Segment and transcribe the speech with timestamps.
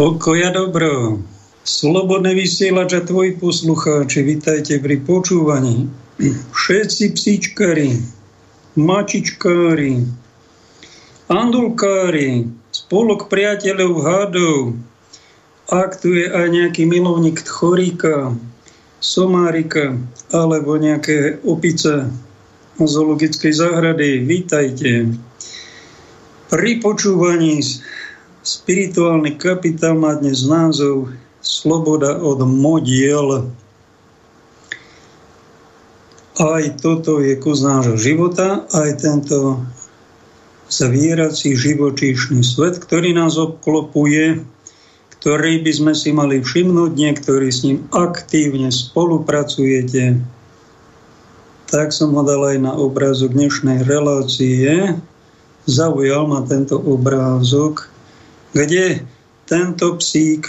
[0.00, 1.20] Pokoja dobro.
[1.60, 5.92] Slobodné vysielač a tvoji poslucháči, vitajte pri počúvaní.
[6.56, 8.00] Všetci psíčkari,
[8.80, 10.08] mačičkári,
[11.28, 14.80] andulkári, spolok priateľov hadov,
[15.68, 18.32] ak tu je aj nejaký milovník choríka,
[19.04, 20.00] somárika
[20.32, 22.08] alebo nejaké opice
[22.80, 25.12] zoologickej záhrady, vítajte.
[26.48, 27.60] Pri počúvaní
[28.40, 31.12] Spirituálny kapitál má dnes názov
[31.44, 33.52] Sloboda od modiel.
[36.40, 39.60] Aj toto je kus nášho života, aj tento
[40.72, 44.40] zvierací živočíšny svet, ktorý nás obklopuje,
[45.20, 50.16] ktorý by sme si mali všimnúť, niektorí s ním aktívne spolupracujete.
[51.68, 54.96] Tak som ho dal aj na obrázok dnešnej relácie.
[55.68, 57.89] Zaujal ma tento obrázok
[58.52, 59.06] kde
[59.46, 60.46] tento psík,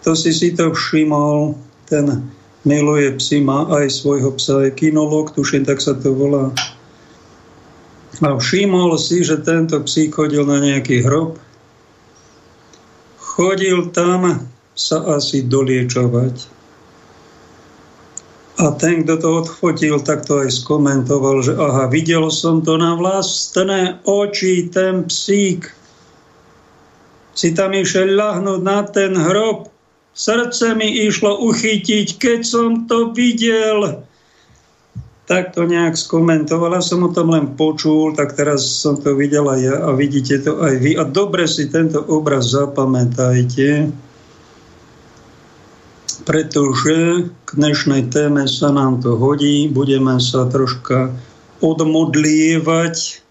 [0.00, 1.56] kto si si to všimol,
[1.88, 2.28] ten
[2.64, 6.52] miluje psy, má aj svojho psa, je kinolog, tuším, tak sa to volá.
[8.18, 11.38] A všimol si, že tento psík chodil na nejaký hrob.
[13.20, 16.58] Chodil tam sa asi doliečovať.
[18.58, 22.98] A ten, kto to odfotil, tak to aj skomentoval, že aha, videl som to na
[22.98, 25.77] vlastné oči, ten psík
[27.38, 29.70] si tam išiel ľahnúť na ten hrob.
[30.10, 34.02] Srdce mi išlo uchytiť, keď som to videl.
[35.30, 39.60] Tak to nejak skomentovala, som o tom len počul, tak teraz som to videl aj
[39.62, 40.98] ja a vidíte to aj vy.
[40.98, 43.94] A dobre si tento obraz zapamätajte,
[46.26, 49.70] pretože k dnešnej téme sa nám to hodí.
[49.70, 51.14] Budeme sa troška
[51.62, 53.27] odmodlievať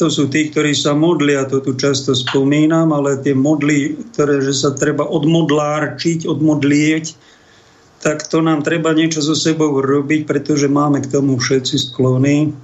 [0.00, 4.56] to sú tí, ktorí sa modlia, to tu často spomínam, ale tie modly, ktoré, že
[4.56, 7.12] sa treba odmodlárčiť, odmodlieť,
[8.00, 12.56] tak to nám treba niečo so sebou robiť, pretože máme k tomu všetci sklony.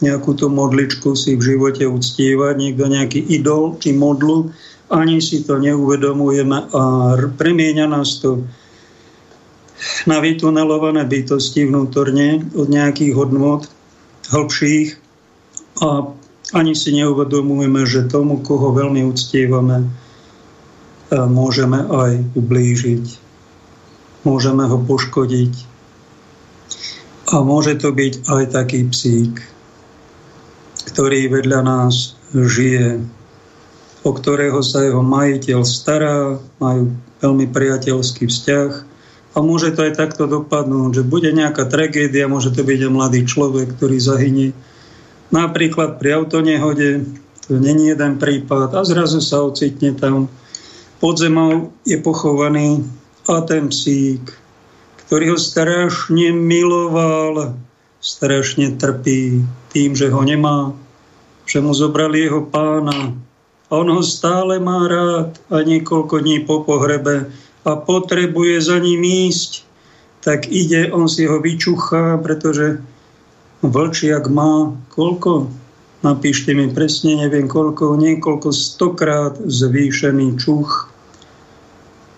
[0.00, 4.48] Nejakú tú modličku si v živote uctievať, niekto nejaký idol či modlu,
[4.88, 6.82] ani si to neuvedomujeme a
[7.36, 8.48] premieňa nás to
[10.08, 13.68] na vytunelované bytosti vnútorne od nejakých hodnot
[14.32, 14.88] hĺbších
[15.84, 16.16] a
[16.52, 19.88] ani si neuvedomujeme, že tomu, koho veľmi uctievame,
[21.12, 23.04] môžeme aj ublížiť.
[24.22, 25.52] Môžeme ho poškodiť.
[27.32, 29.40] A môže to byť aj taký psík,
[30.92, 33.00] ktorý vedľa nás žije,
[34.04, 36.92] o ktorého sa jeho majiteľ stará, majú
[37.22, 38.70] veľmi priateľský vzťah
[39.32, 43.20] a môže to aj takto dopadnúť, že bude nejaká tragédia, môže to byť aj mladý
[43.24, 44.48] človek, ktorý zahynie
[45.32, 47.08] Napríklad pri autonehode,
[47.48, 50.28] to není jeden prípad, a zrazu sa ocitne tam
[51.02, 52.86] pod zemou je pochovaný
[53.26, 54.22] a ten psík,
[55.08, 57.58] ktorý ho strašne miloval,
[57.98, 59.42] strašne trpí
[59.74, 60.70] tým, že ho nemá,
[61.48, 63.18] že mu zobrali jeho pána.
[63.66, 67.26] A on ho stále má rád a niekoľko dní po pohrebe
[67.66, 69.64] a potrebuje za ním ísť,
[70.22, 72.78] tak ide, on si ho vyčuchá, pretože
[73.62, 75.46] Vlčiak má koľko?
[76.02, 80.92] Napíšte mi presne, neviem koľko, niekoľko stokrát zvýšený čuch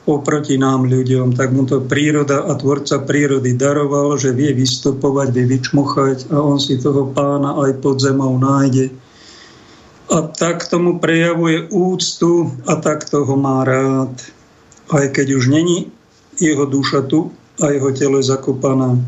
[0.04, 5.44] oproti nám ľuďom, tak mu to príroda a tvorca prírody daroval, že vie vystupovať, vie
[5.48, 8.92] vyčmuchať a on si toho pána aj pod zemou nájde.
[10.12, 14.12] A tak tomu prejavuje úctu a tak toho má rád.
[14.92, 15.88] Aj keď už není
[16.36, 17.32] jeho duša tu
[17.64, 19.00] a jeho telo zakopaná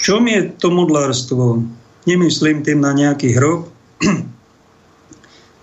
[0.00, 1.62] čom je to modlárstvo?
[2.08, 3.68] Nemyslím tým na nejaký hrob,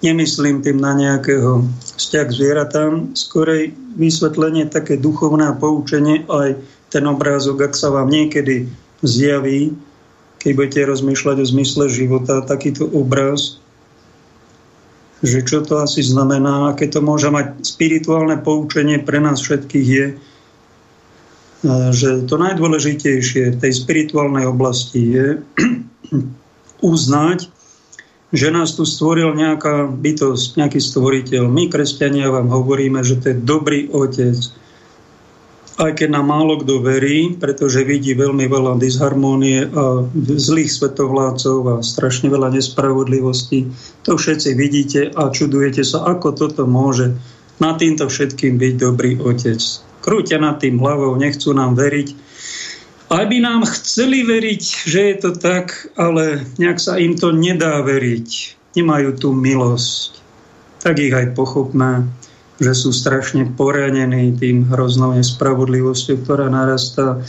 [0.05, 1.65] nemyslím tým na nejakého
[1.97, 6.61] vzťah k zvieratám, skorej vysvetlenie také duchovné poučenie, aj
[6.93, 8.69] ten obrázok, ak sa vám niekedy
[9.01, 9.73] zjaví,
[10.37, 13.57] keď budete rozmýšľať o zmysle života, takýto obraz,
[15.25, 20.05] že čo to asi znamená, aké to môže mať spirituálne poučenie pre nás všetkých je,
[21.65, 25.27] že to najdôležitejšie v tej spirituálnej oblasti je
[26.93, 27.49] uznať,
[28.29, 31.47] že nás tu stvoril nejaká bytosť, nejaký stvoriteľ.
[31.49, 34.37] My, kresťania, vám hovoríme, že to je dobrý otec.
[35.77, 41.75] Aj keď nám málo kto verí, pretože vidí veľmi veľa disharmónie a zlých svetovládcov a
[41.85, 43.69] strašne veľa nespravodlivostí.
[44.09, 47.13] To všetci vidíte a čudujete sa, ako toto môže
[47.61, 52.15] na týmto všetkým byť dobrý otec krúťa nad tým hlavou, nechcú nám veriť.
[53.11, 57.83] Aj by nám chceli veriť, že je to tak, ale nejak sa im to nedá
[57.83, 58.55] veriť.
[58.79, 60.15] Nemajú tú milosť.
[60.77, 62.07] tak ich aj pochopme,
[62.63, 67.19] že sú strašne poranení tým hroznou nespravodlivosťou, ktorá narastá.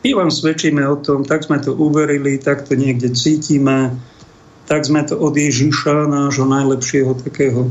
[0.00, 3.92] My vám svedčíme o tom, tak sme to uverili, tak to niekde cítime,
[4.64, 7.68] tak sme to od Ježiša, nášho najlepšieho takého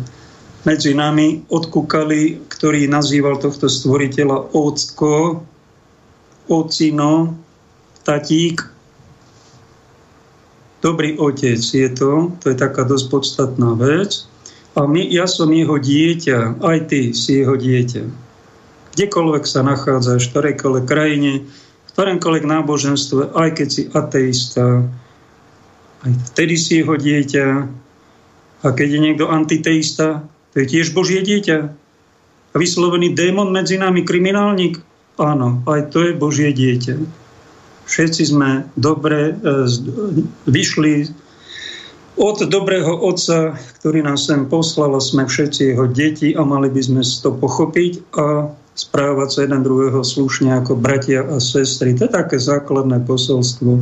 [0.63, 5.43] medzi nami odkúkali, ktorý nazýval tohto stvoriteľa Ocko,
[6.47, 7.35] Ocino,
[8.03, 8.63] Tatík.
[10.83, 14.27] Dobrý otec je to, to je taká dosť podstatná vec.
[14.75, 18.03] A my, ja som jeho dieťa, aj ty si jeho dieťa.
[18.93, 24.83] Kdekoľvek sa nachádzaš, v ktorejkoľvek krajine, v ktoromkoľvek náboženstve, aj keď si ateista,
[26.03, 27.47] aj vtedy si jeho dieťa.
[28.63, 31.57] A keď je niekto antiteista, to je tiež Božie dieťa.
[32.53, 34.77] A vyslovený démon medzi nami, kriminálnik,
[35.17, 37.01] áno, aj to je Božie dieťa.
[37.89, 39.65] Všetci sme dobre e,
[40.45, 41.09] vyšli
[42.13, 47.01] od dobrého Otca, ktorý nás sem poslal, sme všetci jeho deti a mali by sme
[47.01, 51.97] to pochopiť a správať sa jeden druhého slušne ako bratia a sestry.
[51.97, 53.81] To je také základné posolstvo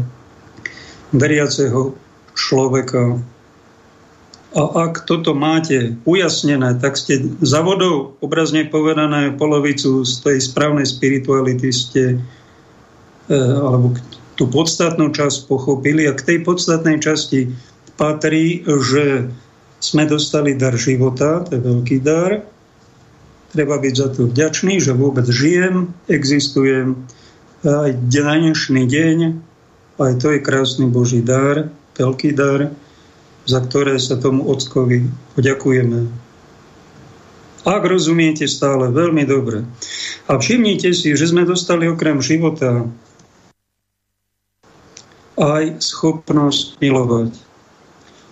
[1.11, 1.95] veriaceho
[2.35, 3.19] človeka.
[4.51, 10.83] A ak toto máte ujasnené, tak ste za vodou, obrazne povedané, polovicu z tej správnej
[10.83, 12.03] spirituality ste,
[13.31, 13.95] e, alebo
[14.35, 16.03] tú podstatnú časť pochopili.
[16.03, 17.55] A k tej podstatnej časti
[17.95, 19.31] patrí, že
[19.79, 22.43] sme dostali dar života, to je veľký dar.
[23.55, 27.07] Treba byť za to vďačný, že vôbec žijem, existujem.
[27.63, 29.17] Aj dnešný deň,
[29.95, 32.73] aj to je krásny Boží dar, veľký dar,
[33.45, 36.09] za ktoré sa tomu Ockovi poďakujeme.
[37.61, 39.61] Ak rozumiete stále veľmi dobre.
[40.25, 42.89] A všimnite si, že sme dostali okrem života
[45.37, 47.31] aj schopnosť milovať.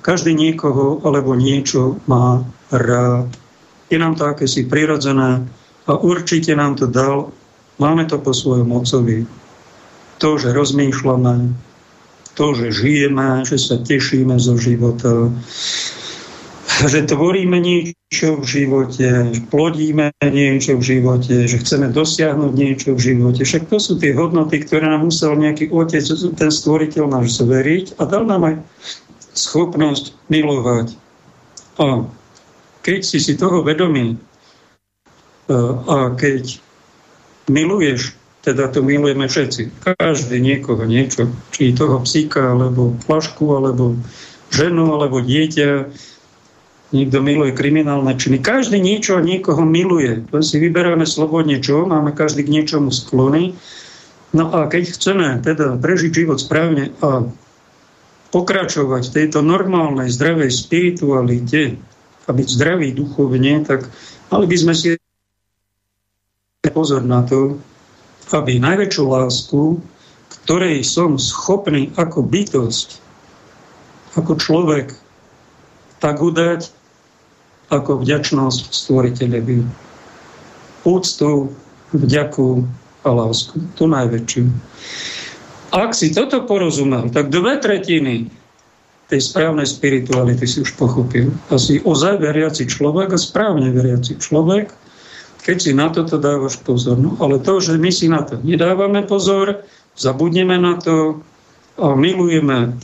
[0.02, 2.42] Každý niekoho alebo niečo má
[2.74, 3.30] rád.
[3.90, 5.46] Je nám to akési prirodzené
[5.90, 7.34] a určite nám to dal.
[7.82, 9.26] Máme to po svojom ocovi.
[10.20, 11.54] To, že rozmýšľame,
[12.40, 15.28] to, že žijeme, že sa tešíme zo života,
[16.88, 23.44] že tvoríme niečo v živote, plodíme niečo v živote, že chceme dosiahnuť niečo v živote.
[23.44, 26.00] Však to sú tie hodnoty, ktoré nám musel nejaký otec,
[26.40, 28.56] ten stvoriteľ náš zveriť a dal nám aj
[29.36, 30.96] schopnosť milovať.
[31.84, 32.08] A
[32.80, 34.18] keď si si toho vedomý e,
[35.92, 36.64] a keď
[37.52, 38.19] miluješ,
[38.50, 43.94] teda to milujeme všetci, každý niekoho niečo, či toho psíka, alebo flašku, alebo
[44.50, 45.94] ženu, alebo dieťa,
[46.90, 48.42] niekto miluje kriminálne činy.
[48.42, 50.26] Každý niečo a niekoho miluje.
[50.26, 53.54] Len si vyberáme slobodne čo, máme každý k niečomu sklony.
[54.34, 57.30] No a keď chceme teda prežiť život správne a
[58.30, 61.78] pokračovať v tejto normálnej, zdravej spiritualite
[62.26, 63.90] a byť zdravý duchovne, tak
[64.34, 64.88] mali by sme si
[66.70, 67.58] pozor na to,
[68.30, 69.62] aby najväčšiu lásku,
[70.44, 73.02] ktorej som schopný ako bytosť,
[74.18, 74.94] ako človek,
[76.02, 76.70] tak udať
[77.70, 79.62] ako vďačnosť stvoriteľovi.
[80.88, 81.54] Úctu,
[81.94, 82.50] vďaku
[83.06, 83.62] a lásku.
[83.78, 84.44] Tu najväčšiu.
[85.70, 88.34] Ak si toto porozumel, tak dve tretiny
[89.10, 91.34] tej správnej spirituality si už pochopil.
[91.50, 94.70] Asi ozaj veriaci človek a správne veriaci človek,
[95.40, 97.00] keď si na toto dávaš pozor.
[97.00, 99.64] No, ale to, že my si na to nedávame pozor,
[99.96, 101.24] zabudneme na to
[101.80, 102.76] a milujeme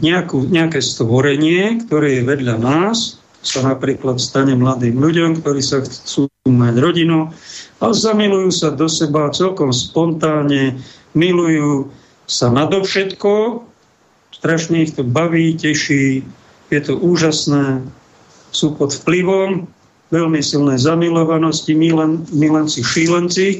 [0.00, 6.26] nejakú, nejaké stvorenie, ktoré je vedľa nás, sa napríklad stane mladým ľuďom, ktorí sa chcú
[6.50, 7.30] mať rodinu
[7.78, 10.82] a zamilujú sa do seba celkom spontánne,
[11.14, 11.94] milujú
[12.26, 13.62] sa nadovšetko,
[14.34, 16.26] strašne ich to baví, teší,
[16.74, 17.86] je to úžasné,
[18.50, 19.70] sú pod vplyvom
[20.10, 23.46] veľmi silnej zamilovanosti, milen, milenci, šílenci.
[23.52, 23.58] E,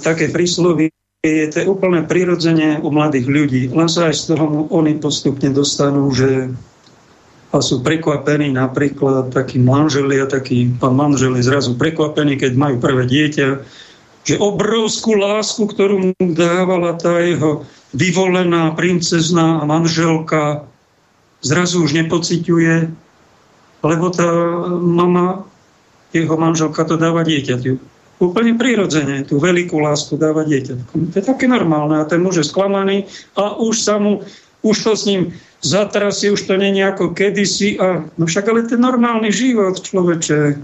[0.00, 0.88] také príslovy
[1.24, 3.62] je to úplne prirodzene u mladých ľudí.
[3.72, 6.52] Len sa aj z toho oni postupne dostanú, že
[7.54, 13.06] a sú prekvapení napríklad takí manželia, taký pán manžel je zrazu prekvapený, keď majú prvé
[13.06, 13.48] dieťa,
[14.26, 17.62] že obrovskú lásku, ktorú mu dávala tá jeho
[17.94, 20.66] vyvolená princezná manželka,
[21.46, 23.03] zrazu už nepociťuje,
[23.84, 24.26] lebo tá
[24.80, 25.44] mama,
[26.16, 27.76] jeho manželka to dáva dieťaťu.
[28.22, 31.12] Úplne prirodzene tú veľkú lásku dáva dieťatku.
[31.12, 32.00] To je také normálne.
[32.00, 34.24] A ten muž je sklamaný a už sa mu,
[34.64, 37.76] už to s ním zatrasie, už to je ako kedysi.
[37.76, 40.56] A, no však ale ten normálny život človeče,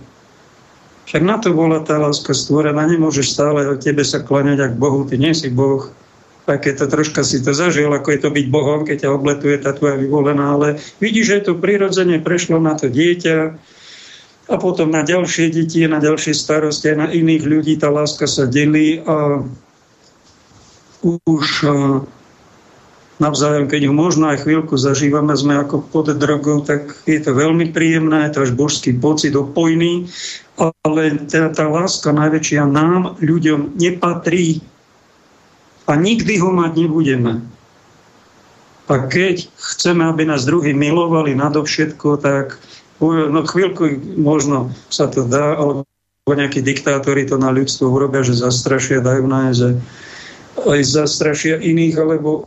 [1.11, 2.87] však na to bola tá láska stvorená.
[2.87, 5.91] Nemôžeš stále o tebe sa klaňať ako Bohu, ty nie si Boh.
[6.51, 9.55] Tak keď to troška si to zažil, ako je to byť Bohom, keď ťa obletuje
[9.63, 13.55] tá tvoja vyvolená, ale vidíš, že to prirodzene prešlo na to dieťa
[14.51, 18.99] a potom na ďalšie deti, na ďalšie starosti, na iných ľudí tá láska sa delí
[19.07, 19.47] a
[21.07, 21.47] už
[23.23, 27.71] navzájom, keď ju možno aj chvíľku zažívame, sme ako pod drogou, tak je to veľmi
[27.71, 30.11] príjemné, je to až božský pocit opojný,
[30.59, 34.67] ale tá, tá láska najväčšia nám, ľuďom, nepatrí
[35.91, 37.43] a nikdy ho mať nebudeme.
[38.87, 42.59] A keď chceme, aby nás druhí milovali nadovšetko, tak
[43.03, 45.87] no chvíľku možno sa to dá, alebo
[46.31, 49.79] nejakí diktátori to na ľudstvo urobia, že zastrašia, dajú že
[50.63, 52.47] aj zastrašia iných, alebo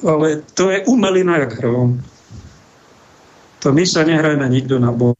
[0.00, 2.00] ale to je umelina jak hrom.
[3.60, 5.18] To my sa nehrajme nikto na Boha.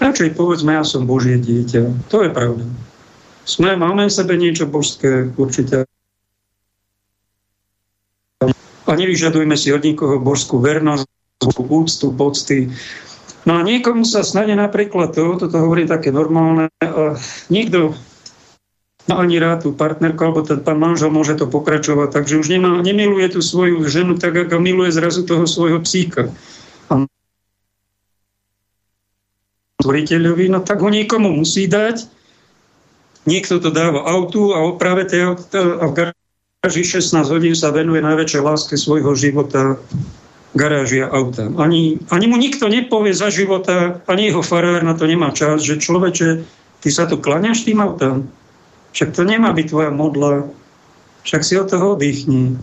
[0.00, 2.08] Radšej povedzme, ja som Božie dieťa.
[2.08, 2.64] To je pravda.
[3.44, 5.84] Sme, máme v sebe niečo božské, určite.
[8.84, 11.08] A nevyžadujme si od nikoho božskú vernosť,
[11.60, 12.72] úctu, pocty.
[13.44, 17.20] No a niekomu sa snade napríklad to, toto hovorí také normálne, a
[17.52, 17.92] nikto
[19.04, 22.80] má ani rád tú partnerku, alebo ten pán manžel môže to pokračovať, takže už nemá,
[22.80, 26.32] nemiluje tú svoju ženu tak, ako miluje zrazu toho svojho psíka.
[26.88, 27.04] A
[29.84, 32.08] tvoriteľovi, no tak ho niekomu musí dať.
[33.24, 38.04] Niekto to dáva autu a práve tie auta, a v garáži 16 hodín sa venuje
[38.04, 39.80] najväčšej láske svojho života
[40.54, 41.50] garáži a auta.
[41.58, 45.82] Ani, ani mu nikto nepovie za života, ani jeho farár na to nemá čas, že
[45.82, 46.46] človeče,
[46.80, 48.30] ty sa tu klaňaš tým autám?
[48.94, 50.46] Však to nemá byť tvoja modla.
[51.26, 52.54] Však si od toho oddychni.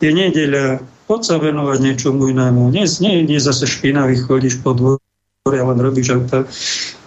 [0.00, 2.72] Je nedeľa, poď sa venovať niečomu inému.
[2.72, 5.02] Nie, nie, nie zase špinavý chodíš po dvore
[5.44, 6.48] a len robíš auta.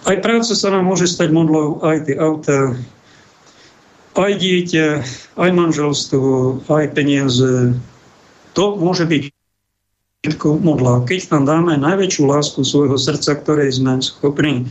[0.04, 2.76] Aj práca sa nám môže stať modlou, aj tie auta,
[4.14, 4.88] aj dieťa,
[5.40, 7.72] aj manželstvo, aj peniaze.
[8.54, 9.32] To môže byť
[10.42, 11.04] modla.
[11.04, 14.68] Keď tam dáme najväčšiu lásku svojho srdca, ktorej sme schopní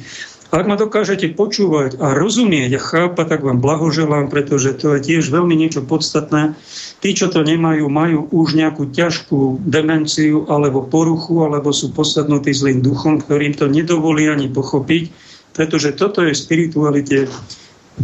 [0.54, 5.34] ak ma dokážete počúvať a rozumieť a chápať, tak vám blahoželám, pretože to je tiež
[5.34, 6.54] veľmi niečo podstatné.
[7.02, 12.86] Tí, čo to nemajú, majú už nejakú ťažkú demenciu alebo poruchu, alebo sú posadnutí zlým
[12.86, 15.10] duchom, ktorým to nedovolí ani pochopiť,
[15.58, 17.26] pretože toto je spiritualite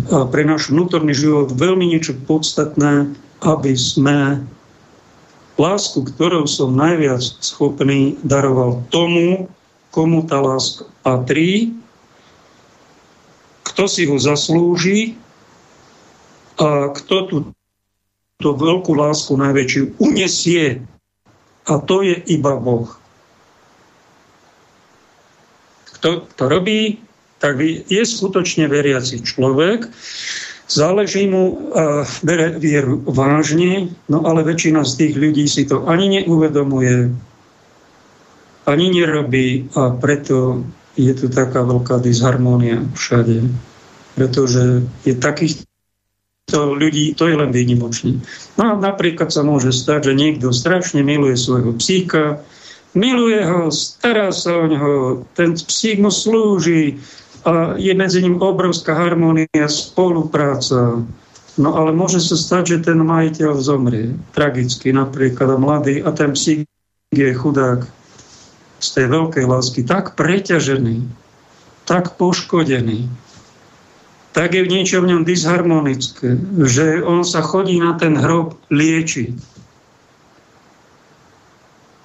[0.09, 3.13] pre náš vnútorný život veľmi niečo podstatné,
[3.45, 4.41] aby sme
[5.61, 9.45] lásku, ktorou som najviac schopný, daroval tomu,
[9.93, 11.78] komu tá láska patrí
[13.79, 15.15] kto si ho zaslúži
[16.59, 17.35] a kto tú,
[18.35, 20.83] tú veľkú lásku najväčšiu unesie.
[21.63, 22.91] A to je iba Boh.
[25.95, 26.99] Kto to robí,
[27.39, 29.87] tak je skutočne veriaci človek,
[30.67, 36.19] záleží mu a bere vieru vážne, no ale väčšina z tých ľudí si to ani
[36.19, 37.15] neuvedomuje,
[38.67, 40.67] ani nerobí a preto
[40.99, 43.68] je tu taká veľká disharmónia všade.
[44.19, 45.63] Pretože je takých
[46.49, 48.19] to ľudí, to je len výnimočný.
[48.57, 52.41] No a napríklad sa môže stať, že niekto strašne miluje svojho psíka,
[52.97, 54.93] miluje ho, stará sa o neho,
[55.37, 56.97] ten psík mu slúži
[57.45, 61.05] a je medzi ním obrovská harmónia, spolupráca.
[61.55, 66.33] No ale môže sa stať, že ten majiteľ zomrie tragicky napríklad a mladý a ten
[66.33, 66.65] psík
[67.13, 67.85] je chudák
[68.79, 71.03] z tej veľkej lásky tak preťažený,
[71.83, 73.11] tak poškodený,
[74.33, 79.57] tak je v niečom v ňom disharmonické, že on sa chodí na ten hrob liečiť.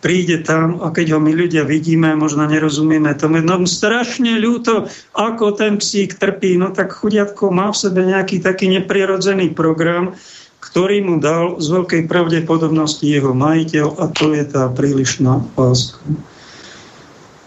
[0.05, 4.85] Príde tam a keď ho my ľudia vidíme, možno nerozumieme tomu, no strašne ľúto,
[5.17, 10.13] ako ten psík trpí, no tak chudiatko má v sebe nejaký taký neprirodzený program,
[10.61, 16.05] ktorý mu dal z veľkej pravdepodobnosti jeho majiteľ a to je tá prílišná láska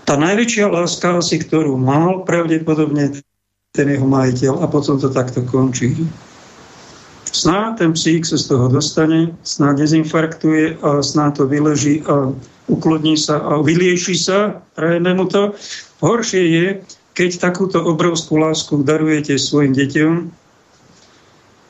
[0.08, 3.20] tá najväčšia láska asi, ktorú mal pravdepodobne
[3.78, 5.94] ten jeho majiteľ a potom to takto končí.
[7.30, 12.34] Snáď ten psík sa z toho dostane, snáď dezinfarktuje a snáď to vyleží a
[12.66, 15.54] uklodní sa a vylieši sa, prajeme mu to.
[16.02, 16.66] Horšie je,
[17.14, 20.14] keď takúto obrovskú lásku darujete svojim deťom,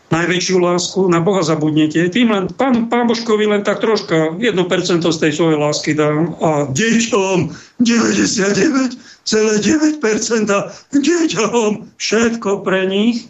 [0.08, 2.08] najväčšiu lásku, na Boha zabudnete.
[2.08, 6.72] Tým len, pán, pán Božkovi len tak troška, 1% z tej svojej lásky dám a
[6.72, 7.38] deťom
[9.28, 10.48] 99,9%
[10.96, 13.28] deťom všetko pre nich.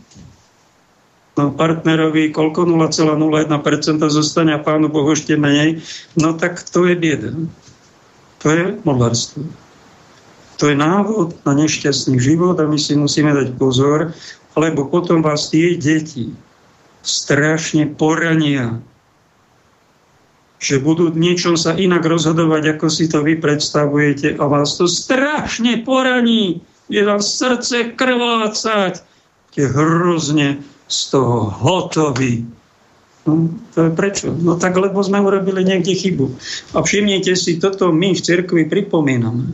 [1.38, 5.82] No partnerovi koľko 0,01% zostane a pánu Bohu ešte menej,
[6.18, 7.34] no tak to je bieda.
[8.42, 9.46] To je modlárstvo.
[10.58, 14.14] To je návod na nešťastný život a my si musíme dať pozor,
[14.58, 16.34] lebo potom vás tie deti
[17.06, 18.82] strašne porania.
[20.58, 25.86] Že budú niečom sa inak rozhodovať, ako si to vy predstavujete a vás to strašne
[25.86, 26.66] poraní.
[26.90, 29.06] Je vám srdce krvácať.
[29.54, 32.46] Je hrozne z toho hotový.
[33.28, 34.32] No, to je prečo?
[34.32, 36.32] No tak, lebo sme urobili niekde chybu.
[36.74, 39.52] A všimnite si, toto my v cirkvi pripomíname.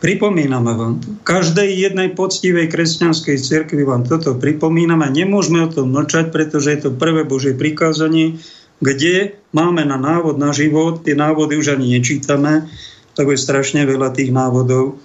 [0.00, 1.12] Pripomíname vám to.
[1.28, 5.08] Každej jednej poctivej kresťanskej cirkvi vám toto pripomíname.
[5.12, 8.40] Nemôžeme o tom mlčať, pretože je to prvé Božie prikázanie,
[8.80, 11.04] kde máme na návod na život.
[11.04, 12.66] Tie návody už ani nečítame,
[13.14, 14.96] lebo je strašne veľa tých návodov.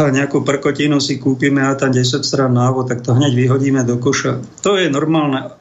[0.00, 4.00] A nejakú prkotinu si kúpime a tam 10 strán návod, tak to hneď vyhodíme do
[4.00, 4.40] koša.
[4.64, 5.54] To je normálne.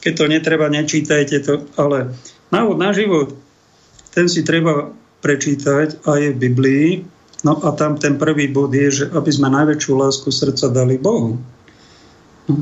[0.00, 2.16] Keď to netreba, nečítajte to, ale
[2.50, 3.36] návod na život,
[4.16, 4.90] ten si treba
[5.20, 6.88] prečítať a je v Biblii
[7.46, 11.38] No a tam ten prvý bod je, že aby sme najväčšiu lásku srdca dali Bohu.
[12.50, 12.54] No.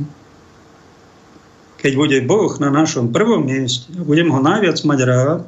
[1.76, 5.40] Keď bude Boh na našom prvom mieste a budem ho najviac mať rád,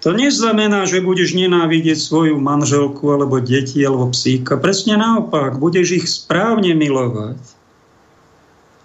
[0.00, 4.56] to neznamená, že budeš nenávidieť svoju manželku alebo deti alebo psíka.
[4.56, 7.36] Presne naopak, budeš ich správne milovať.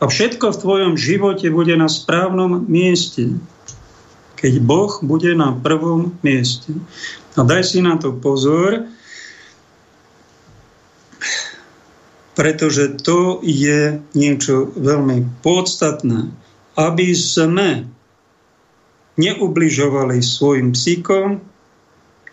[0.03, 3.39] A všetko v tvojom živote bude na správnom mieste.
[4.35, 6.75] Keď Boh bude na prvom mieste.
[7.39, 8.91] A daj si na to pozor,
[12.35, 16.35] pretože to je niečo veľmi podstatné.
[16.75, 17.87] Aby sme
[19.15, 21.39] neubližovali svojim psíkom,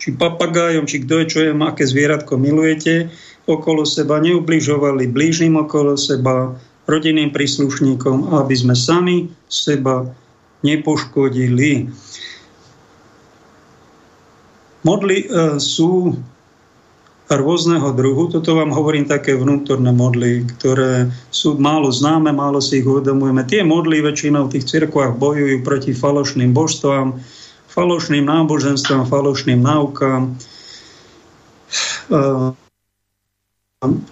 [0.02, 3.14] či papagájom, či kto je, čo je, aké zvieratko milujete,
[3.46, 6.58] okolo seba, neubližovali blížnym okolo seba,
[6.90, 10.10] rodinným príslušníkom, aby sme sami seba
[10.66, 11.86] nepoškodili.
[14.82, 15.26] Modly e,
[15.62, 16.18] sú
[17.38, 18.28] rôzneho druhu.
[18.28, 23.46] Toto vám hovorím také vnútorné modly, ktoré sú málo známe, málo si ich uvedomujeme.
[23.46, 27.20] Tie modly väčšinou v tých cirkvách bojujú proti falošným božstvám,
[27.72, 30.36] falošným náboženstvám, falošným náukám.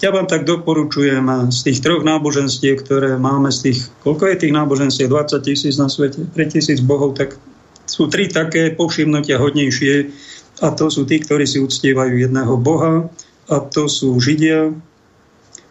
[0.02, 4.54] Ja vám tak doporučujem z tých troch náboženstiev, ktoré máme z tých, koľko je tých
[4.56, 5.06] náboženstiev?
[5.12, 7.38] 20 tisíc na svete, 3 tisíc bohov, tak
[7.86, 10.10] sú tri také povšimnutia hodnejšie
[10.60, 13.08] a to sú tí, ktorí si uctievajú jedného Boha
[13.48, 14.76] a to sú Židia,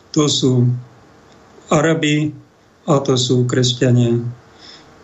[0.09, 0.65] to sú
[1.69, 2.33] Arabi
[2.89, 4.17] a to sú kresťania.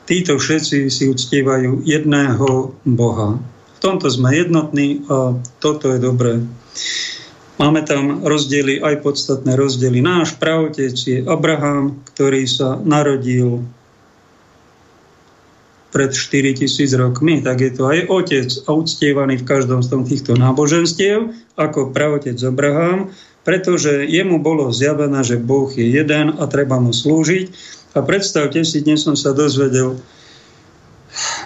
[0.05, 3.37] Títo všetci si uctievajú jedného Boha.
[3.77, 6.41] V tomto sme jednotní a toto je dobré.
[7.55, 10.03] Máme tam rozdiely, aj podstatné rozdiely.
[10.03, 13.63] Náš pravotec je Abraham, ktorý sa narodil
[15.95, 16.67] pred 4000
[16.99, 23.15] rokmi, tak je to aj otec uctievaný v každom z týchto náboženstiev, ako pravotec Abraham,
[23.47, 27.47] pretože jemu bolo zjavené, že Boh je jeden a treba mu slúžiť.
[27.95, 29.95] A predstavte si, dnes som sa dozvedel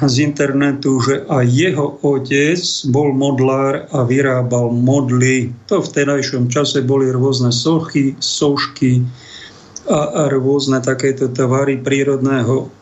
[0.01, 2.57] z internetu, že aj jeho otec
[2.89, 5.53] bol modlár a vyrábal modly.
[5.69, 9.05] To v terajšom čase boli rôzne sochy, sošky
[9.85, 12.78] a, a rôzne takéto tvary prírodného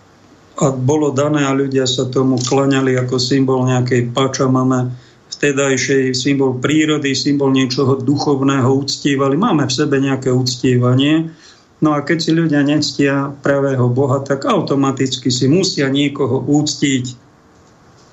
[0.57, 4.89] a bolo dané a ľudia sa tomu klaňali ako symbol nejakej pačamame,
[5.37, 9.37] vtedajšej symbol prírody, symbol niečoho duchovného uctievali.
[9.37, 11.29] Máme v sebe nejaké uctievanie.
[11.77, 17.05] No a keď si ľudia nectia pravého Boha, tak automaticky si musia niekoho úctiť.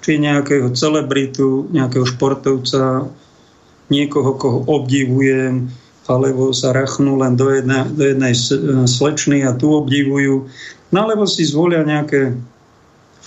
[0.04, 3.08] Či nejakého celebritu, nejakého športovca,
[3.88, 5.72] niekoho, koho obdivujem,
[6.04, 8.34] alebo sa rachnú len do jednej, do jednej
[8.84, 10.44] slečny a tu obdivujú.
[10.94, 12.38] No alebo si zvolia nejaké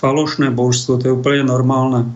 [0.00, 2.08] falošné božstvo, to je úplne normálne.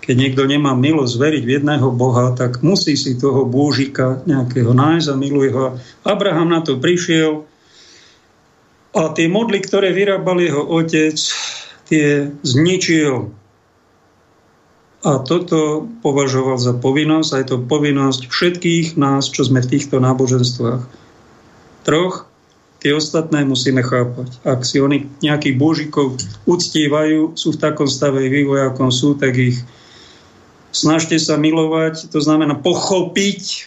[0.00, 5.12] Keď niekto nemá milosť veriť v jedného Boha, tak musí si toho bôžika nejakého nájsť
[5.12, 5.76] a miluje ho.
[6.08, 7.44] Abraham na to prišiel
[8.96, 11.20] a tie modly, ktoré vyrábal jeho otec,
[11.92, 13.28] tie zničil.
[15.04, 20.00] A toto považoval za povinnosť, a je to povinnosť všetkých nás, čo sme v týchto
[20.00, 20.82] náboženstvách.
[21.84, 22.27] Troch
[22.78, 24.38] Tie ostatné musíme chápať.
[24.46, 26.14] Ak si oni nejakých božikov
[26.46, 29.58] uctievajú, sú v takom stave vývoja, ako sú, tak ich
[30.70, 33.66] snažte sa milovať, to znamená pochopiť,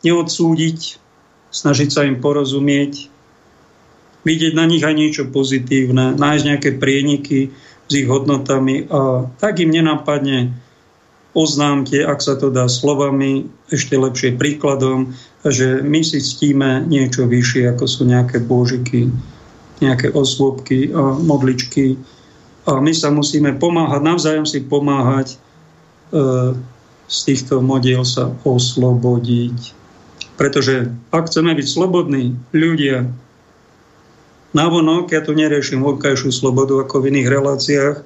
[0.00, 0.96] neodsúdiť,
[1.52, 3.12] snažiť sa im porozumieť,
[4.24, 7.52] vidieť na nich aj niečo pozitívne, nájsť nejaké prieniky
[7.88, 10.56] s ich hodnotami a tak im nenápadne
[11.36, 15.14] oznámte, ak sa to dá slovami, ešte lepšie príkladom,
[15.46, 19.12] že my si ctíme niečo vyššie, ako sú nejaké božiky,
[19.78, 21.94] nejaké osôbky a modličky.
[22.66, 25.36] A my sa musíme pomáhať, navzájom si pomáhať, e,
[27.08, 29.78] z týchto modiel sa oslobodiť.
[30.36, 33.08] Pretože ak chceme byť slobodní ľudia,
[34.48, 37.96] Navonok, ja tu neriešim vonkajšiu slobodu ako v iných reláciách,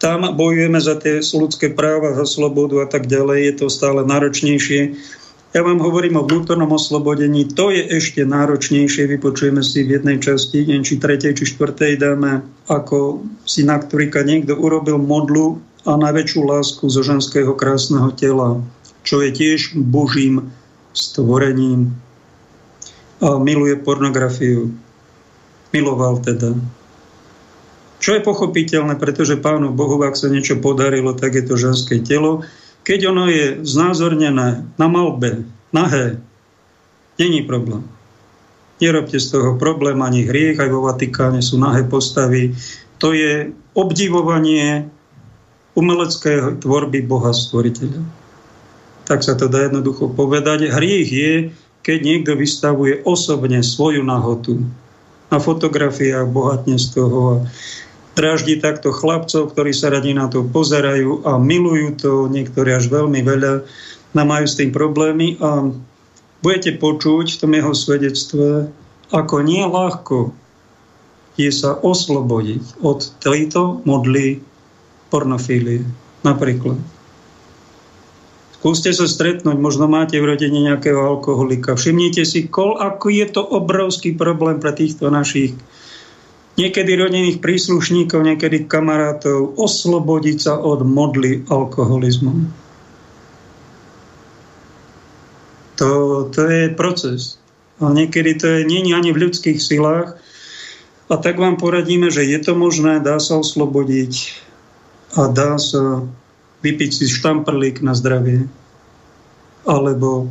[0.00, 4.96] tam bojujeme za tie ľudské práva, za slobodu a tak ďalej, je to stále náročnejšie.
[5.50, 10.62] Ja vám hovorím o vnútornom oslobodení, to je ešte náročnejšie, vypočujeme si v jednej časti,
[10.62, 16.40] neviem, či tretej, či štvrtej dáme, ako si na ktorýka niekto urobil modlu a najväčšiu
[16.46, 18.62] lásku zo ženského krásneho tela,
[19.02, 20.54] čo je tiež božím
[20.94, 21.98] stvorením.
[23.18, 24.70] A miluje pornografiu.
[25.74, 26.54] Miloval teda.
[28.00, 32.46] Čo je pochopiteľné, pretože Pánu Bohu, ak sa niečo podarilo, tak je to ženské telo.
[32.84, 36.18] Keď ono je znázornené na malbe, nahé,
[37.20, 37.84] není problém.
[38.80, 42.56] Nerobte z toho problém ani hriech, aj vo Vatikáne sú nahé postavy.
[42.96, 44.88] To je obdivovanie
[45.76, 48.00] umeleckej tvorby Boha Stvoriteľa.
[49.04, 50.72] Tak sa to dá jednoducho povedať.
[50.72, 51.32] Hriech je,
[51.84, 54.64] keď niekto vystavuje osobne svoju nahotu.
[55.28, 57.44] Na fotografiách bohatne z toho
[58.14, 63.20] dráždi takto chlapcov, ktorí sa radi na to pozerajú a milujú to, niektorí až veľmi
[63.22, 63.64] veľa,
[64.10, 65.70] a majú s tým problémy a
[66.42, 68.48] budete počuť v tom jeho svedectve,
[69.14, 70.34] ako nie ľahko
[71.38, 74.42] je sa oslobodiť od tejto modly
[75.08, 75.86] pornofílie.
[76.20, 76.76] Napríklad.
[78.60, 81.80] Skúste sa stretnúť, možno máte v rodine nejakého alkoholika.
[81.80, 85.56] Všimnite si, kol, ako je to obrovský problém pre týchto našich
[86.60, 92.52] niekedy rodinných príslušníkov, niekedy kamarátov, oslobodiť sa od modly alkoholizmu.
[95.80, 95.90] To,
[96.28, 97.40] to je proces.
[97.80, 100.20] A niekedy to je, nie ani v ľudských silách.
[101.08, 104.36] A tak vám poradíme, že je to možné, dá sa oslobodiť
[105.16, 106.04] a dá sa
[106.60, 108.46] vypiť si štamprlík na zdravie.
[109.64, 110.28] Alebo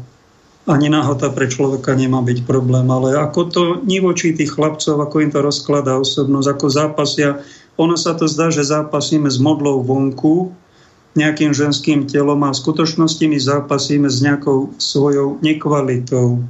[0.67, 5.31] ani nahota pre človeka nemá byť problém, ale ako to nivočí tých chlapcov, ako im
[5.31, 7.29] to rozkladá osobnosť, ako zápasia.
[7.79, 10.51] Ono sa to zdá, že zápasíme s modlou vonku,
[11.17, 16.43] nejakým ženským telom a v skutočnosti my zápasíme s nejakou svojou nekvalitou,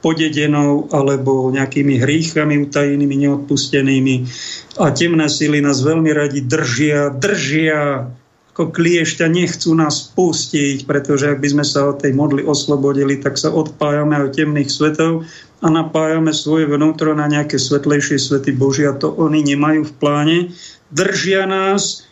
[0.00, 4.14] podedenou alebo nejakými hríchami utajenými, neodpustenými.
[4.80, 8.08] A temné síly nás veľmi radi držia, držia
[8.50, 13.38] ako kliešťa nechcú nás pustiť, pretože ak by sme sa od tej modly oslobodili, tak
[13.38, 15.22] sa odpájame od temných svetov
[15.62, 18.92] a napájame svoje vnútro na nejaké svetlejšie svety Božia.
[18.98, 20.38] To oni nemajú v pláne.
[20.90, 22.04] Držia nás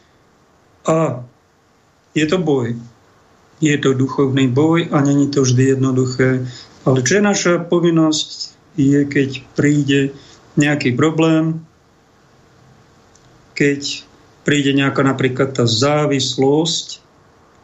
[0.87, 1.27] a
[2.15, 2.79] je to boj.
[3.59, 6.47] Je to duchovný boj a není to vždy jednoduché.
[6.87, 10.15] Ale čo je naša povinnosť, je, keď príde
[10.55, 11.67] nejaký problém,
[13.59, 14.08] keď
[14.49, 17.05] príde nejaká napríklad tá závislosť,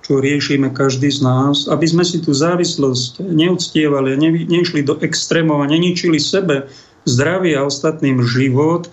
[0.05, 5.01] čo riešime každý z nás, aby sme si tú závislosť neúctievali a ne, nešli do
[5.01, 6.69] extrémov a neničili sebe
[7.09, 8.93] zdravie a ostatným život,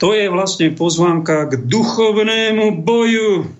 [0.00, 3.52] to je vlastne pozvánka k duchovnému boju.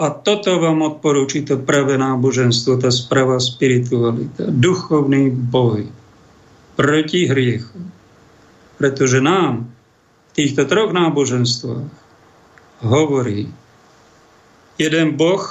[0.00, 4.48] A toto vám odporúči to pravé náboženstvo, tá sprava spiritualita.
[4.48, 5.90] Duchovný boj
[6.80, 7.76] proti hriechu.
[8.80, 12.07] Pretože nám v týchto troch náboženstvách
[12.82, 13.50] hovorí
[14.78, 15.42] jeden Boh,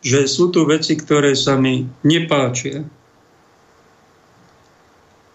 [0.00, 2.88] že sú tu veci, ktoré sa mi nepáčia.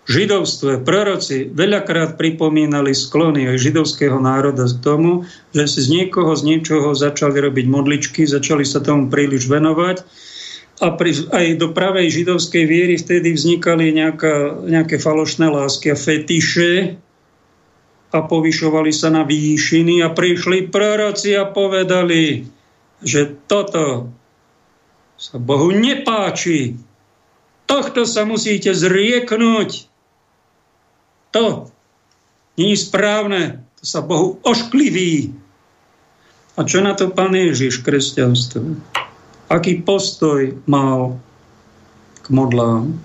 [0.06, 6.30] V židovstve proroci veľakrát pripomínali sklony aj židovského národa k tomu, že si z niekoho,
[6.38, 10.06] z niečoho začali robiť modličky, začali sa tomu príliš venovať
[10.84, 17.00] a pri, aj do pravej židovskej viery vtedy vznikali nejaká, nejaké falošné lásky a fetiše,
[18.16, 22.48] a povyšovali sa na výšiny a prišli proroci a povedali,
[23.04, 24.10] že toto
[25.20, 26.80] sa Bohu nepáči.
[27.68, 29.92] Tohto sa musíte zrieknúť.
[31.36, 31.68] To
[32.56, 33.68] je správne.
[33.82, 35.36] To sa Bohu oškliví.
[36.56, 38.80] A čo na to pán Ježiš kresťanstvo?
[39.52, 41.20] Aký postoj mal
[42.24, 42.96] k modlám?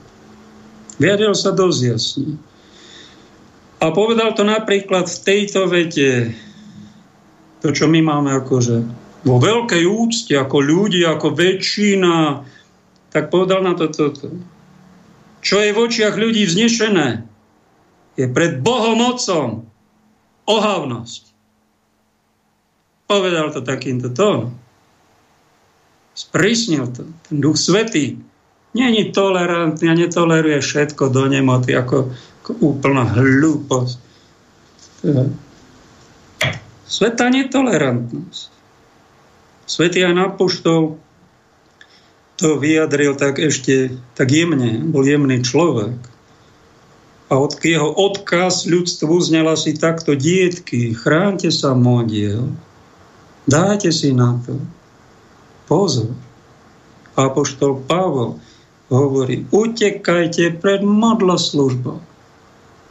[1.03, 2.39] Vyjadril sa dosť jasne.
[3.81, 6.37] A povedal to napríklad v tejto vete,
[7.65, 8.77] to, čo my máme akože
[9.25, 12.45] vo veľkej úcte, ako ľudí, ako väčšina,
[13.13, 14.37] tak povedal na to toto.
[15.41, 17.25] Čo je v očiach ľudí vznešené,
[18.21, 19.65] je pred Bohom Otcom
[20.45, 21.23] ohavnosť.
[23.09, 24.53] Povedal to takýmto tónom.
[26.13, 27.09] Sprísnil to.
[27.29, 28.21] Ten duch svetý
[28.77, 32.13] není tolerantný a netoleruje všetko do nemoty, ako
[32.49, 33.99] úplná hlúposť.
[36.91, 38.49] Svetá netolerantnosť.
[39.71, 40.99] Svetý aj Apoštol
[42.41, 45.95] to vyjadril tak ešte tak jemne, bol jemný človek.
[47.31, 52.51] A od jeho odkaz ľudstvu znela si takto, dietky, chránte sa modiel,
[53.47, 54.59] dajte si na to
[55.71, 56.11] pozor.
[57.15, 58.43] Apoštol Pavol
[58.91, 62.10] hovorí, utekajte pred modloslužbou.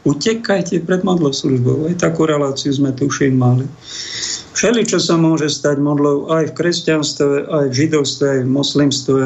[0.08, 1.92] Utekajte pred modloslužbou.
[1.92, 3.66] Aj takú reláciu sme tuším mali.
[4.56, 9.22] Všeli, čo sa môže stať modlou aj v kresťanstve, aj v židovstve, aj v moslimstve.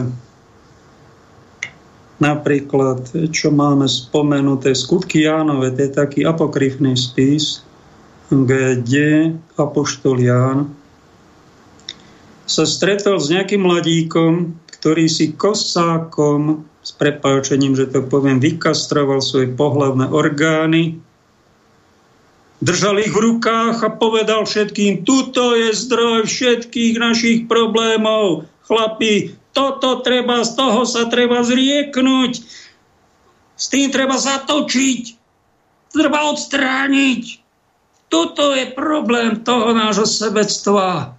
[2.21, 7.62] Napríklad, čo máme spomenuté, skutky Jánove, to je taký apokryfný spis,
[8.31, 10.59] kde Apoštol Ján
[12.43, 19.47] sa stretol s nejakým mladíkom, ktorý si kosákom, s prepáčením, že to poviem, vykastroval svoje
[19.55, 20.99] pohľavné orgány,
[22.59, 28.51] držal ich v rukách a povedal všetkým, tuto je zdroj všetkých našich problémov.
[28.67, 32.43] Chlapi, toto treba, z toho sa treba zrieknúť.
[33.55, 35.15] S tým treba zatočiť.
[35.95, 37.23] Treba odstrániť.
[38.11, 41.15] Toto je problém toho nášho sebectva.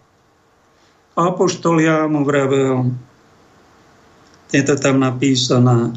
[1.16, 2.92] Apoštol ja mu vravel,
[4.54, 5.90] je to tam napísané.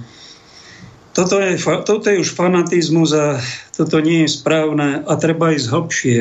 [1.13, 3.38] Toto je, toto je už fanatizmus a
[3.74, 6.20] toto nie je správne a treba ísť hlbšie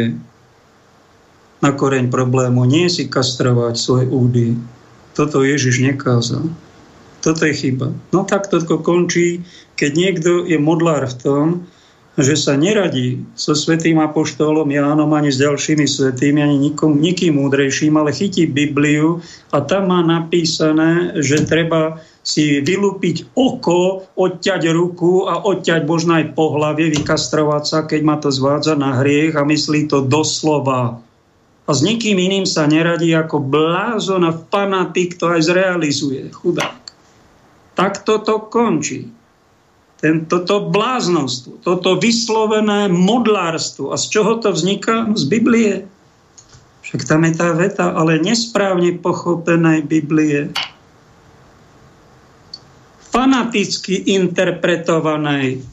[1.60, 2.64] na koreň problému.
[2.68, 4.56] Nie si kastrovať svoje údy.
[5.16, 6.48] Toto Ježiš nekázal.
[7.24, 7.92] Toto je chyba.
[8.12, 9.44] No tak toto končí,
[9.76, 11.46] keď niekto je modlár v tom,
[12.16, 18.00] že sa neradí so svetým apoštolom Jánom ani s ďalšími svetými, ani nikom, nikým múdrejším,
[18.00, 19.20] ale chytí Bibliu
[19.52, 26.34] a tam má napísané, že treba si vylúpiť oko, odťať ruku a odťať možno aj
[26.34, 30.98] pohlavie, vykastrovať sa, keď ma to zvádza na hriech a myslí to doslova.
[31.66, 36.26] A s nikým iným sa neradí ako blázon a fanatik to aj zrealizuje.
[36.34, 36.82] Chudák.
[37.78, 39.14] Tak toto končí
[39.96, 43.90] tento, toto bláznostvo, toto vyslovené modlárstvo.
[43.90, 45.08] A z čoho to vzniká?
[45.16, 45.88] Z Biblie.
[46.84, 50.52] Však tam je tá veta, ale nesprávne pochopenej Biblie.
[53.16, 55.64] Fanaticky interpretovanej.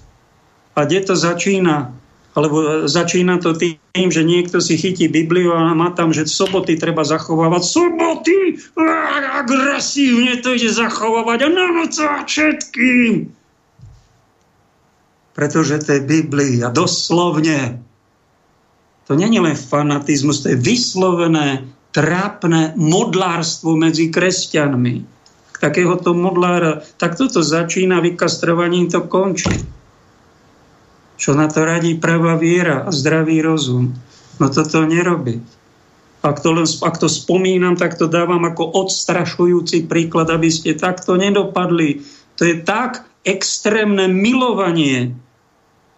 [0.73, 1.91] A kde to začína?
[2.33, 7.03] Alebo začína to tým, že niekto si chytí Bibliu a má tam, že soboty treba
[7.03, 7.61] zachovávať.
[7.67, 8.57] Soboty!
[9.43, 13.43] Agresívne to ide zachovávať a nanocovať všetkým
[15.33, 16.69] pretože to je Biblia.
[16.69, 17.81] Doslovne.
[19.09, 25.22] To je len fanatizmus, to je vyslovené, trápne modlárstvo medzi kresťanmi.
[25.63, 29.63] Takéhoto modlára, tak toto začína, vykastrovaním to končí.
[31.15, 33.95] Čo na to radí pravá viera a zdravý rozum?
[34.43, 35.39] No toto nerobí.
[36.19, 41.15] Ak to, len, ak to spomínam, tak to dávam ako odstrašujúci príklad, aby ste takto
[41.15, 42.03] nedopadli.
[42.35, 45.15] To je tak extrémne milovanie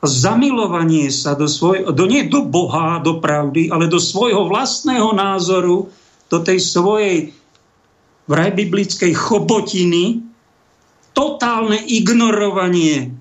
[0.06, 5.90] zamilovanie sa do svojho, do, nie do Boha, do pravdy, ale do svojho vlastného názoru,
[6.30, 7.34] do tej svojej
[8.26, 10.26] vraj biblickej chobotiny,
[11.16, 13.16] totálne ignorovanie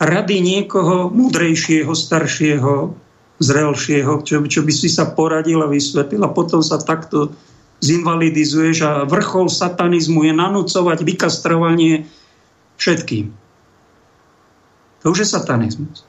[0.00, 2.96] rady niekoho múdrejšieho, staršieho,
[3.40, 7.32] zrelšieho, čo, čo by si sa poradil a vysvetlil a potom sa takto
[7.80, 12.04] zinvalidizuješ a vrchol satanizmu je nanúcovať vykastrovanie
[12.76, 13.32] všetkým.
[15.00, 16.04] To už je satanizmus.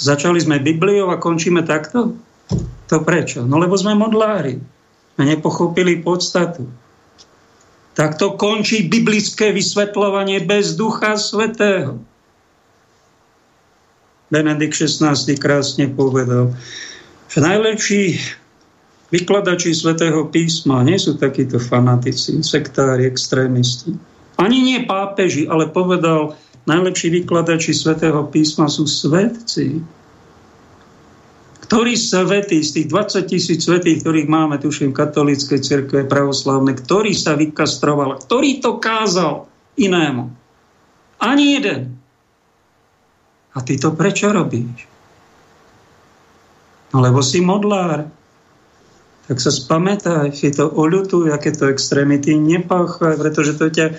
[0.00, 2.16] Začali sme Bibliou a končíme takto?
[2.88, 3.44] To prečo?
[3.44, 4.56] No lebo sme modlári.
[5.20, 6.64] A nepochopili podstatu.
[7.92, 12.00] Takto končí biblické vysvetľovanie bez Ducha Svetého.
[14.32, 16.56] Benedikt XVI krásne povedal,
[17.28, 18.16] že najlepší
[19.12, 23.92] vykladači Svetého písma nie sú takíto fanatici, sektári, extrémisti.
[24.40, 26.32] Ani nie pápeži, ale povedal,
[26.64, 29.84] najlepší vykladači svätého písma sú svetci.
[31.72, 37.32] Ktorí svetí z tých 20 tisíc svetých, ktorých máme, tuším, katolíckej cirkve pravoslavné, ktorý sa
[37.32, 39.48] vykastroval, ktorý to kázal
[39.80, 40.28] inému?
[41.16, 41.96] Ani jeden.
[43.56, 44.84] A ty to prečo robíš?
[46.92, 48.04] No lebo si modlár.
[49.32, 53.96] Tak sa spamätaj, si to oľutuj, aké to extrémity nepáchaj, pretože to ťa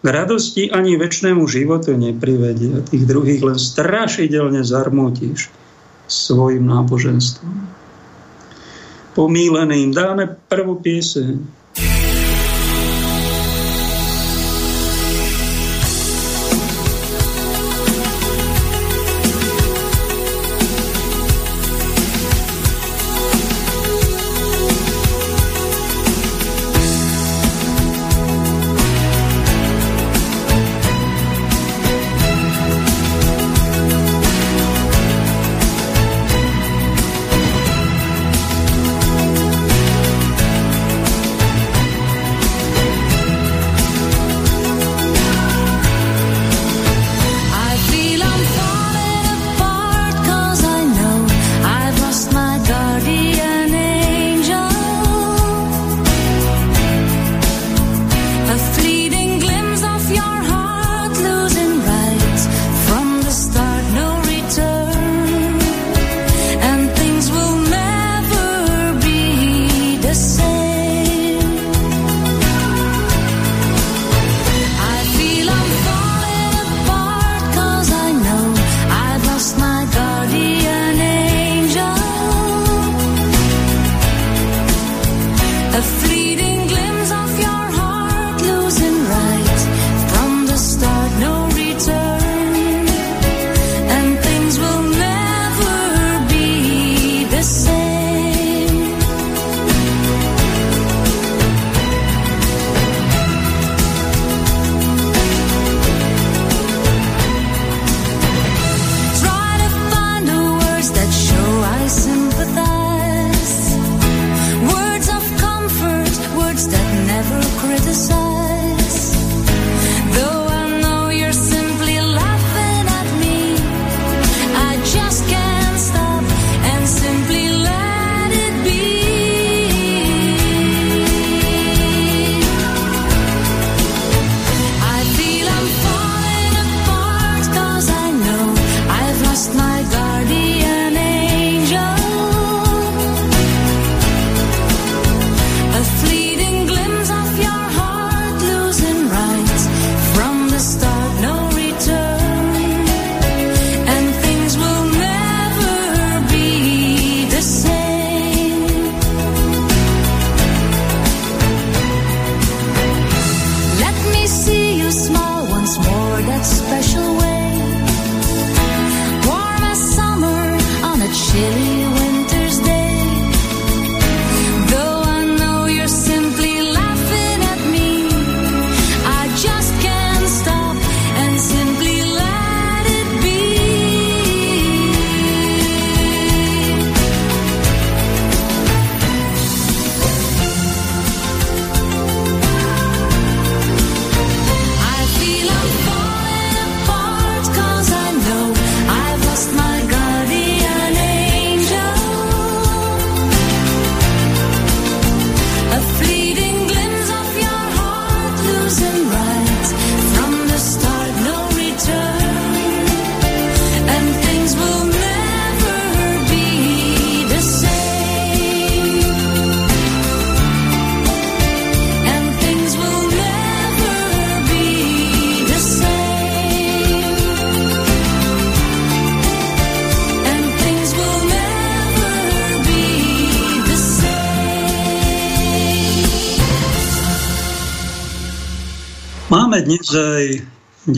[0.00, 2.80] k radosti ani väčšnému životu neprivedie.
[2.80, 5.52] Tých druhých len strašidelne zarmútiš
[6.08, 7.54] svojim náboženstvom.
[9.12, 11.57] Pomíleným dáme prvú pieseň.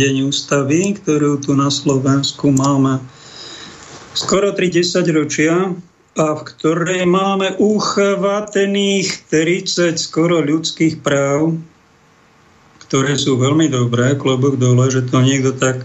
[0.00, 3.04] Deň ústavy, ktorú tu na Slovensku máme.
[4.16, 5.76] Skoro 30 ročia
[6.16, 11.60] a v ktorej máme uchvatených 30 skoro ľudských práv,
[12.88, 15.84] ktoré sú veľmi dobré, klobok dole, že to niekto tak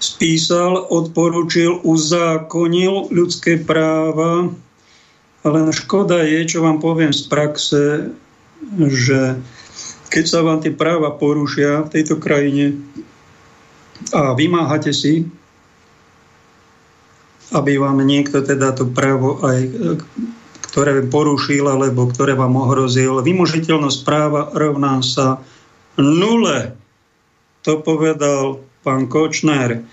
[0.00, 4.48] spísal, odporučil, uzákonil ľudské práva,
[5.44, 7.84] ale škoda je, čo vám poviem z praxe,
[8.80, 9.36] že
[10.08, 12.80] keď sa vám tie práva porušia v tejto krajine
[14.14, 15.26] a vymáhate si,
[17.54, 19.58] aby vám niekto teda to právo aj
[20.76, 23.24] ktoré porušil alebo ktoré vám ohrozil.
[23.24, 25.40] Vymožiteľnosť práva rovná sa
[25.96, 26.76] nule.
[27.64, 29.88] To povedal pán Kočner,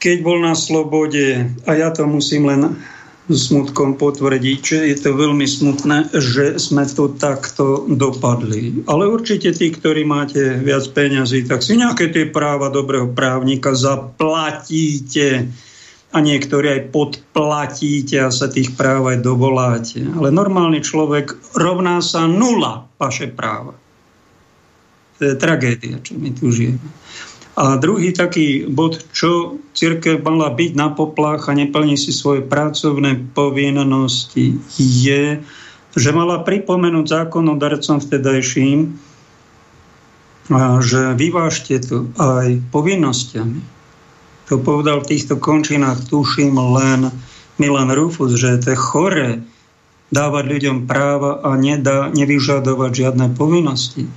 [0.00, 1.52] keď bol na slobode.
[1.68, 2.80] A ja to musím len
[3.28, 8.84] smutkom potvrdiť, že je to veľmi smutné, že sme to takto dopadli.
[8.88, 15.44] Ale určite tí, ktorí máte viac peňazí, tak si nejaké tie práva dobrého právnika zaplatíte
[16.08, 20.00] a niektorí aj podplatíte a sa tých práv aj dovoláte.
[20.00, 23.76] Ale normálny človek rovná sa nula vaše práva.
[25.20, 26.80] To je tragédia, čo my tu žijeme.
[27.58, 33.34] A druhý taký bod, čo církev mala byť na poplach a neplní si svoje pracovné
[33.34, 35.42] povinnosti, je,
[35.98, 38.94] že mala pripomenúť zákonodarcom vtedajším,
[40.78, 43.60] že vyvážte to aj povinnosťami.
[44.48, 47.10] To povedal v týchto končinách, tuším, len
[47.58, 49.28] Milan Rufus, že to je chore
[50.14, 54.08] dávať ľuďom práva a nedá, nevyžadovať žiadne povinnosti.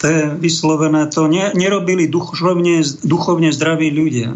[0.00, 4.32] To je vyslovené, to ne, nerobili duchovne, duchovne zdraví ľudia.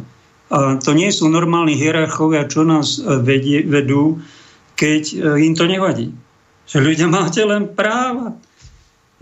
[0.52, 4.20] A to nie sú normálni hierarchovia, čo nás e, vedie, vedú,
[4.76, 6.12] keď e, im to nevadí.
[6.68, 8.36] Že ľudia máte len práva.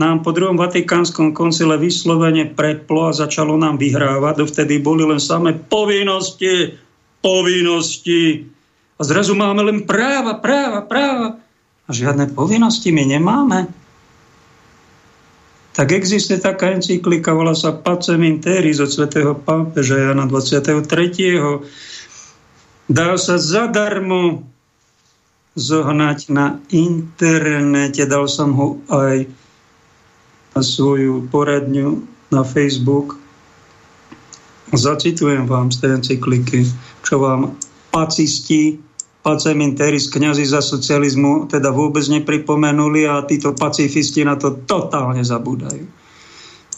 [0.03, 4.43] Nám po druhom vatikánskom koncile vyslovene preplo a začalo nám vyhrávať.
[4.43, 6.75] Dovtedy boli len samé povinnosti,
[7.23, 8.51] povinnosti.
[8.99, 11.39] A zrazu máme len práva, práva, práva.
[11.87, 13.82] A žiadne povinnosti my nemáme
[15.73, 20.85] tak existuje taká encyklika, volá sa Pacem Interis od svätého pápeža Jana 23.
[22.93, 24.45] Dá sa zadarmo
[25.57, 28.05] zohnať na internete.
[28.05, 29.29] Dal som ho aj
[30.53, 33.17] na svoju poradňu na Facebook.
[34.73, 36.69] Zacitujem vám z tej encykliky,
[37.05, 37.57] čo vám
[37.93, 38.81] pacisti
[39.23, 45.87] paceminteris, kňazi za socializmu, teda vôbec nepripomenuli a títo pacifisti na to totálne zabúdajú.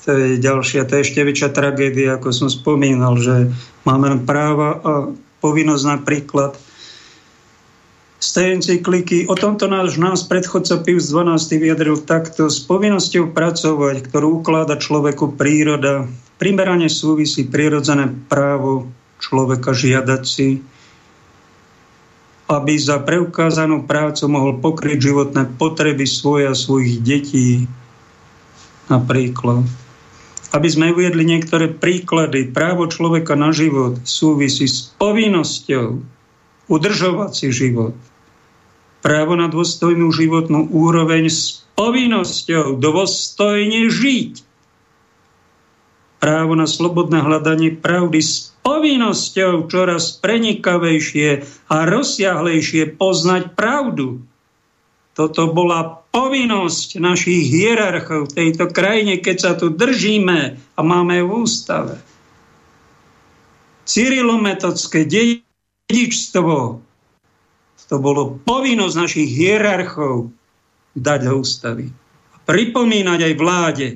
[0.04, 3.48] To je ďalšia, to je ešte väčšia tragédia, ako som spomínal, že
[3.88, 4.92] máme práva a
[5.40, 6.52] povinnosť napríklad
[8.20, 9.28] z tej encykliky.
[9.28, 12.48] O tomto náš, nás predchodca Pius XII vyjadril takto.
[12.48, 18.88] S povinnosťou pracovať, ktorú ukláda človeku príroda, primerane súvisí prirodzené právo
[19.20, 20.60] človeka žiadať si
[22.44, 27.64] aby za preukázanú prácu mohol pokryť životné potreby svoje a svojich detí.
[28.92, 29.64] Napríklad.
[30.52, 36.04] Aby sme uviedli niektoré príklady, právo človeka na život súvisí s povinnosťou
[36.68, 37.96] udržovať si život.
[39.00, 44.43] Právo na dôstojnú životnú úroveň s povinnosťou dôstojne žiť
[46.24, 54.24] právo na slobodné hľadanie pravdy s povinnosťou čoraz prenikavejšie a rozsiahlejšie poznať pravdu.
[55.12, 61.44] Toto bola povinnosť našich hierarchov v tejto krajine, keď sa tu držíme a máme v
[61.44, 62.00] ústave.
[63.84, 66.80] Cyrilometodské dedičstvo,
[67.84, 70.32] to bolo povinnosť našich hierarchov
[70.96, 71.92] dať do ústavy.
[72.32, 73.86] A pripomínať aj vláde,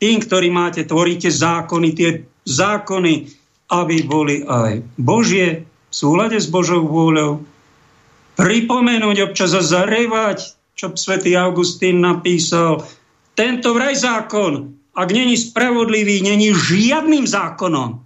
[0.00, 2.10] tým, ktorí máte, tvoríte zákony, tie
[2.48, 3.28] zákony,
[3.68, 7.44] aby boli aj Božie, v súlade s Božou vôľou,
[8.40, 12.80] pripomenúť občas a zarevať, čo svätý Augustín napísal.
[13.36, 18.00] Tento vraj zákon, ak není spravodlivý, není žiadnym zákonom.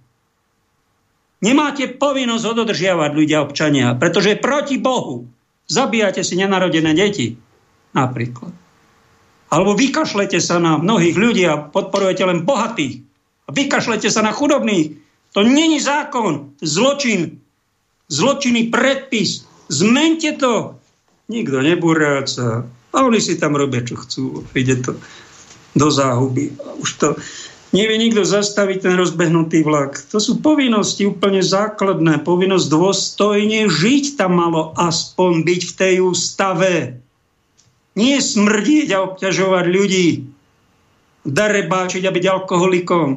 [1.39, 5.29] Nemáte povinnosť ho dodržiavať ľudia, občania, pretože je proti Bohu.
[5.71, 7.39] Zabíjate si nenarodené deti,
[7.95, 8.64] napríklad.
[9.53, 13.01] Alebo vykašlete sa na mnohých ľudí a podporujete len bohatých.
[13.45, 14.97] A vykašlete sa na chudobných.
[15.37, 17.37] To není zákon, zločin,
[18.09, 19.45] zločinný predpis.
[19.69, 20.79] Zmente to.
[21.29, 22.65] Nikto nebúráca.
[22.95, 24.47] A oni si tam robia, čo chcú.
[24.55, 24.91] Ide to
[25.75, 26.55] do záhuby.
[26.79, 27.07] Už to,
[27.75, 29.99] nevie nikto zastaviť ten rozbehnutý vlak.
[30.15, 32.23] To sú povinnosti úplne základné.
[32.23, 36.73] Povinnosť dôstojne žiť tam malo aspoň byť v tej ústave.
[37.95, 40.07] Nie smrdiť a obťažovať ľudí.
[41.25, 43.07] Darebáčiť a byť alkoholikom.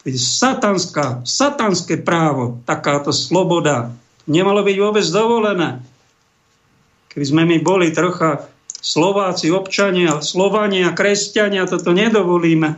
[0.00, 3.88] To je satanská, satanské právo, takáto sloboda.
[4.28, 5.80] Nemalo byť vôbec dovolené.
[7.08, 8.44] Keby sme my boli trocha
[8.84, 12.76] Slováci, občania, Slovania, kresťania, toto nedovolíme.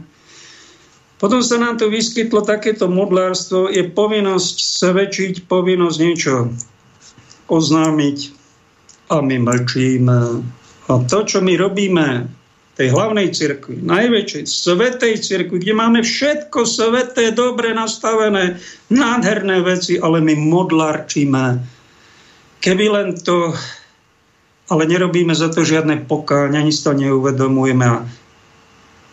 [1.19, 6.55] Potom sa nám tu vyskytlo takéto modlárstvo, je povinnosť svedčiť, povinnosť niečo
[7.51, 8.36] oznámiť
[9.11, 10.21] a my mlčíme.
[10.87, 12.31] A to, čo my robíme
[12.77, 18.61] tej hlavnej cirkvi, najväčšej, svetej cirkvi, kde máme všetko sveté, dobre nastavené,
[18.93, 21.45] nádherné veci, ale my modlárčíme.
[22.61, 23.57] Keby len to
[24.67, 27.87] ale nerobíme za to žiadne pokáň, ani si to neuvedomujeme.
[27.87, 28.03] A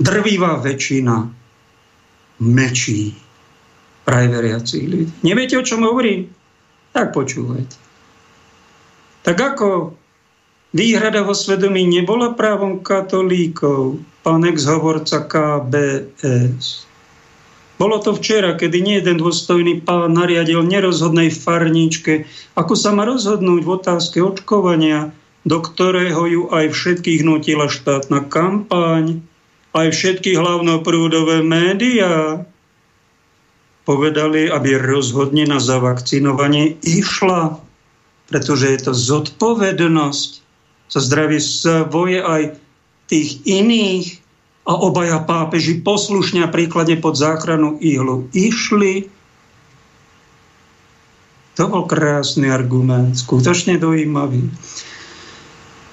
[0.02, 1.30] drvivá väčšina
[2.42, 3.14] mečí
[4.04, 5.14] praj veriacich ľudí.
[5.22, 6.28] Neviete, o čom hovorím?
[6.92, 7.83] Tak počúvajte.
[9.24, 9.96] Tak ako
[10.76, 16.88] výhrada vo svedomí nebola právom katolíkov, pán ex-hovorca KBS.
[17.80, 23.62] Bolo to včera, kedy nie jeden dôstojný pán nariadil nerozhodnej farničke, ako sa má rozhodnúť
[23.66, 25.12] v otázke očkovania
[25.44, 29.20] do ktorého ju aj všetkých nutila štátna kampaň,
[29.76, 32.48] aj všetky hlavnoprúdové médiá
[33.84, 37.60] povedali, aby rozhodne na zavakcinovanie išla,
[38.34, 40.32] pretože je to zodpovednosť
[40.90, 42.58] za zdravie svoje aj
[43.06, 44.18] tých iných
[44.66, 49.06] a obaja pápeži poslušne a príklade pod záchranu ihlu išli.
[51.62, 54.50] To bol krásny argument, skutočne dojímavý.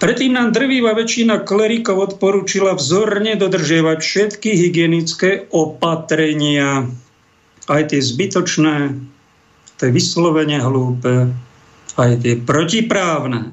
[0.00, 6.88] Predtým nám drvivá väčšina klerikov odporúčila vzorne dodržiavať všetky hygienické opatrenia,
[7.68, 8.96] aj tie zbytočné,
[9.76, 11.28] to je vyslovene hlúpe,
[12.00, 13.52] aj tie protiprávne.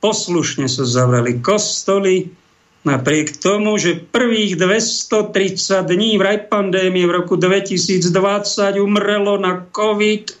[0.00, 2.32] Poslušne sa zavreli kostoly,
[2.88, 8.08] napriek tomu, že prvých 230 dní v raj pandémie v roku 2020
[8.80, 10.40] umrelo na COVID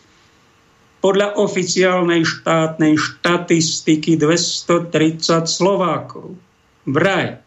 [1.00, 6.36] podľa oficiálnej štátnej štatistiky 230 Slovákov.
[6.88, 7.40] Vraj.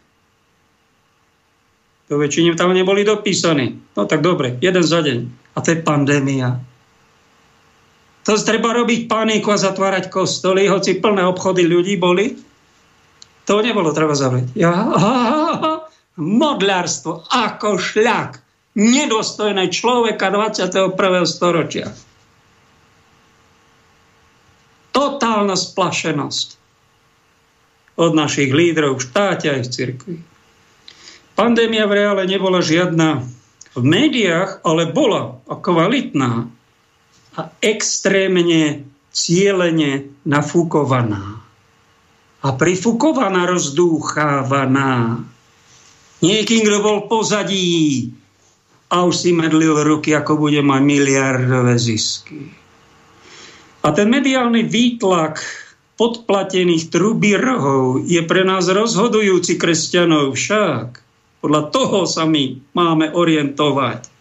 [2.10, 3.74] To väčšine tam neboli dopísaní.
[3.94, 5.18] No tak dobre, jeden za deň.
[5.54, 6.62] A to je pandémia.
[8.24, 12.32] To treba robiť paniku a zatvárať kostoly, hoci plné obchody ľudí boli.
[13.44, 14.56] To nebolo treba zavrieť.
[14.56, 14.72] Ja,
[16.16, 18.40] modlárstvo ako šľak.
[18.74, 20.98] Nedostojné človeka 21.
[21.28, 21.94] storočia.
[24.94, 26.48] totálna splašenosť
[27.98, 30.16] od našich lídrov v štáte aj v cirkvi.
[31.34, 33.26] Pandémia v reále nebola žiadna
[33.74, 36.46] v médiách, ale bola a kvalitná
[37.34, 41.42] a extrémne cieľene nafúkovaná.
[42.44, 45.22] A prifúkovaná, rozdúchávaná.
[46.20, 48.12] Niekým, kto bol pozadí
[48.92, 52.52] a už si medlil ruky, ako bude mať miliardové zisky.
[53.84, 55.42] A ten mediálny výtlak
[55.98, 61.00] podplatených trubírhov je pre nás rozhodujúci kresťanov však.
[61.44, 64.13] Podľa toho sa my máme orientovať.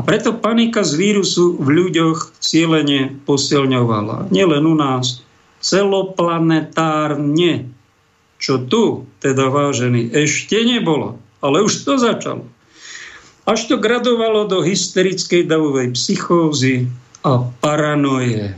[0.00, 4.32] A preto panika z vírusu v ľuďoch cieľene posilňovala.
[4.32, 5.20] Nielen u nás,
[5.60, 7.68] celoplanetárne.
[8.40, 11.20] Čo tu, teda vážený, ešte nebolo.
[11.44, 12.48] Ale už to začalo.
[13.44, 16.88] Až to gradovalo do hysterickej davovej psychózy
[17.20, 18.56] a paranoje.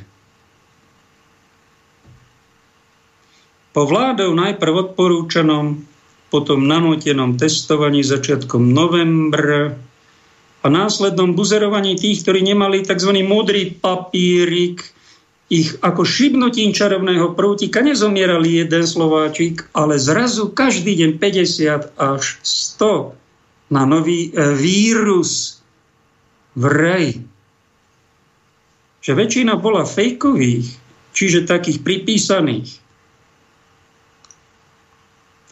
[3.74, 5.82] Po vládou najprv odporúčanom,
[6.30, 9.74] potom nanútenom testovaní začiatkom novembra
[10.62, 13.10] a následnom buzerovaní tých, ktorí nemali tzv.
[13.26, 14.94] modrý papírik,
[15.52, 23.12] ich ako šibnutím čarovného prútika nezomierali jeden Slováčik, ale zrazu každý deň 50 až 100
[23.68, 25.60] na nový e, vírus
[26.56, 27.06] v rej.
[29.04, 30.72] Že väčšina bola fejkových,
[31.12, 32.80] čiže takých pripísaných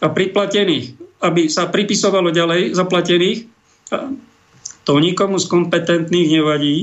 [0.01, 3.39] a priplatených, aby sa pripisovalo ďalej zaplatených,
[4.85, 6.77] to nikomu z kompetentných nevadí,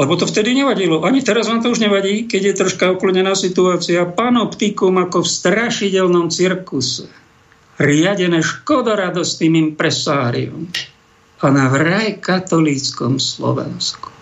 [0.00, 1.04] lebo to vtedy nevadilo.
[1.04, 4.08] Ani teraz vám to už nevadí, keď je troška oklonená situácia.
[4.08, 7.04] Panoptikum ako v strašidelnom cirkuse.
[7.76, 10.72] Riadené škodoradostným impresárium.
[11.44, 14.19] A na vraj katolíckom Slovensku.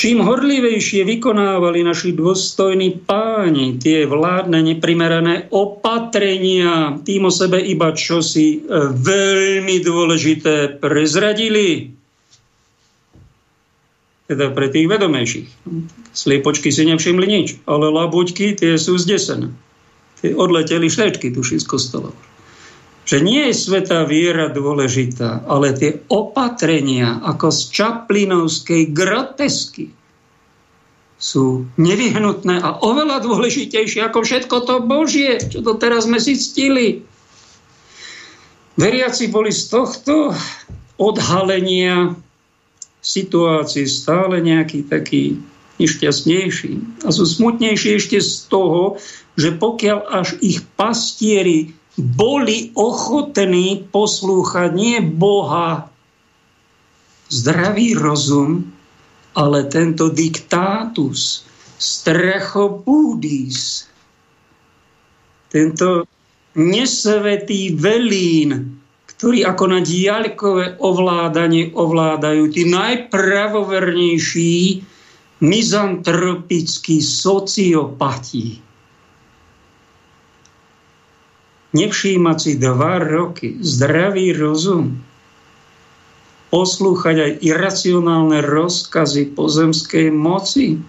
[0.00, 8.64] Čím horlivejšie vykonávali naši dôstojní páni tie vládne neprimerané opatrenia, tým o sebe iba čosi
[8.64, 11.92] e, veľmi dôležité prezradili.
[14.24, 15.68] Teda pre tých vedomejších.
[16.16, 19.52] Sliepočky si nevšimli nič, ale labuťky tie sú zdesené.
[20.24, 22.16] Tie odleteli šlečky, tuší z kostolov
[23.04, 29.90] že nie je svetá viera dôležitá, ale tie opatrenia ako z čaplinovskej grotesky
[31.20, 37.04] sú nevyhnutné a oveľa dôležitejšie ako všetko to Božie, čo to teraz sme si ctili.
[38.80, 40.32] Veriaci boli z tohto
[40.96, 42.16] odhalenia
[43.04, 45.36] situácií stále nejaký taký
[45.80, 47.04] nešťastnejší.
[47.04, 49.00] A sú smutnejší ešte z toho,
[49.36, 55.90] že pokiaľ až ich pastieri boli ochotní poslúchať nie Boha,
[57.30, 58.72] zdravý rozum,
[59.34, 61.44] ale tento diktátus,
[61.78, 63.86] strachopúdis,
[65.50, 66.06] tento
[66.54, 74.82] nesvetý velín, ktorý ako na diaľkové ovládanie ovládajú tí najpravovernejší
[75.40, 78.69] mizantropickí sociopati
[81.72, 84.98] nevšímať si dva roky zdravý rozum,
[86.50, 90.82] poslúchať aj iracionálne rozkazy pozemskej moci.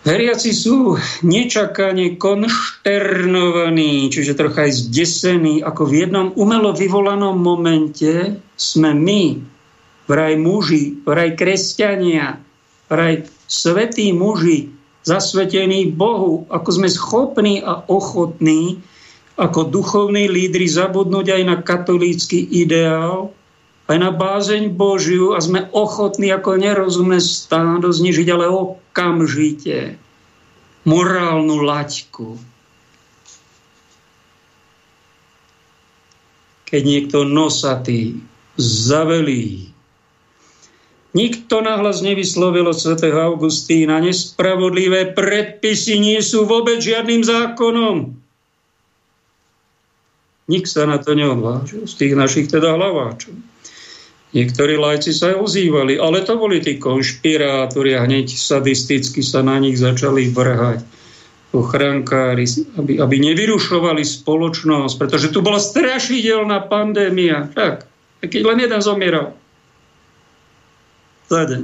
[0.00, 8.96] Veriaci sú nečakane konšternovaní, čiže trocha aj zdesení, ako v jednom umelo vyvolanom momente sme
[8.96, 9.44] my,
[10.08, 12.40] vraj muži, vraj kresťania,
[12.88, 14.72] vraj svetí muži,
[15.04, 18.80] zasvetení Bohu, ako sme schopní a ochotní
[19.40, 23.32] ako duchovní lídry zabudnúť aj na katolícky ideál,
[23.88, 29.96] aj na bázeň Božiu a sme ochotní ako nerozumné stádo znižiť, ale okamžite
[30.84, 32.36] morálnu laťku.
[36.68, 38.20] Keď niekto nosatý
[38.60, 39.69] zavelí
[41.10, 43.98] Nikto nahlas nevyslovil od svätého Augustína.
[43.98, 48.14] Nespravodlivé predpisy nie sú vôbec žiadnym zákonom.
[50.50, 53.34] Nik sa na to neodvážil, z tých našich teda hlaváčov.
[54.30, 59.58] Niektorí lajci sa aj ozývali, ale to boli tí konšpirátori a hneď sadisticky sa na
[59.58, 60.86] nich začali vrhať
[61.50, 62.46] ochrankári,
[62.78, 67.50] aby, aby nevyrušovali spoločnosť, pretože tu bola strašidelná pandémia.
[67.50, 67.90] Tak,
[68.22, 69.39] keď len jeden zomieral
[71.30, 71.62] za deň.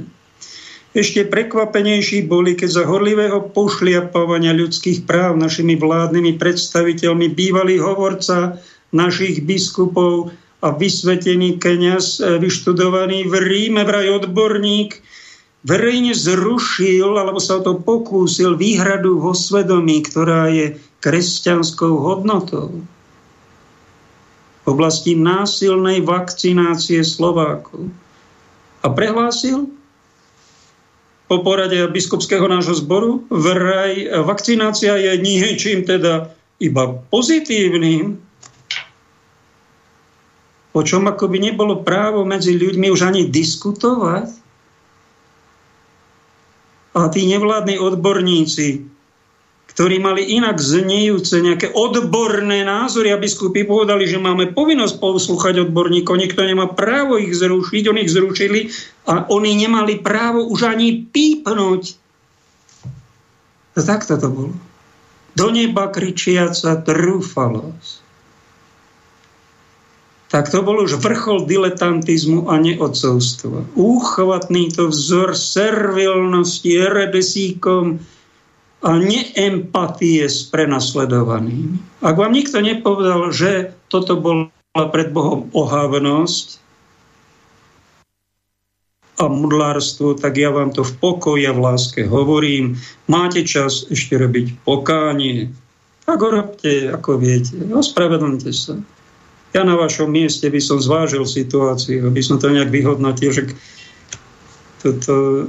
[0.95, 8.57] Ešte prekvapenejší boli, keď za horlivého pošliapovania ľudských práv našimi vládnymi predstaviteľmi bývalý hovorca
[8.95, 10.31] našich biskupov
[10.63, 14.97] a vysvetený kniaz, e, vyštudovaný v Ríme, vraj odborník,
[15.67, 22.73] verejne zrušil, alebo sa o to pokúsil, výhradu vo svedomí, ktorá je kresťanskou hodnotou
[24.63, 27.93] v oblasti násilnej vakcinácie Slovákov
[28.87, 29.67] a prehlásil
[31.27, 36.31] po porade biskupského nášho zboru, vraj vakcinácia je niečím teda
[36.63, 38.15] iba pozitívnym,
[40.71, 44.31] o čom ako by nebolo právo medzi ľuďmi už ani diskutovať.
[46.95, 48.87] A tí nevládni odborníci
[49.77, 56.17] ktorí mali inak znejúce nejaké odborné názory a biskupy povedali, že máme povinnosť poslúchať odborníkov,
[56.17, 58.73] nikto nemá právo ich zrušiť, oni ich zrušili
[59.05, 61.81] a oni nemali právo už ani pípnuť.
[63.77, 64.53] A takto to bolo.
[65.37, 68.09] Do neba kričiaca trúfalosť.
[70.33, 73.77] tak to bol už vrchol diletantizmu a neodcovstva.
[73.77, 78.16] Úchvatný to vzor servilnosti, eredesíkom
[78.85, 81.81] a neempatie s prenasledovanými.
[82.05, 84.53] Ak vám nikto nepovedal, že toto bola
[84.93, 86.61] pred Bohom ohávnosť
[89.17, 92.77] a mudlárstvo, tak ja vám to v pokoji a v láske hovorím.
[93.09, 95.49] Máte čas ešte robiť pokánie.
[96.05, 97.57] Tak robte, ako viete.
[97.57, 98.77] Ospravedlňte sa.
[99.57, 103.43] Ja na vašom mieste by som zvážil situáciu, by som to nejak vyhodnotil, že
[104.85, 105.47] toto,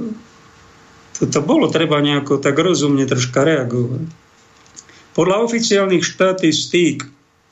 [1.19, 4.07] toto bolo treba nejako tak rozumne troška reagovať.
[5.13, 7.03] Podľa oficiálnych štatistík,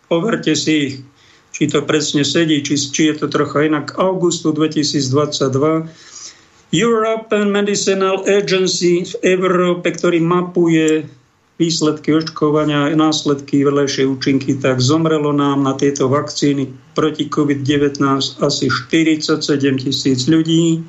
[0.07, 0.95] overte si ich,
[1.51, 5.91] či to presne sedí, či, či je to trocha inak, augustu 2022
[6.71, 11.07] European Medicinal Agency v Európe, ktorý mapuje
[11.57, 17.99] výsledky očkovania, následky, vedlejšie účinky, tak zomrelo nám na tieto vakcíny proti COVID-19
[18.43, 19.41] asi 47
[19.81, 20.85] tisíc ľudí.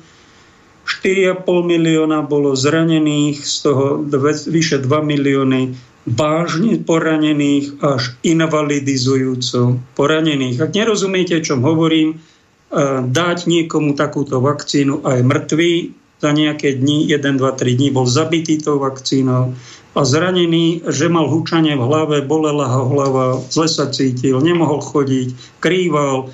[0.89, 5.77] 4,5 milióna bolo zranených, z toho dve, vyše 2 milióny
[6.09, 10.57] vážne poranených až invalidizujúco poranených.
[10.65, 15.73] Ak nerozumiete, o čom hovorím, eh, dať niekomu takúto vakcínu aj mŕtvý
[16.19, 19.55] za nejaké dni, 1, 2, 3 dní bol zabitý tou vakcínou,
[19.97, 25.33] a zranený, že mal hučanie v hlave, bolela ho hlava, zle sa cítil, nemohol chodiť,
[25.57, 26.29] krýval,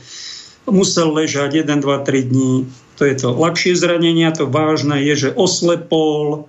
[0.67, 2.67] musel ležať 1, 2, 3 dní.
[2.95, 6.47] To je to ľahšie zranenie, to vážne je, že oslepol,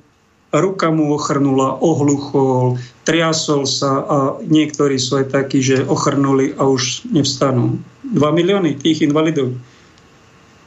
[0.55, 7.11] ruka mu ochrnula, ohluchol, triasol sa a niektorí sú aj takí, že ochrnuli a už
[7.11, 7.83] nevstanú.
[8.07, 9.59] 2 milióny tých invalidov.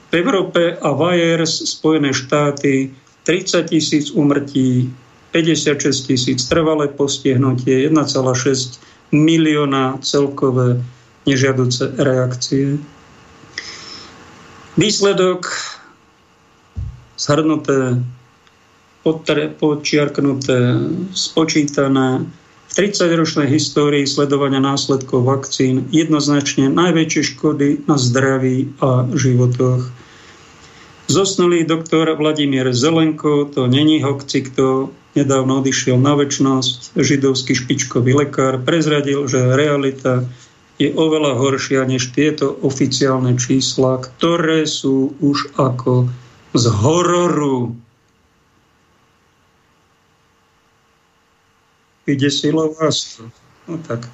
[0.10, 2.92] V Európe a Vajers, Spojené štáty,
[3.24, 4.90] 30 tisíc umrtí,
[5.32, 8.82] 56 tisíc trvalé postihnutie, 1,6
[9.14, 10.82] milióna celkové
[11.30, 12.82] nežiaduce reakcie.
[14.80, 15.69] Výsledok
[17.20, 18.00] zhrnuté,
[19.60, 20.60] počiarknuté,
[21.12, 22.24] spočítané
[22.70, 29.90] v 30-ročnej histórii sledovania následkov vakcín jednoznačne najväčšie škody na zdraví a životoch.
[31.10, 34.54] Zosnulý doktor Vladimír Zelenko, to není hokcik,
[35.18, 40.30] nedávno odišiel na väčnosť, židovský špičkový lekár, prezradil, že realita
[40.78, 46.14] je oveľa horšia než tieto oficiálne čísla, ktoré sú už ako
[46.54, 47.78] z hororu.
[52.08, 53.30] Vydesilo vás to.
[53.70, 54.10] No tak,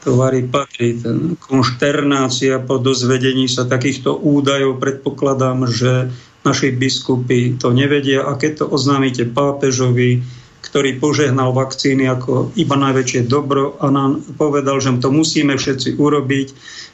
[0.00, 0.96] to varí patrí.
[0.96, 6.08] Ten konšternácia po dozvedení sa takýchto údajov predpokladám, že
[6.40, 10.24] naši biskupy to nevedia a keď to oznámite pápežovi,
[10.70, 16.48] ktorý požehnal vakcíny ako iba najväčšie dobro a nám povedal, že to musíme všetci urobiť.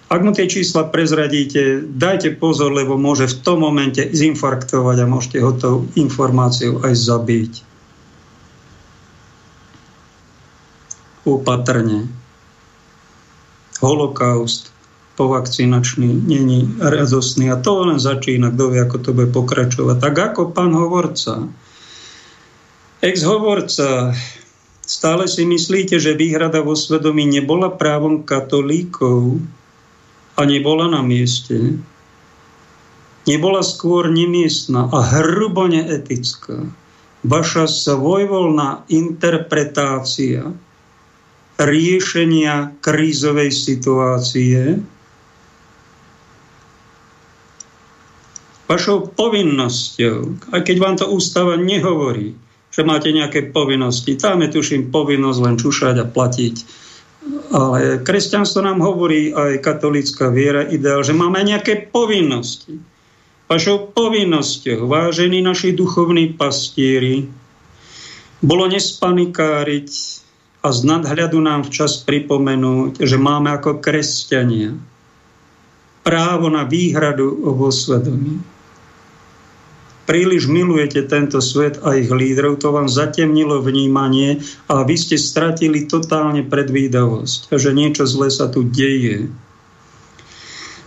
[0.08, 5.38] Ak mu tie čísla prezradíte, dajte pozor, lebo môže v tom momente zinfarktovať a môžete
[5.44, 7.52] ho tou informáciou aj zabiť.
[11.28, 12.08] Upatrne.
[13.84, 14.72] Holokaust
[15.16, 19.96] povakcinačný, není radostný a to len začína, kto vie, ako to bude pokračovať.
[20.00, 21.48] Tak ako pán hovorca,
[23.04, 24.16] ex-hovorca,
[24.84, 29.40] stále si myslíte, že výhrada vo svedomí nebola právom katolíkov
[30.36, 31.80] a nebola na mieste?
[33.26, 36.62] Nebola skôr nemiestna a hrubo neetická.
[37.26, 40.54] Vaša svojvoľná interpretácia
[41.58, 44.78] riešenia krízovej situácie
[48.66, 52.34] vašou povinnosťou, aj keď vám to ústava nehovorí,
[52.76, 54.20] že máte nejaké povinnosti.
[54.20, 56.56] Tam je, tuším, povinnosť len čušať a platiť.
[57.48, 62.76] Ale kresťanstvo nám hovorí, aj katolická viera, ideál, že máme nejaké povinnosti.
[63.48, 67.24] Vašou povinnosťou, vážení naši duchovní pastieri,
[68.44, 69.88] bolo nespanikáriť
[70.60, 74.76] a z nadhľadu nám včas pripomenúť, že máme ako kresťania
[76.04, 78.55] právo na výhradu vo svedomí
[80.06, 84.40] príliš milujete tento svet a ich lídrov, to vám zatemnilo vnímanie
[84.70, 89.28] a vy ste stratili totálne predvídavosť, že niečo zlé sa tu deje.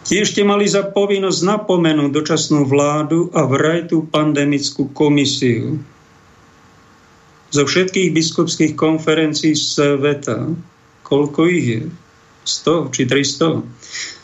[0.09, 5.77] Tiež ste mali za povinnosť napomenúť dočasnú vládu a vraj tú pandemickú komisiu.
[7.53, 10.49] Zo všetkých biskupských konferencií sveta,
[11.05, 11.81] koľko ich je?
[12.47, 13.61] 100 či 300?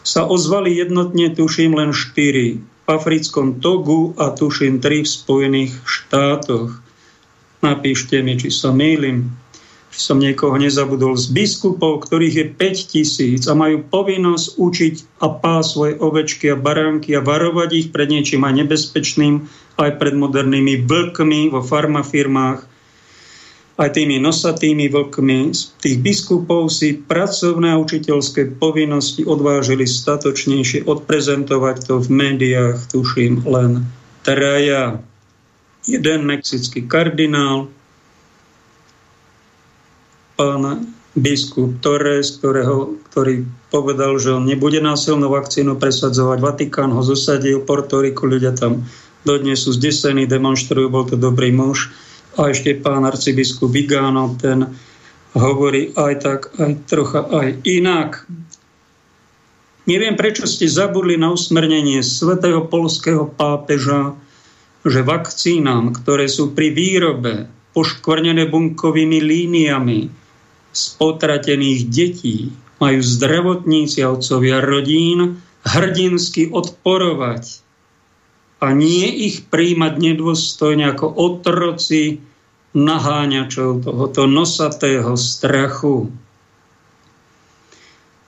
[0.02, 6.78] Sa ozvali jednotne, tuším, len 4 africkom Togu a tuším tri v Spojených štátoch.
[7.66, 9.34] Napíšte mi, či sa mýlim.
[9.90, 15.32] či som niekoho nezabudol, z biskupov, ktorých je 5 tisíc a majú povinnosť učiť a
[15.32, 19.48] pá svoje ovečky a baránky a varovať ich pred niečím aj nebezpečným,
[19.80, 22.75] aj pred modernými vlkmi vo farmafirmách,
[23.76, 25.52] aj tými nosatými vlkmi.
[25.84, 33.84] Tých biskupov si pracovné a učiteľské povinnosti odvážili statočnejšie odprezentovať to v médiách, tuším, len
[34.24, 35.04] traja.
[35.86, 37.70] Jeden mexický kardinál,
[40.40, 46.38] pán biskup Torres, ktorého, ktorý povedal, že on nebude násilnú vakcínu presadzovať.
[46.44, 48.84] Vatikán ho zosadil, Portoriku, ľudia tam
[49.24, 51.90] dodnes sú zdesení, demonstrujú, bol to dobrý muž.
[52.36, 54.68] A ešte pán arcibiskup Vigano, ten
[55.36, 58.28] hovorí aj tak, aj trocha aj inak.
[59.86, 64.18] Neviem, prečo ste zabudli na usmernenie svätého polského pápeža,
[64.82, 70.00] že vakcínám, ktoré sú pri výrobe poškvrnené bunkovými líniami,
[70.76, 72.52] z potratených detí
[72.84, 77.65] majú zdravotníci a otcovia rodín hrdinsky odporovať
[78.64, 82.24] a nie ich príjmať nedôstojne ako otroci
[82.76, 86.12] naháňačov tohoto nosatého strachu.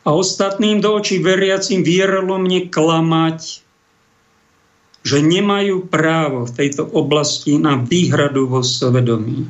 [0.08, 3.60] A ostatným do očí veriacim vierolomne klamať,
[5.04, 9.48] že nemajú právo v tejto oblasti na výhradu vo svedomí.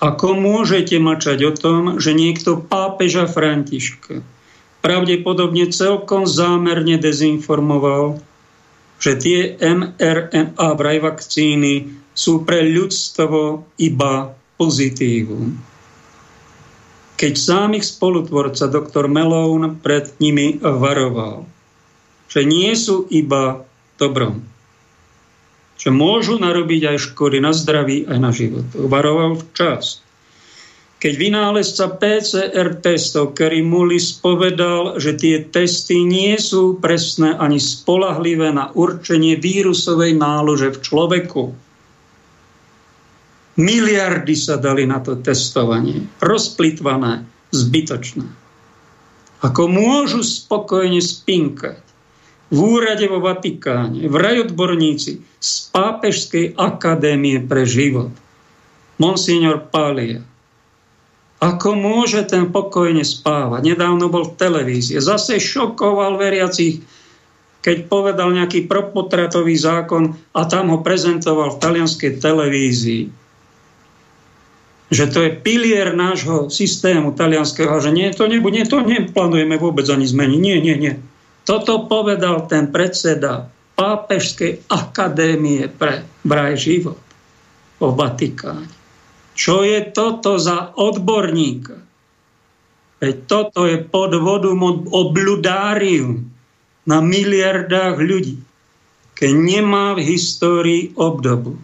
[0.00, 4.24] Ako môžete mačať o tom, že niekto pápeža Františka
[4.82, 8.18] pravdepodobne celkom zámerne dezinformoval,
[9.02, 15.58] že tie mRNA vraj vakcíny sú pre ľudstvo iba pozitívum.
[17.18, 21.46] Keď sám ich spolutvorca doktor Melón pred nimi varoval,
[22.30, 23.66] že nie sú iba
[23.98, 24.42] dobrom,
[25.78, 28.66] že môžu narobiť aj škody na zdraví, aj na život.
[28.74, 30.01] Varoval včas.
[31.02, 38.54] Keď vynálezca PCR testov, ktorý Mullis povedal, že tie testy nie sú presné ani spolahlivé
[38.54, 41.42] na určenie vírusovej nálože v človeku.
[43.58, 46.06] Miliardy sa dali na to testovanie.
[46.22, 48.26] Rozplitvané, zbytočné.
[49.42, 51.82] Ako môžu spokojne spinkať
[52.54, 58.14] v úrade vo Vatikáne, vraj odborníci z Pápežskej akadémie pre život,
[59.02, 60.30] monsignor Pália.
[61.42, 63.74] Ako môže ten pokojne spávať?
[63.74, 65.02] Nedávno bol v televízii.
[65.02, 66.78] Zase šokoval veriacich,
[67.66, 73.02] keď povedal nejaký propotratový zákon a tam ho prezentoval v talianskej televízii.
[74.94, 80.06] Že to je pilier nášho systému talianského, že nie, to nebude, to neplánujeme vôbec ani
[80.06, 80.38] zmeniť.
[80.38, 80.94] Nie, nie, nie.
[81.42, 87.02] Toto povedal ten predseda Pápežskej akadémie pre vraj život
[87.82, 88.81] o Vatikáne.
[89.32, 91.80] Čo je toto za odborníka?
[93.02, 96.30] Veď toto je podvodum obludárium
[96.86, 98.38] na miliardách ľudí,
[99.18, 101.58] keď nemá v histórii obdobu.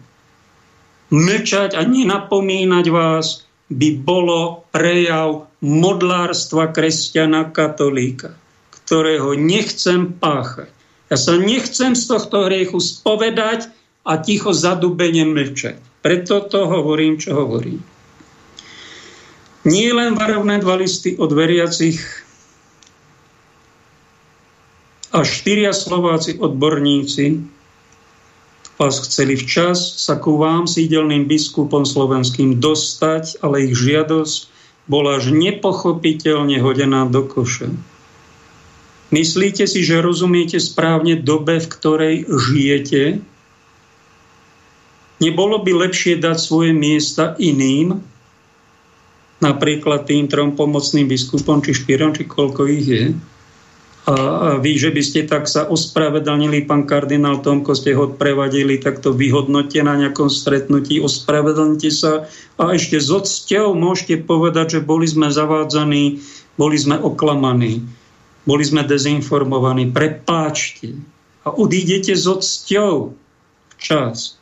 [1.09, 8.35] Mlčať a nenapomínať vás by bolo prejav modlárstva kresťana katolíka
[8.89, 10.65] ktorého nechcem páchať.
[11.13, 13.69] Ja sa nechcem z tohto hriechu spovedať
[14.01, 15.77] a ticho zadubene mlčať.
[15.99, 17.83] Preto to hovorím, čo hovorím.
[19.67, 21.99] Nie len varovné dva listy od veriacich
[25.11, 27.43] a štyria Slováci odborníci
[28.79, 34.47] vás chceli včas sa ku vám, sídelným biskupom slovenským, dostať, ale ich žiadosť
[34.87, 37.75] bola až nepochopiteľne hodená do koša.
[39.11, 43.19] Myslíte si, že rozumiete správne dobe, v ktorej žijete?
[45.19, 47.99] Nebolo by lepšie dať svoje miesta iným?
[49.39, 53.05] Napríklad tým trom pomocným biskupom, či štyrom, či koľko ich je?
[54.09, 54.15] A
[54.57, 59.13] vy, že by ste tak sa ospravedlnili, pán kardinál Tomko, ste ho odprevadili, tak to
[59.13, 62.25] vyhodnote na nejakom stretnutí, ospravedlnite sa
[62.57, 66.25] a ešte s odsťou môžete povedať, že boli sme zavádzaní,
[66.57, 67.85] boli sme oklamaní
[68.49, 69.93] boli sme dezinformovaní.
[69.93, 70.97] Prepáčte.
[71.45, 73.13] A odídete s odsťou
[73.77, 74.38] včas.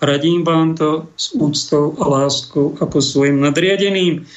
[0.00, 4.28] Radím vám to s úctou a láskou ako svojim nadriadeným.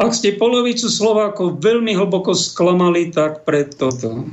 [0.00, 4.26] Ak ste polovicu Slovákov veľmi hlboko sklamali, tak pre toto.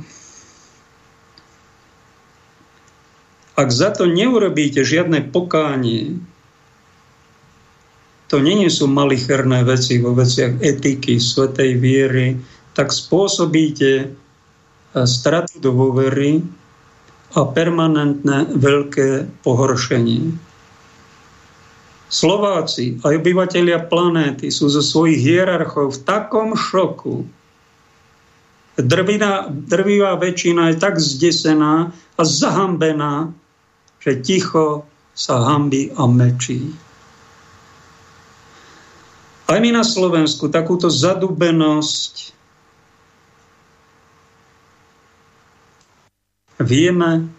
[3.54, 6.18] Ak za to neurobíte žiadne pokánie,
[8.28, 12.36] to nie sú malicherné veci vo veciach etiky, svetej viery,
[12.76, 14.10] tak spôsobíte eh,
[15.06, 16.42] stratu dôvery
[17.36, 20.32] a permanentné veľké pohoršenie.
[22.08, 27.28] Slováci aj obyvateľia planéty sú zo svojich hierarchov v takom šoku.
[28.80, 33.28] Drvina, drvivá väčšina je tak zdesená a zahambená,
[34.00, 36.72] že ticho sa hambí a mečí.
[39.48, 42.37] Aj my na Slovensku takúto zadubenosť
[46.58, 47.30] vieme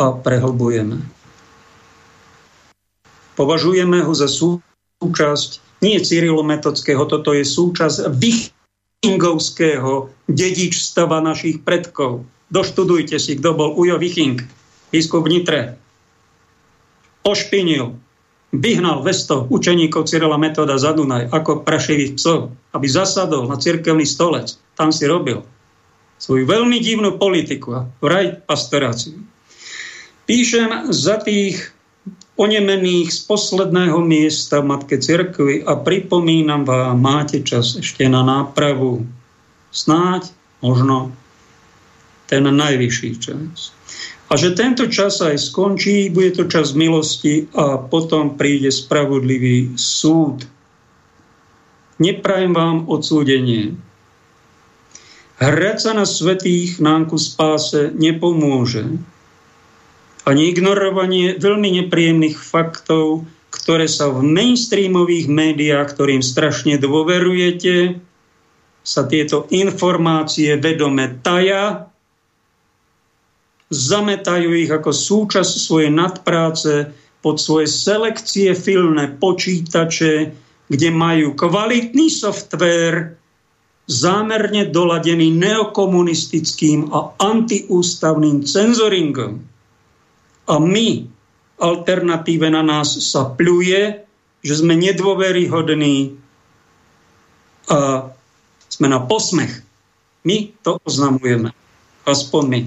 [0.00, 0.96] a prehlbujeme.
[3.32, 12.22] Považujeme ho za súčasť nie Cyrilometodského, toto je súčasť vichingovského dedičstva našich predkov.
[12.52, 14.38] Doštudujte si, kto bol Ujo Viching,
[14.92, 15.74] biskup Nitre.
[17.26, 17.98] Ošpinil,
[18.52, 24.60] vyhnal vesto učeníkov Cyrila Metoda za Dunaj ako prašivých psov, aby zasadol na cirkevný stolec.
[24.76, 25.40] Tam si robil
[26.22, 29.18] svoju veľmi divnú politiku a vraj pastoráciu.
[30.30, 31.74] Píšem za tých
[32.38, 39.02] onemených z posledného miesta v Matke Cirkvi a pripomínam vám, máte čas ešte na nápravu.
[39.74, 40.30] Snáď,
[40.62, 41.10] možno,
[42.30, 43.74] ten najvyšší čas.
[44.32, 50.48] A že tento čas aj skončí, bude to čas milosti a potom príde spravodlivý súd.
[52.00, 53.76] Neprajem vám odsúdenie.
[55.42, 58.86] Hrať sa na svetých nám ku spáse nepomôže.
[60.22, 67.98] Ani ignorovanie veľmi nepríjemných faktov, ktoré sa v mainstreamových médiách, ktorým strašne dôverujete,
[68.86, 71.90] sa tieto informácie vedome taja,
[73.74, 80.14] zametajú ich ako súčasť svojej nadpráce pod svoje selekcie filné počítače,
[80.70, 83.18] kde majú kvalitný software,
[83.90, 89.42] zámerne doladený neokomunistickým a antiústavným cenzoringom
[90.46, 91.06] a my,
[91.62, 94.02] alternatíve na nás sa pľuje,
[94.42, 96.18] že sme nedôveryhodní
[97.70, 98.10] a
[98.66, 99.62] sme na posmech.
[100.26, 101.54] My to oznamujeme.
[102.02, 102.60] Aspoň my.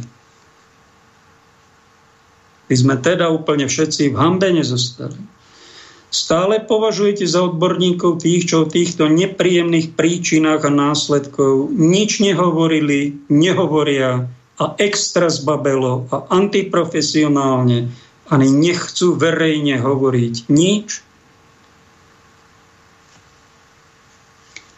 [2.65, 5.19] My sme teda úplne všetci v hambe nezostali.
[6.15, 14.23] Stále považujete za odborníkov tých, čo o týchto nepríjemných príčinách a následkov nič nehovorili, nehovoria,
[14.55, 17.91] a extra zbabelo a antiprofesionálne
[18.31, 21.03] ani nechcú verejne hovoriť nič.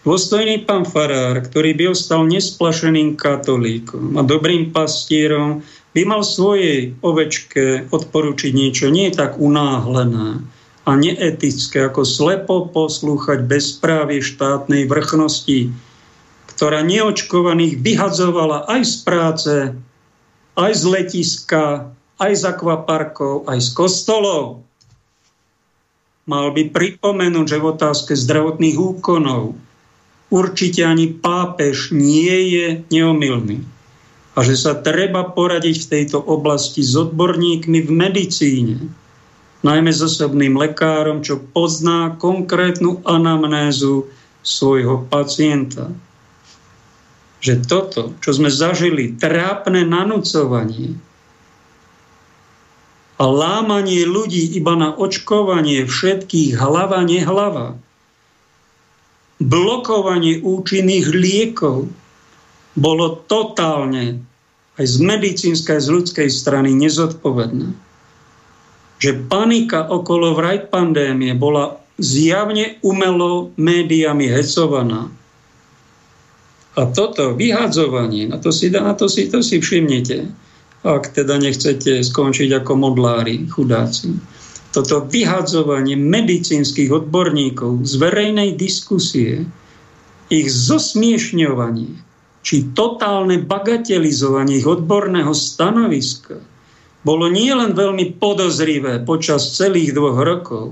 [0.02, 5.62] Dôstojný pán Farár, ktorý by ostal nesplašeným katolíkom a dobrým pastierom,
[5.94, 10.57] by mal svojej ovečke odporučiť niečo nie tak unáhlené
[10.88, 15.76] a neetické, ako slepo poslúchať bezprávie štátnej vrchnosti,
[16.56, 19.54] ktorá neočkovaných vyhadzovala aj z práce,
[20.56, 24.64] aj z letiska, aj z akvaparkov, aj z kostolov.
[26.24, 29.60] Mal by pripomenúť, že v otázke zdravotných úkonov
[30.32, 33.60] určite ani pápež nie je neomilný
[34.38, 38.76] a že sa treba poradiť v tejto oblasti s odborníkmi v medicíne,
[39.66, 44.10] najmä s osobným lekárom, čo pozná konkrétnu anamnézu
[44.46, 45.94] svojho pacienta
[47.38, 50.98] že toto, čo sme zažili, trápne nanúcovanie
[53.18, 57.78] a lámanie ľudí iba na očkovanie všetkých hlava, nehlava,
[59.42, 61.90] blokovanie účinných liekov
[62.78, 64.22] bolo totálne
[64.78, 67.74] aj z medicínskej, aj z ľudskej strany nezodpovedné.
[68.98, 75.10] Že panika okolo vraj pandémie bola zjavne umelo médiami hecovaná
[76.78, 80.30] a toto vyhadzovanie, na to si, na to si, to si všimnite,
[80.86, 84.14] ak teda nechcete skončiť ako modlári, chudáci.
[84.70, 89.50] Toto vyhadzovanie medicínskych odborníkov z verejnej diskusie,
[90.30, 91.98] ich zosmiešňovanie,
[92.46, 96.38] či totálne bagatelizovanie ich odborného stanoviska
[97.06, 100.66] bolo nielen veľmi podozrivé počas celých dvoch rokov,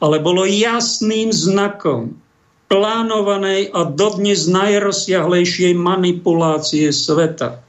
[0.00, 2.16] ale bolo jasným znakom
[2.66, 7.62] plánovanej a dodnes najrozsiahlejšej manipulácie sveta.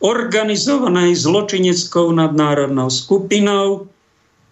[0.00, 3.92] Organizovanej zločineckou nadnárodnou skupinou,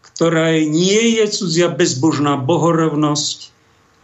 [0.04, 3.48] ktorej nie je cudzia bezbožná bohorovnosť,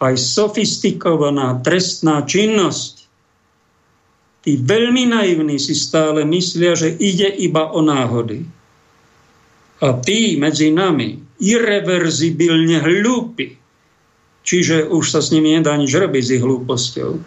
[0.01, 2.94] aj sofistikovaná trestná činnosť.
[4.45, 8.45] Tí veľmi naivní si stále myslia, že ide iba o náhody.
[9.81, 13.57] A tí medzi nami, irreverzibilne hlúpi,
[14.45, 17.17] Čiže už sa s nimi nedá nič robiť s ich hlúposťou.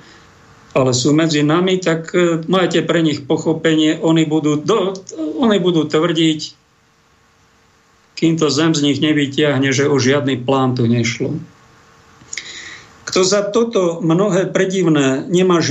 [0.78, 4.94] Ale sú medzi nami, tak e, majte pre nich pochopenie, oni budú, do,
[5.42, 6.54] oni budú tvrdiť
[8.18, 11.38] kým to zem z nich nevytiahne, že o žiadny plán tu nešlo.
[13.06, 15.62] Kto za toto mnohé predivné nemá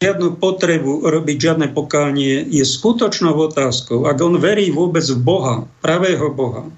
[0.00, 6.32] žiadnu potrebu robiť žiadne pokánie, je skutočnou otázkou, ak on verí vôbec v Boha, pravého
[6.32, 6.72] Boha,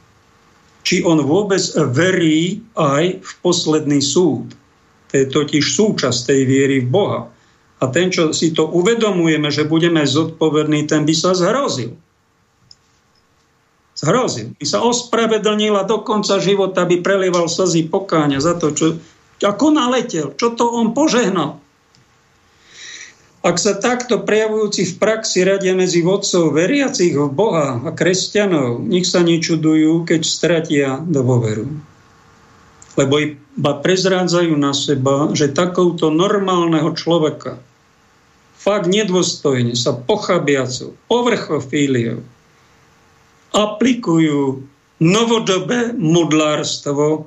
[0.82, 1.62] či on vôbec
[1.94, 4.50] verí aj v posledný súd.
[5.06, 7.30] To je totiž súčasť tej viery v Boha.
[7.78, 11.94] A ten, čo si to uvedomujeme, že budeme zodpovední, ten by sa zhrozil.
[13.94, 14.58] Zhrozil.
[14.58, 18.86] By sa ospravedlnil a do konca života by prelieval slzy pokáňa za to, čo,
[19.38, 20.34] ako naletel?
[20.34, 21.61] Čo to on požehnal?
[23.42, 29.02] Ak sa takto prejavujúci v praxi radia medzi vodcov veriacich v Boha a kresťanov, nech
[29.02, 31.66] sa nečudujú, keď stratia dôveru.
[32.94, 37.58] Lebo iba prezrádzajú na seba, že takouto normálneho človeka,
[38.54, 42.22] fakt nedôstojne sa pochabiacou, povrchofíliou,
[43.50, 44.62] aplikujú
[45.02, 47.26] novodobé modlárstvo,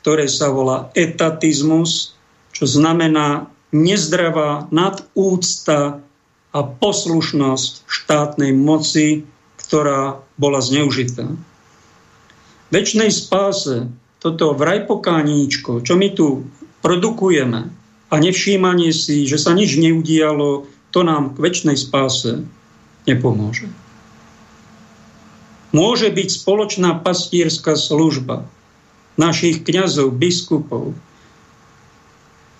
[0.00, 2.16] ktoré sa volá etatizmus,
[2.56, 6.02] čo znamená nezdravá nadúcta
[6.50, 9.22] a poslušnosť štátnej moci,
[9.58, 11.30] ktorá bola zneužitá.
[12.70, 16.46] Večnej spáse toto vrajpokáníčko, čo my tu
[16.82, 17.70] produkujeme
[18.10, 22.42] a nevšímanie si, že sa nič neudialo, to nám k väčšnej spáse
[23.06, 23.70] nepomôže.
[25.70, 28.42] Môže byť spoločná pastierská služba,
[29.14, 30.98] našich kňazov, biskupov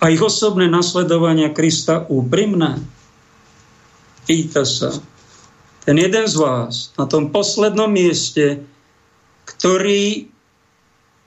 [0.01, 2.81] a ich osobné nasledovania Krista úprimné?
[4.25, 4.97] Pýta sa
[5.85, 8.65] ten jeden z vás na tom poslednom mieste,
[9.45, 10.29] ktorý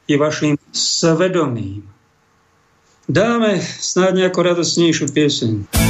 [0.09, 1.86] je vašim svedomím.
[3.05, 5.82] Dáme snáď nejakú radosnejšiu pieseň.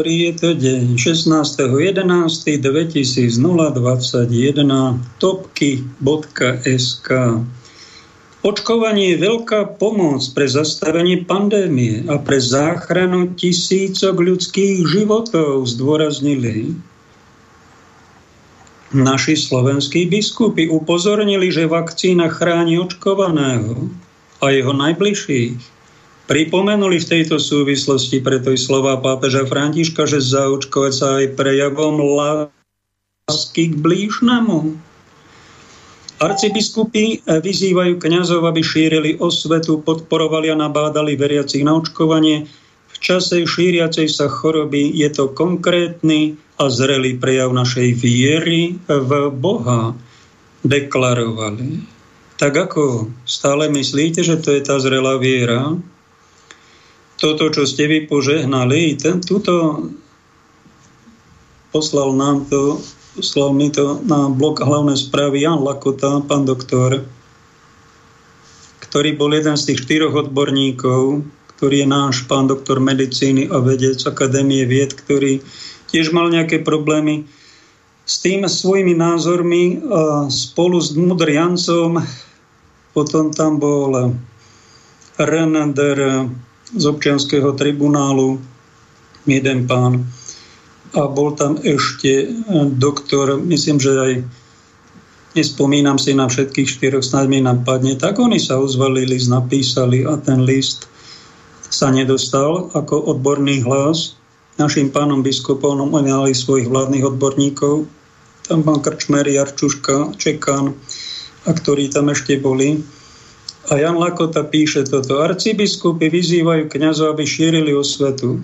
[0.00, 3.36] Ktorý je to deň 16.11.2021
[5.20, 7.08] topky.sk
[8.40, 16.80] Očkovanie je veľká pomoc pre zastavenie pandémie a pre záchranu tisícok ľudských životov, zdôraznili.
[18.96, 23.92] Naši slovenskí biskupy upozornili, že vakcína chráni očkovaného
[24.40, 25.79] a jeho najbližších
[26.30, 33.74] Pripomenuli v tejto súvislosti preto i slova pápeža Františka, že zaočkovať sa aj prejavom lásky
[33.74, 34.78] k blížnemu.
[36.22, 42.46] Arcibiskupy vyzývajú kňazov, aby šírili osvetu, podporovali a nabádali veriacich na očkovanie.
[42.94, 49.98] V čase šíriacej sa choroby je to konkrétny a zrelý prejav našej viery v Boha,
[50.62, 51.82] deklarovali.
[52.38, 55.74] Tak ako stále myslíte, že to je tá zrelá viera?
[57.20, 59.84] Toto, čo ste vy požehnali, ten, túto
[61.68, 62.80] poslal nám to,
[63.14, 67.04] poslal mi to na blok hlavné správy Jan Lakota, pán doktor,
[68.80, 71.22] ktorý bol jeden z tých štyroch odborníkov,
[71.54, 75.44] ktorý je náš pán doktor medicíny a vedec Akadémie vied, ktorý
[75.92, 77.28] tiež mal nejaké problémy
[78.08, 82.00] s tým svojimi názormi a spolu s Mudriancom
[82.90, 84.16] potom tam bol
[85.14, 86.26] Renander
[86.76, 88.38] z občianského tribunálu,
[89.26, 90.06] jeden pán.
[90.90, 92.28] A bol tam ešte e,
[92.74, 94.12] doktor, myslím, že aj
[95.38, 100.18] nespomínam si na všetkých štyroch, snáď mi napadne, tak oni sa ozvali, list napísali a
[100.18, 100.90] ten list
[101.70, 104.18] sa nedostal ako odborný hlas.
[104.58, 107.86] Našim pánom biskupom mali svojich vládnych odborníkov,
[108.50, 110.74] tam pán Krčmer, Jarčuška, Čekan,
[111.46, 112.82] a ktorí tam ešte boli.
[113.70, 115.22] A Jan Lakota píše toto.
[115.22, 118.42] Arcibiskupy vyzývajú kňazov, aby šírili osvetu.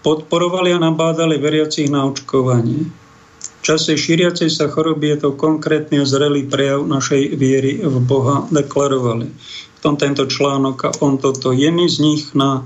[0.00, 2.88] Podporovali a nabádali veriacich na očkovanie.
[3.36, 8.48] V čase šíriacej sa choroby je to konkrétny a zrelý prejav našej viery v Boha,
[8.48, 9.28] deklarovali.
[9.76, 12.64] V tom tento článok a on toto je mi z nich na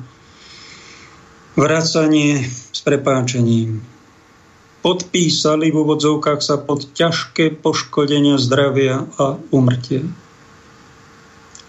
[1.58, 3.82] vracanie s prepáčením.
[4.86, 10.06] Podpísali v úvodzovkách sa pod ťažké poškodenia zdravia a umrtie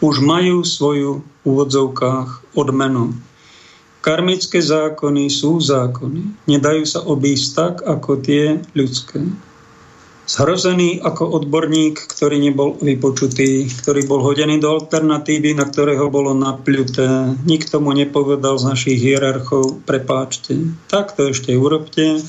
[0.02, 3.14] už majú svoju v úvodzovkách odmenu.
[4.02, 6.49] Karmické zákony sú zákony.
[6.49, 9.22] Nedajú sa obísť tak, ako tie ľudské.
[10.26, 17.36] Zhrozený ako odborník, ktorý nebol vypočutý, ktorý bol hodený do alternatívy, na ktorého bolo napľuté.
[17.45, 20.72] Nikto mu nepovedal z našich hierarchov, prepáčte.
[20.90, 22.26] Tak to ešte urobte.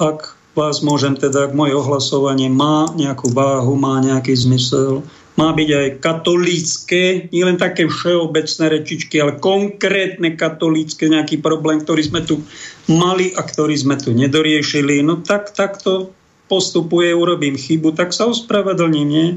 [0.00, 5.68] Ak vás môžem teda, ak moje ohlasovanie má nejakú váhu, má nejaký zmysel, má byť
[5.72, 7.02] aj katolícke,
[7.32, 12.44] nie len také všeobecné rečičky, ale konkrétne katolícke nejaký problém, ktorý sme tu
[12.84, 15.00] mali a ktorý sme tu nedoriešili.
[15.00, 16.12] No tak, to
[16.52, 19.28] postupuje, urobím chybu, tak sa ospravedlním, nie?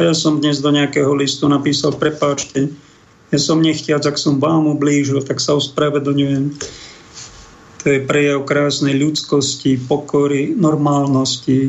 [0.00, 2.72] A ja som dnes do nejakého listu napísal, prepáčte,
[3.28, 6.54] ja som nechtiac, ak som vám ublížil, tak sa ospravedlňujem.
[7.82, 11.68] To je prejav krásnej ľudskosti, pokory, normálnosti,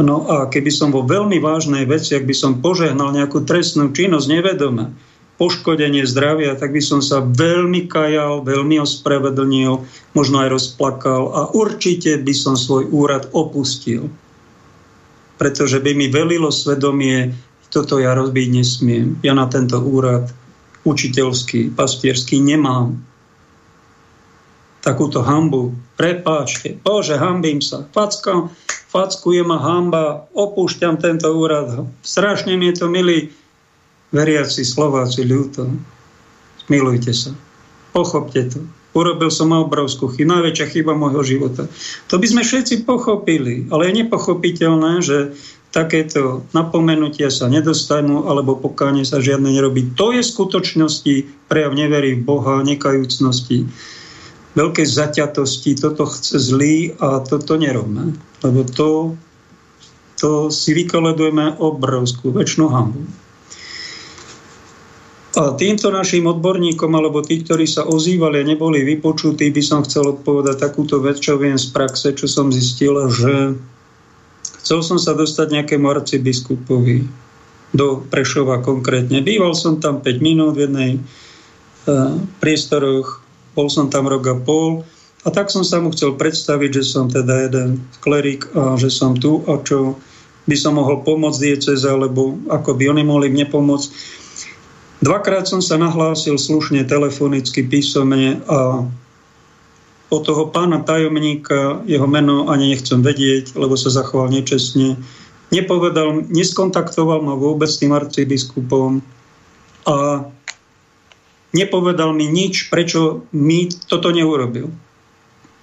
[0.00, 4.26] No a keby som vo veľmi vážnej veci, ak by som požehnal nejakú trestnú činnosť
[4.30, 4.96] nevedome,
[5.36, 9.84] poškodenie zdravia, tak by som sa veľmi kajal, veľmi ospravedlnil,
[10.16, 14.08] možno aj rozplakal a určite by som svoj úrad opustil.
[15.36, 17.34] Pretože by mi velilo svedomie,
[17.72, 19.18] toto ja rozbiť nesmiem.
[19.26, 20.30] Ja na tento úrad
[20.86, 23.02] učiteľský, pastierský nemám
[24.82, 25.74] takúto hambu.
[25.94, 27.86] Prepáčte, bože, hambím sa.
[27.94, 28.50] Fackam,
[28.92, 31.88] fackuje ma hamba, opúšťam tento úrad.
[32.04, 33.32] Strašne mi je to, milí
[34.12, 35.72] veriaci Slováci, ľúto.
[36.68, 37.32] Milujte sa.
[37.96, 38.60] Pochopte to.
[38.92, 41.64] Urobil som obrovskú chybu, najväčšia chyba môjho života.
[42.12, 45.32] To by sme všetci pochopili, ale je nepochopiteľné, že
[45.72, 49.96] takéto napomenutia sa nedostanú alebo pokánie sa žiadne nerobí.
[49.96, 51.14] To je v skutočnosti
[51.48, 53.64] prejav nevery v Boha, nekajúcnosti
[54.52, 58.16] veľkej zaťatosti, toto chce zlý a toto nerobme.
[58.44, 58.90] Lebo to,
[60.20, 63.02] to si vykoledujeme obrovskú väčšinu hambu.
[65.32, 70.20] A týmto našim odborníkom, alebo tí, ktorí sa ozývali a neboli vypočutí, by som chcel
[70.20, 73.56] odpovedať takúto vec, čo viem z praxe, čo som zistil, že
[74.60, 77.08] chcel som sa dostať nejakému arcibiskupovi
[77.72, 79.24] do Prešova konkrétne.
[79.24, 83.21] Býval som tam 5 minút v jednej uh, priestoroch
[83.52, 84.84] bol som tam rok a pol
[85.22, 89.14] a tak som sa mu chcel predstaviť, že som teda jeden klerik a že som
[89.14, 89.94] tu a čo
[90.50, 93.88] by som mohol pomôcť dieceze, alebo ako by oni mohli mne pomôcť.
[95.02, 98.82] Dvakrát som sa nahlásil slušne telefonicky, písomne a
[100.12, 104.98] o toho pána tajomníka, jeho meno ani nechcem vedieť, lebo sa zachoval nečestne,
[105.54, 109.00] nepovedal, neskontaktoval ma vôbec s tým arcibiskupom
[109.88, 110.26] a
[111.52, 114.72] nepovedal mi nič, prečo mi toto neurobil.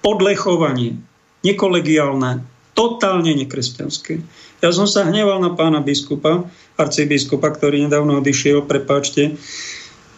[0.00, 0.96] Podlechovanie,
[1.44, 4.22] nekolegiálne, totálne nekresťanské.
[4.64, 6.48] Ja som sa hneval na pána biskupa,
[6.80, 9.36] arcibiskupa, ktorý nedávno odišiel, prepáčte.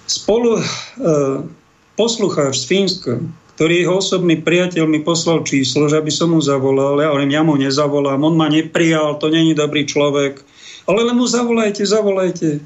[0.06, 0.62] Spolu e,
[1.98, 3.14] poslucháč z Fínska,
[3.58, 6.98] ktorý jeho osobný priateľ mi poslal číslo, že aby som mu zavolal.
[6.98, 10.42] Ja hovorím, ja mu nezavolám, on ma neprijal, to není dobrý človek.
[10.90, 12.58] Ale len mu zavolajte, zavolajte.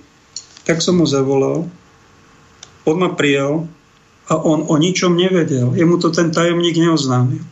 [0.64, 1.68] Tak som mu zavolal.
[2.86, 3.66] On ma prijal
[4.30, 5.74] a on o ničom nevedel.
[5.74, 7.42] Jemu to ten tajomník neoznámil.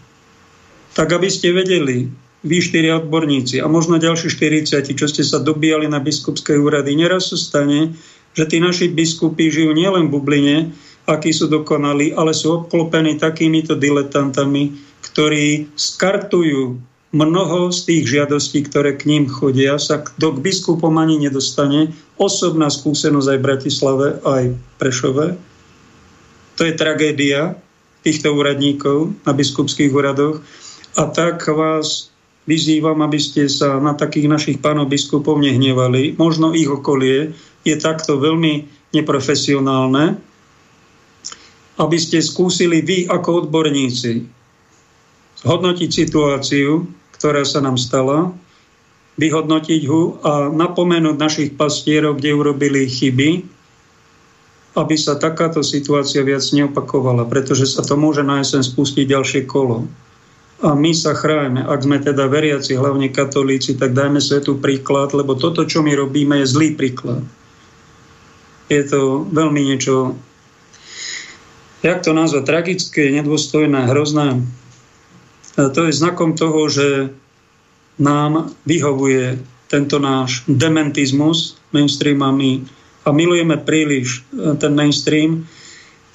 [0.94, 2.06] Tak aby ste vedeli,
[2.44, 7.34] vy štyri odborníci a možno ďalší 40, čo ste sa dobíjali na biskupskej úrady, neraz
[7.34, 7.98] sa stane,
[8.36, 10.56] že tí naši biskupy žijú nielen v bubline,
[11.08, 16.78] akí sú dokonalí, ale sú obklopení takýmito diletantami, ktorí skartujú
[17.14, 21.94] mnoho z tých žiadostí, ktoré k ním chodia, sa do k biskupom ani nedostane.
[22.18, 25.26] Osobná skúsenosť aj v Bratislave, aj v Prešove.
[26.58, 27.54] To je tragédia
[28.02, 30.42] týchto úradníkov na biskupských úradoch.
[30.98, 32.10] A tak vás
[32.44, 36.18] vyzývam, aby ste sa na takých našich pánov biskupov nehnevali.
[36.18, 37.32] Možno ich okolie
[37.64, 40.18] je takto veľmi neprofesionálne,
[41.74, 44.34] aby ste skúsili vy ako odborníci
[45.44, 48.34] hodnotiť situáciu, ktorá sa nám stala,
[49.14, 53.46] vyhodnotiť ho a napomenúť našich pastierov, kde urobili chyby,
[54.74, 59.86] aby sa takáto situácia viac neopakovala, pretože sa to môže na jeseň spustiť ďalšie kolo
[60.64, 61.60] a my sa chráme.
[61.60, 66.40] Ak sme teda veriaci, hlavne katolíci, tak dajme svetu príklad, lebo toto, čo my robíme,
[66.40, 67.20] je zlý príklad.
[68.72, 70.16] Je to veľmi niečo,
[71.84, 74.40] jak to nazvať, tragické, nedôstojné, hrozné.
[75.54, 77.14] A to je znakom toho, že
[77.98, 79.38] nám vyhovuje
[79.70, 82.66] tento náš dementizmus mainstreamami
[83.06, 85.46] a milujeme príliš ten mainstream,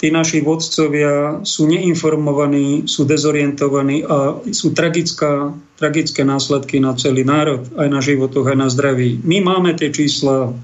[0.00, 7.68] tí naši vodcovia sú neinformovaní, sú dezorientovaní a sú tragická, tragické následky na celý národ,
[7.76, 9.20] aj na životoch, aj na zdraví.
[9.24, 10.56] My máme tie čísla,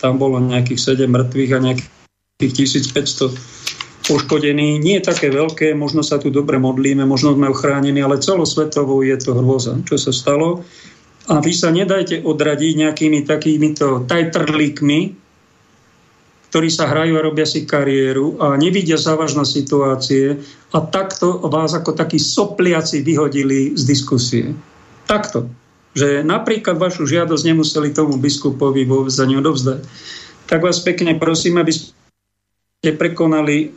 [0.00, 1.90] tam bolo nejakých 7 mŕtvych a nejakých
[2.40, 3.57] 1500
[4.08, 4.80] poškodení.
[4.80, 9.16] Nie je také veľké, možno sa tu dobre modlíme, možno sme ochránení, ale celosvetovo je
[9.20, 10.64] to hrôza, čo sa stalo.
[11.28, 15.28] A vy sa nedajte odradiť nejakými takýmito tajtrlíkmi,
[16.48, 20.40] ktorí sa hrajú a robia si kariéru a nevidia závažné situácie
[20.72, 24.56] a takto vás ako takí sopliaci vyhodili z diskusie.
[25.04, 25.52] Takto.
[25.92, 29.84] Že napríklad vašu žiadosť nemuseli tomu biskupovi vôbec za ňu odovzdať.
[30.48, 33.76] Tak vás pekne prosím, aby ste prekonali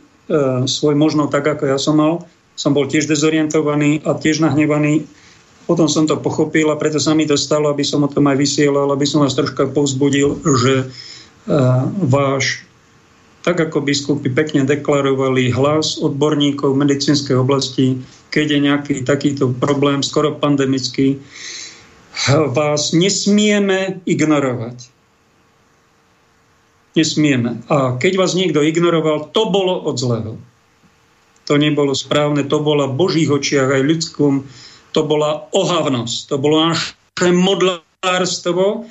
[0.66, 2.26] svoj možno tak, ako ja som mal.
[2.52, 5.08] Som bol tiež dezorientovaný a tiež nahnevaný.
[5.64, 8.36] Potom som to pochopil a preto sa mi to stalo, aby som o tom aj
[8.36, 10.90] vysielal, aby som vás troška povzbudil, že
[12.02, 12.66] váš
[13.42, 17.98] tak ako biskupy pekne deklarovali hlas odborníkov v medicínskej oblasti,
[18.30, 21.18] keď je nejaký takýto problém, skoro pandemický,
[22.54, 24.91] vás nesmieme ignorovať.
[26.92, 27.64] Nesmieme.
[27.72, 30.32] A keď vás niekto ignoroval, to bolo od zlého.
[31.48, 34.32] To nebolo správne, to bola v Božích očiach aj ľudskom,
[34.92, 36.94] to bola ohavnosť, to bolo naše
[37.32, 38.86] modlárstvo,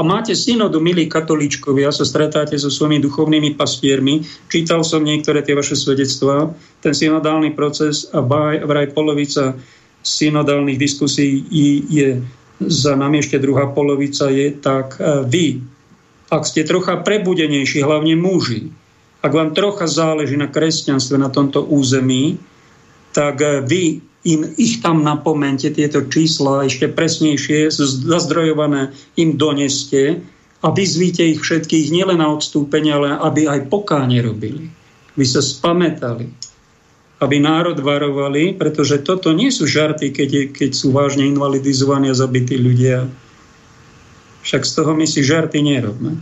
[0.00, 4.24] a máte synodu, milí katolíčkovia, sa stretáte so svojimi duchovnými pastiermi.
[4.48, 6.56] Čítal som niektoré tie vaše svedectvá.
[6.80, 8.24] Ten synodálny proces a
[8.64, 9.60] vraj polovica
[10.00, 11.44] synodálnych diskusí
[11.92, 12.16] je
[12.64, 15.46] za nami ešte druhá polovica je, tak e, vy,
[16.30, 18.70] ak ste trocha prebudenejší, hlavne muži,
[19.20, 22.40] ak vám trocha záleží na kresťanstve na tomto území,
[23.12, 23.82] tak e, vy
[24.24, 27.72] im ich tam napomente, tieto čísla ešte presnejšie,
[28.04, 30.20] zazdrojované im doneste
[30.60, 34.68] a vyzvíte ich všetkých nielen na odstúpenie, ale aby aj pokáne robili.
[35.16, 36.28] Aby sa spametali.
[37.20, 42.16] Aby národ varovali, pretože toto nie sú žarty, keď, je, keď sú vážne invalidizovaní a
[42.16, 43.08] zabití ľudia.
[44.40, 46.16] Však z toho my si žarty nerobme.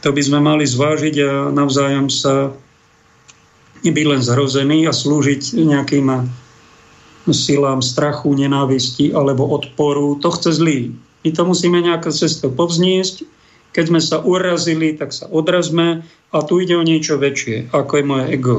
[0.00, 2.56] To by sme mali zvážiť a navzájom sa
[3.84, 6.08] nebyť len zhrozený a slúžiť nejakým
[7.30, 10.16] silám strachu, nenávisti alebo odporu.
[10.24, 10.96] To chce zlý.
[11.20, 13.28] My to musíme nejaká cesta povzniesť.
[13.70, 16.02] Keď sme sa urazili, tak sa odrazme
[16.34, 18.56] a tu ide o niečo väčšie, ako je moje ego.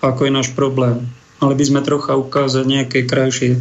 [0.00, 1.04] Ako je náš problém.
[1.42, 3.60] Mali by sme trocha ukázať nejaké krajšie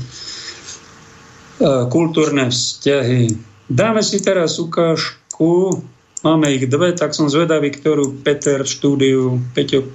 [1.90, 3.28] kultúrne vzťahy.
[3.66, 5.82] Dáme si teraz ukážku
[6.26, 9.86] Máme ich dve, tak som zvedavý, ktorú Peter v štúdiu, Peťo,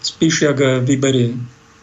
[0.00, 0.56] spíš jak
[0.88, 1.36] vyberie.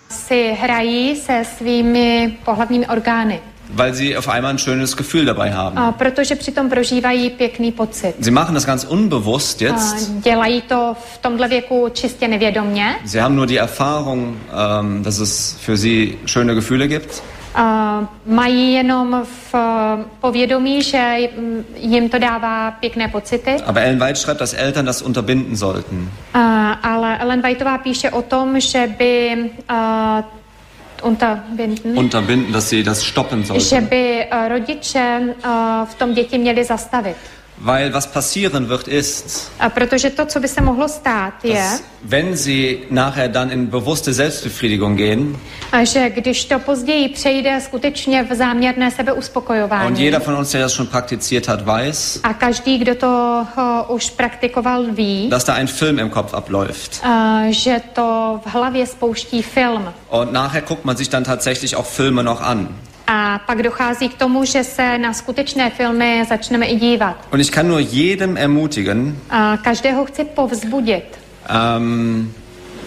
[0.09, 3.39] Si hrají se svými pohlavními orgány.
[3.69, 5.77] weil sie auf einmal ein schönes Gefühl dabei haben.
[5.79, 8.15] A protože přitom prožívají pěkný pocit.
[8.19, 10.11] Sie machen das ganz unbewusst A jetzt.
[10.11, 12.95] dělají to v tomhle věku čistě nevědomně.
[13.05, 14.37] Sie haben nur die Erfahrung,
[14.81, 17.23] ähm, dass es für sie schöne Gefühle gibt.
[18.25, 19.55] Mají jenom v
[20.21, 21.17] povědomí, že
[21.75, 23.55] jim to dává pěkné pocity.
[23.65, 26.11] Aber Ellen White schreibt, dass Eltern das unterbinden sollten.
[26.33, 29.37] A, ale Ellen Whiteová píše o tom, že by
[29.71, 30.25] uh,
[31.03, 33.85] unterbinden, Unterbinden, dass sie das stoppen že sollten.
[33.87, 35.51] by uh, rodiče uh,
[35.85, 37.17] v tom děti měli zastavit.
[37.61, 41.83] Weil was passieren wird ist, A protože to, co by se mohlo stát, je, dass
[42.03, 45.35] wenn sie nachher dann in bewusste Selbstbefriedigung gehen
[45.71, 50.61] a že když to později přejde skutečně v záměrné und sebeuspokojování, jeder von uns, der
[50.61, 55.53] das schon praktiziert hat, weiß, a každý, kdo to uh, už praktikoval, ví, dass da
[55.53, 57.01] ein Film im Kopf abläuft.
[57.05, 57.09] uh,
[57.49, 59.93] že to v hlavě spouští film.
[60.09, 62.67] Und nachher guckt man sich dann tatsächlich auch Filme noch an.
[63.07, 67.27] A pak dochází k tomu, že se na skutečné filmy začneme i dívat.
[67.31, 71.03] Und ich kann nur jedem ermutigen, A každého chci povzbudit.
[71.49, 72.33] ähm,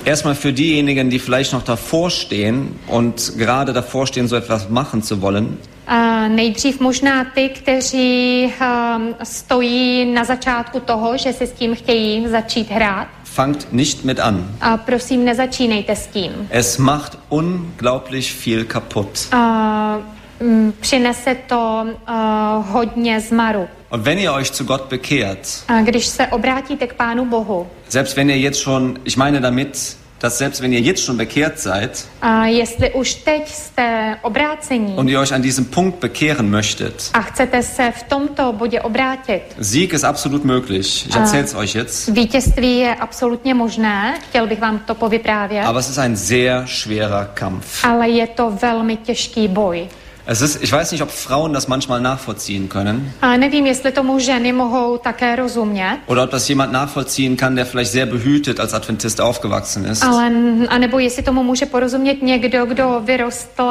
[0.04, 5.02] erstmal für diejenigen, die vielleicht noch davor stehen und gerade davor stehen, so etwas machen
[5.02, 11.52] zu wollen, A nejdřív možná ty, kteří um, stojí na začátku toho, že si s
[11.52, 13.08] tím chtějí začít hrát.
[13.34, 14.56] Fangt nicht mit an.
[14.60, 16.32] A prosím, nezačínejte s tím.
[16.50, 19.28] Es macht unglaublich viel kaputt.
[19.32, 19.98] A,
[20.40, 23.68] mm, přinese to uh, hodně zmaru.
[23.90, 28.16] Und wenn ihr euch zu Gott bekehrt, A když se obrátíte k Pánu Bohu, selbst
[28.16, 32.04] wenn ihr jetzt schon, ich meine damit, dass selbst wenn ihr jetzt schon bekehrt seid
[32.20, 37.22] a jestli už teď jste obrácení und ihr euch an diesem Punkt bekehren möchtet, a
[37.22, 41.06] chcete se v tomto bodě obrátit, Sieg ist absolut möglich.
[41.08, 42.08] Ich erzähle es euch jetzt.
[42.08, 47.30] Vítězství je absolutně možné, chtěl bych vám to povyprávět, Aber es ist ein sehr schwerer
[47.34, 47.84] Kampf.
[47.84, 49.88] ale je to velmi těžký boj.
[50.26, 54.18] Es ist, ich weiß nicht, ob Frauen das manchmal nachvollziehen können A nevím, jestli tomu
[54.18, 58.74] ženy mohou také rozumět, oder ob das jemand nachvollziehen kann, der vielleicht sehr behütet als
[58.74, 60.04] Adventist aufgewachsen ist.
[60.04, 60.30] ale
[60.68, 63.70] anebo jestli tomu může porozumět někdo, kdo vyrostl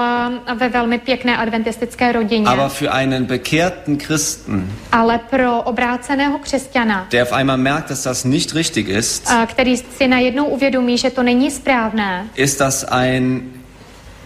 [0.55, 2.47] ve velmi pěkné adventistické rodině.
[2.47, 8.23] Aber für einen bekehrten Christen, Ale pro obráceného křesťana, der auf einmal merkt, dass das
[8.23, 13.41] nicht richtig ist, a který si najednou uvědomí, že to není správné, ist das ein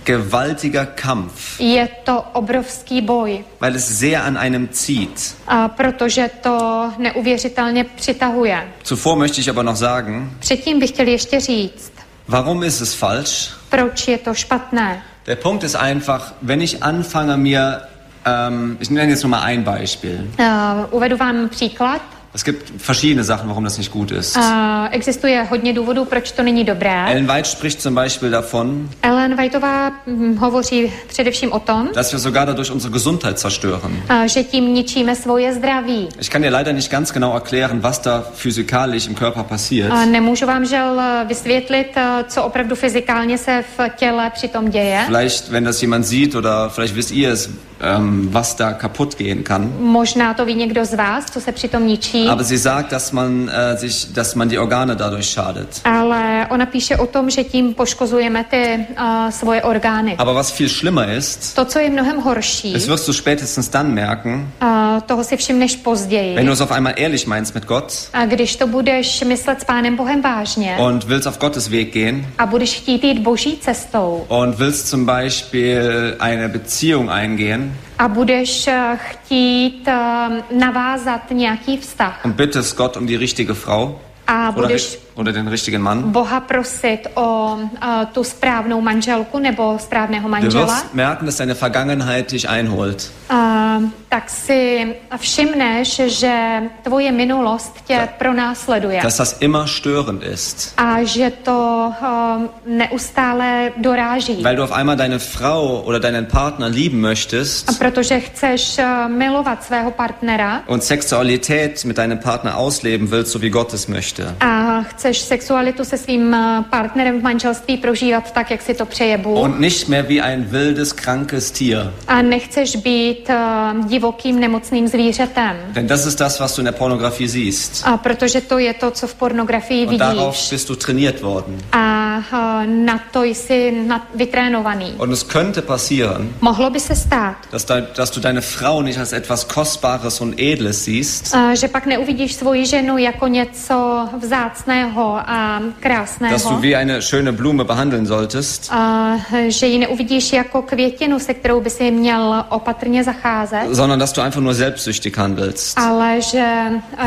[0.06, 5.36] gewaltiger Kampf, je to obrovský boj, weil es sehr an einem zieht.
[5.48, 8.68] a protože to neuvěřitelně přitahuje.
[8.86, 11.92] Zuvor möchte ich aber noch sagen, Předtím bych chtěl ještě říct,
[12.28, 13.50] warum ist es falsch?
[13.70, 15.02] proč je to špatné.
[15.26, 17.82] Der Punkt ist einfach, wenn ich anfange mir,
[18.26, 20.28] ähm, ich nenne jetzt nur mal ein Beispiel.
[20.40, 22.02] Uh, uvedu vám příklad.
[22.36, 24.38] Es gibt verschiedene Sachen, warum das nicht gut ist.
[24.38, 24.44] Uh,
[24.92, 27.06] existuje hodně důvodů, proč to není dobré.
[27.06, 32.20] Ellen White spricht zum Beispiel davon, Ellen Whiteová hm, hovoří především o tom, dass wir
[32.20, 34.04] sogar dadurch unsere Gesundheit zerstören.
[34.10, 36.08] uh, že tím ničíme svoje zdraví.
[36.22, 39.92] Ich kann dir leider nicht ganz genau erklären, was da physikalisch im Körper passiert.
[39.94, 41.88] Uh, nemůžu vám žel vysvětlit,
[42.28, 45.04] co opravdu fyzikálně se v těle přitom děje.
[45.06, 47.50] Vielleicht, wenn das jemand sieht oder vielleicht wisst ihr es,
[47.84, 49.74] ähm, was da kaputt gehen kann.
[49.80, 52.28] Možná to ví někdo z vás, co se přitom ničí.
[52.28, 55.82] Aber sie sagt, dass man, äh, sich, dass man die Organe dadurch schadet.
[55.86, 60.16] Ale ona píše o tom, že tím poškozujeme ty uh, svoje orgány.
[60.18, 63.94] Aber was viel schlimmer ist, To, co je mnohem horší, das wirst du spätestens dann
[63.94, 66.36] merken, uh, toho si všimneš později.
[66.36, 69.64] wenn du es auf einmal ehrlich meinst mit Gott A když to budeš myslet s
[69.64, 74.26] Pánem Bohem vážně und willst auf Gottes Weg gehen a budeš chtít jít boží cestou
[74.28, 82.26] und willst zum Beispiel eine Beziehung eingehen a budeš eh, chtít uh, navázat nějaký vztah?
[82.26, 83.96] Und bittest Gott um die richtige Frau
[84.28, 90.30] a budeš oder den richtigen Mann, Boha prosit o uh, tu správnou manželku nebo správného
[90.42, 93.12] du wirst merken, dass deine Vergangenheit dich einholt.
[93.32, 100.74] uh, tak si všimneš, že tvoje minulost tě pronásleduje Dass das immer störend ist.
[100.78, 104.44] a že to uh, neustále doráží.
[104.44, 109.12] Weil du auf einmal deine Frau oder deinen Partner lieben A möchtest protože chceš uh,
[109.12, 114.36] milovat svého partnera und Sexualität mit deinem Partner ausleben willst, so wie Gott es möchte.
[114.40, 119.18] a chceš sexualitu se svým uh, partnerem v manželství prožívat tak, jak si to přeje
[119.18, 121.94] Bůh Und nicht mehr wie ein wildes, krankes Tier.
[122.08, 125.58] a nechceš být uh, divokým nemocným zvířetem.
[125.74, 127.84] Denn das ist das, was du in der Pornografie siehst.
[127.86, 130.50] A protože to je to, co v pornografii Und darauf vidíš.
[130.50, 131.58] bist du trainiert worden.
[131.72, 134.94] A uh, na to jsi na, vytrénovaný.
[134.98, 139.00] Und es könnte passieren, Mohlo by se stát, dass, da, dass du deine Frau nicht
[139.00, 144.93] als etwas Kostbares und Edles siehst, uh, že pak neuvidíš svoji ženu jako něco vzácného
[145.02, 146.62] a dass du krásného.
[146.62, 149.16] wie eine schöne Blume behandeln solltest, A
[149.48, 154.22] že ji neuvidíš jako květinu, se kterou by si měl opatrně zacházet, sondern dass du
[154.22, 156.46] einfach nur selbstsüchtig handelst ale že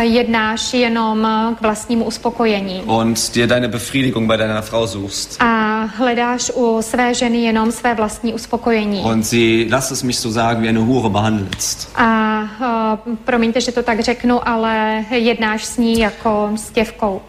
[0.00, 2.82] jednáš jenom k vlastnímu uspokojení.
[2.86, 5.36] und dir deine Befriedigung bei deiner Frau suchst.
[5.40, 9.00] A hledáš u své ženy jenom své vlastní uspokojení.
[9.00, 11.88] Und sie, lass es mich so sagen, wie eine Hure behandelst.
[11.94, 12.40] A
[13.06, 17.20] uh, promiňte, že to tak řeknu, ale jednáš s ní jako s děvkou.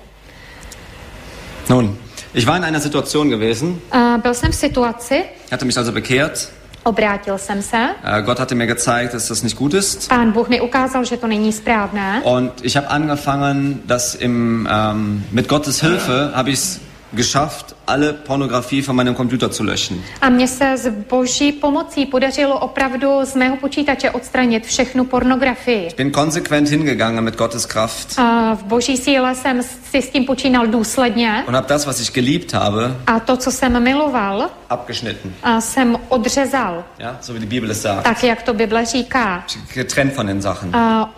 [1.69, 1.98] Nun,
[2.34, 6.49] ich war in einer Situation gewesen, Uh, byl jsem v situaci, hatte mich also bekehrt.
[6.84, 10.10] obrátil jsem se, Äh, Gott hatte mir gezeigt, dass das nicht gut ist.
[10.10, 12.22] pán Bůh mi ukázal, že to není správné.
[12.23, 16.80] Und ich habe angefangen, das im, ähm, mit Gottes Hilfe habe ich es
[17.14, 20.03] geschafft, alle Pornografie von meinem Computer zu löschen.
[20.22, 25.89] A mně se s boží pomocí podařilo opravdu z mého počítače odstranit všechnu pornografii.
[25.97, 30.68] Bin konsequent hingegangen mit Gottes Kraft A v boží síle jsem si s tím počínal
[30.68, 35.34] důsledně und habe das, was ich geliebt habe, a to, co jsem miloval, abgeschnitten.
[35.43, 38.03] a jsem odřezal, Ja, so wie die Bibel es sagt.
[38.03, 39.43] tak jak to Bible říká.
[39.73, 40.76] Getrennt von den Sachen.
[40.76, 41.09] A,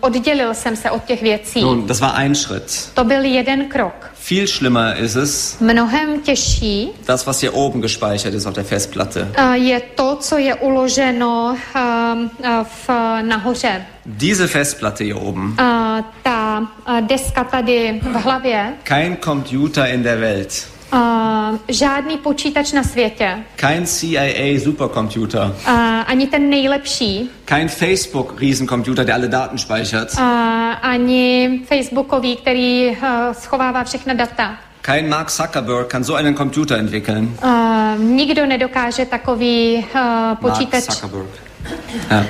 [0.00, 1.60] oddělil jsem se od těch věcí.
[1.62, 2.90] Nun, das war ein Schritt.
[2.94, 4.10] To byl jeden krok.
[4.30, 9.28] Viel schlimmer ist es, Mnohem těžší das, was hier oben gespeichert ist auf der Festplatte.
[9.36, 12.88] a, je to, co je uloženo a, a, v,
[13.22, 13.86] nahoře.
[14.06, 15.54] Diese Festplatte hier oben.
[15.58, 16.62] A, ta
[17.00, 20.66] deska tady v hlavě, Kein Computer in der Welt,
[21.68, 29.14] žádný počítač na světě, kein CIA Supercomputer, a, ani ten nejlepší, kein Facebook Riesencomputer, der
[29.14, 34.54] alle Daten speichert, a, ani Facebookový, který a, schovává všechna data.
[34.82, 37.36] kein Mark Zuckerberg kann so einen Computer entwickeln.
[37.42, 41.28] A, nikdo nedokáže takový Mark počítač, Zuckerberg.
[42.10, 42.24] Ja.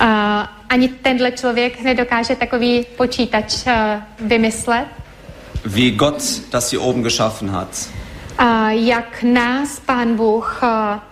[0.00, 4.99] a, ani tenhle člověk nedokáže takový počítač a, vymyslet.
[5.64, 7.68] Wie Gott das hier oben geschaffen hat.
[8.70, 10.60] Jak nás Pán Bůh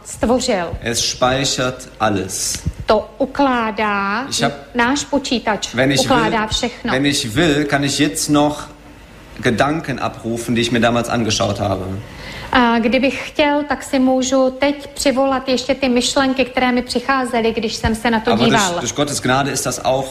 [0.04, 0.66] stvořil.
[0.80, 2.58] Es speichert alles.
[2.86, 6.92] To ukládá, Ich hab- náš počítač Wenn ich, ukládá will, všechno.
[6.92, 8.62] wenn ich will, kann ich jetzt noch
[9.42, 11.84] Gedanken abrufen, die ich mir damals angeschaut habe.
[12.52, 17.74] A kdybych chtěl, tak si můžu teď přivolat ještě ty myšlenky, které mi přicházely, když
[17.74, 18.80] jsem se na to Aber durch, díval.
[18.80, 20.06] durch Gottes Gnade ist das auch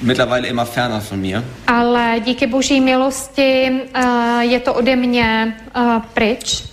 [0.00, 1.44] mittlerweile immer ferner von mir.
[1.66, 6.64] Ale díky boží milosti uh, je to ode mě uh, pryč.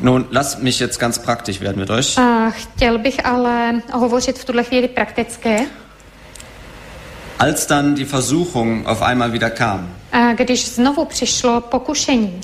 [0.00, 2.18] Nun, lass mich jetzt ganz praktisch werden mit euch.
[2.18, 5.68] Uh, chtěl bych ale hovořit v tuhle chvíli prakticky.
[7.38, 12.40] Als dann die Versuchung auf einmal wieder kam, Uh, když znovu přišlo pokušení,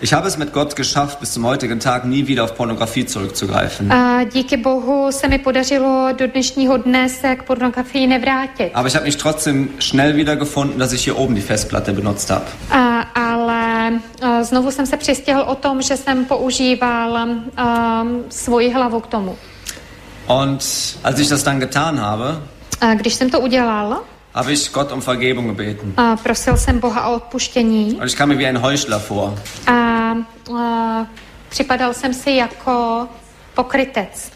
[0.00, 3.92] ich habe es mit Gott geschafft, bis zum heutigen Tag nie wieder auf Pornografie zurückzugreifen.
[3.92, 8.70] a díky Bohu se mi podařilo do dnešního dne se k pornografii nevrátit.
[8.74, 12.30] Aber ich habe mich trotzdem schnell wieder gefunden, dass ich hier oben die Festplatte benutzt
[12.30, 12.44] habe.
[12.70, 13.92] A, ale
[14.22, 19.36] a, znovu jsem se přistěhl o tom, že jsem používal um, svoji hlavu k tomu.
[20.26, 20.60] Und
[21.04, 22.24] als ich das dann getan habe,
[22.80, 24.00] A když jsem to udělal,
[24.38, 25.92] habe ich Gott um Vergebung gebeten.
[25.96, 29.34] a prosil jsem Boha o odpuštění Und ich kam mir wie ein Heuchler vor.
[29.66, 29.72] a,
[30.58, 31.06] a
[31.48, 33.08] připadal jsem si jako
[33.54, 34.30] pokrytec.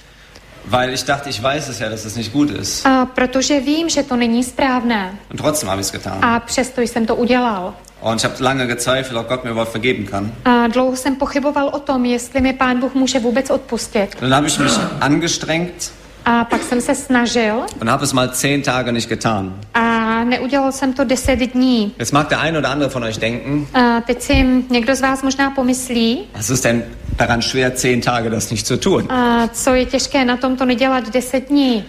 [0.66, 2.86] Weil ich dachte, ich weiß es ja, dass es nicht gut ist.
[2.86, 5.14] A, protože vím, že to není správné.
[5.30, 6.18] Und trotzdem habe ich es getan.
[6.24, 7.74] A přesto jsem to udělal.
[8.00, 10.32] Und ich habe lange gezweifelt, ob Gott mir überhaupt vergeben kann.
[10.44, 14.16] A dlouho jsem pochyboval o tom, jestli mi Pán Bůh může vůbec odpustit.
[14.20, 15.92] Dann habe ich mich angestrengt
[16.24, 19.54] A pak jsem se snažil und habe es mal zehn Tage nicht getan.
[19.74, 21.92] a neudělal jsem to deset dní.
[21.98, 25.22] Jetzt mag der eine oder andere von euch denken, A teď si někdo z vás
[25.22, 26.82] možná pomyslí, was ist denn
[27.16, 29.06] daran schwer, zehn Tage das nicht zu tun?
[29.12, 31.84] a co je těžké na tom to nedělat deset dní.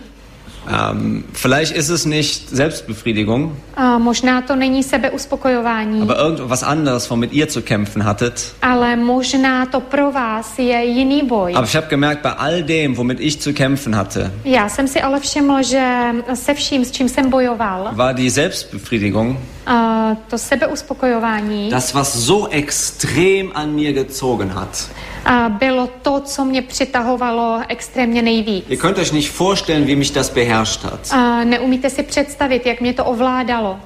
[0.67, 7.33] Ähm, vielleicht ist es nicht Selbstbefriedigung, A možná to není sebeuspokojování, aber irgendwas anderes, womit
[7.33, 8.55] ihr zu kämpfen hattet.
[8.61, 11.53] ale možná to pro vás je jiný boj.
[11.55, 15.01] Aber ich habe gemerkt, bei all dem, womit ich zu kämpfen hatte, Já jsem si
[15.01, 21.69] ale všiml, že se vším, s čím jsem bojoval, war die Selbstbefriedigung a to sebeuspokojování
[21.69, 24.89] das, was so extrem an mir gezogen hat.
[25.49, 28.65] Bylo to, co mě přitahovalo extrémně nejvíc.
[28.69, 31.09] Ihr könnt euch nicht vorstellen, wie mich das beherrscht hat.
[31.43, 33.79] Neumíte si představit, jak mě to ovládalo.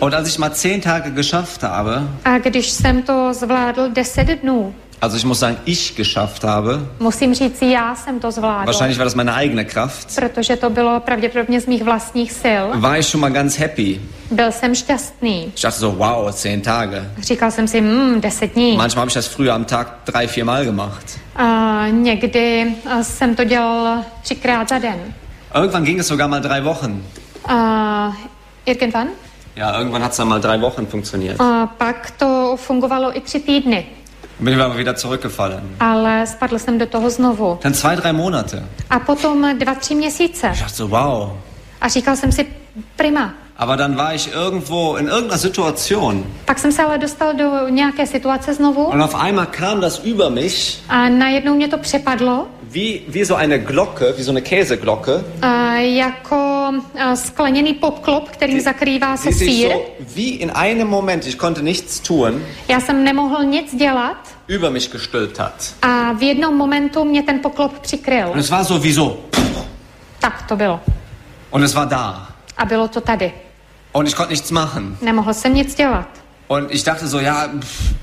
[0.00, 4.74] Und als ich mal zehn Tage geschafft habe, A když jsem to zvládl deset dnů,
[5.02, 6.80] Also ich muss sagen, ich geschafft habe.
[6.98, 8.66] Musím říct, já jsem to zvládl.
[8.66, 10.14] Wahrscheinlich war das meine eigene Kraft.
[10.14, 12.64] Protože to bylo pravděpodobně z mých vlastních sil.
[12.74, 14.00] War ich schon mal ganz happy.
[14.30, 15.52] Byl jsem šťastný.
[15.56, 17.10] Ich dachte so, wow, zehn Tage.
[17.18, 18.76] Říkal jsem si, hm, deset dní.
[18.76, 21.18] Manchmal habe ich das früher am Tag drei, vier Mal gemacht.
[21.36, 25.14] A někdy jsem to dělal třikrát za den.
[25.54, 27.02] Irgendwann ging es sogar mal drei Wochen.
[27.48, 28.12] A
[28.66, 29.08] irgendwann?
[29.56, 31.40] Ja, irgendwann hat es dann mal drei Wochen funktioniert.
[31.40, 33.86] A pak to fungovalo i tři týdny.
[34.40, 35.76] Bin ich aber wieder zurückgefallen.
[35.80, 37.58] Ale spadl jsem do toho znovu.
[37.62, 38.64] Dann zwei, drei Monate.
[38.90, 40.50] A potom dva, tři měsíce.
[40.52, 41.32] Ich dachte so, wow.
[41.80, 42.46] A říkal jsem si,
[42.96, 43.34] prima.
[43.56, 46.24] Aber dann war ich irgendwo in irgendeiner Situation.
[46.44, 50.30] Pak jsem se ale dostal do nějaké situace znovu Und auf einmal kam das über
[50.30, 55.24] mich a najednou mě to přepadlo wie, wie so eine Glocke, wie so eine Käseglocke,
[55.42, 56.49] a jako
[56.98, 59.68] a, skleněný popklop, kterým zakrývá se sír.
[59.72, 59.78] so
[60.14, 64.88] wie in einem Moment, ich konnte nichts tun, Já jsem nemohl nic dělat über mich
[64.92, 65.74] gestülpt hat.
[65.82, 68.28] a v jednom momentu mě ten poklop přikryl.
[68.30, 69.20] Und es war so wie so.
[70.18, 70.80] Tak to bylo.
[71.50, 72.28] Und es war da.
[72.56, 73.32] A bylo to tady.
[73.92, 74.96] Und ich konnte nichts machen.
[75.02, 76.08] Nemohl jsem nic dělat.
[76.48, 77.48] Und ich dachte so, ja,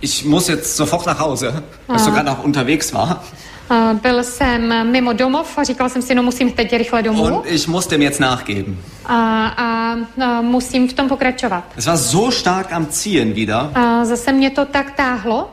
[0.01, 3.23] ich muss jetzt sofort nach Hause, weil ich sogar noch unterwegs war.
[3.69, 7.45] A, Byl jsem mimo domov a říkal jsem si, no musím teď rychle domů Und
[7.45, 8.77] ich musste dem jetzt nachgeben.
[9.05, 9.95] a, a,
[10.25, 11.63] a musím v tom pokračovat.
[11.77, 13.71] Es war so stark am Ziehen wieder.
[13.75, 15.49] A zase mě to tak táhlo.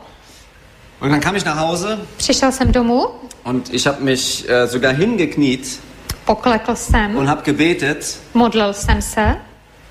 [1.01, 3.07] Und dann kam ich nach Hause Přišel jsem domů,
[3.45, 5.81] und ich habe mich äh, sogar hingekniet
[6.25, 9.37] poklekl jsem, und habe gebetet modlil jsem se,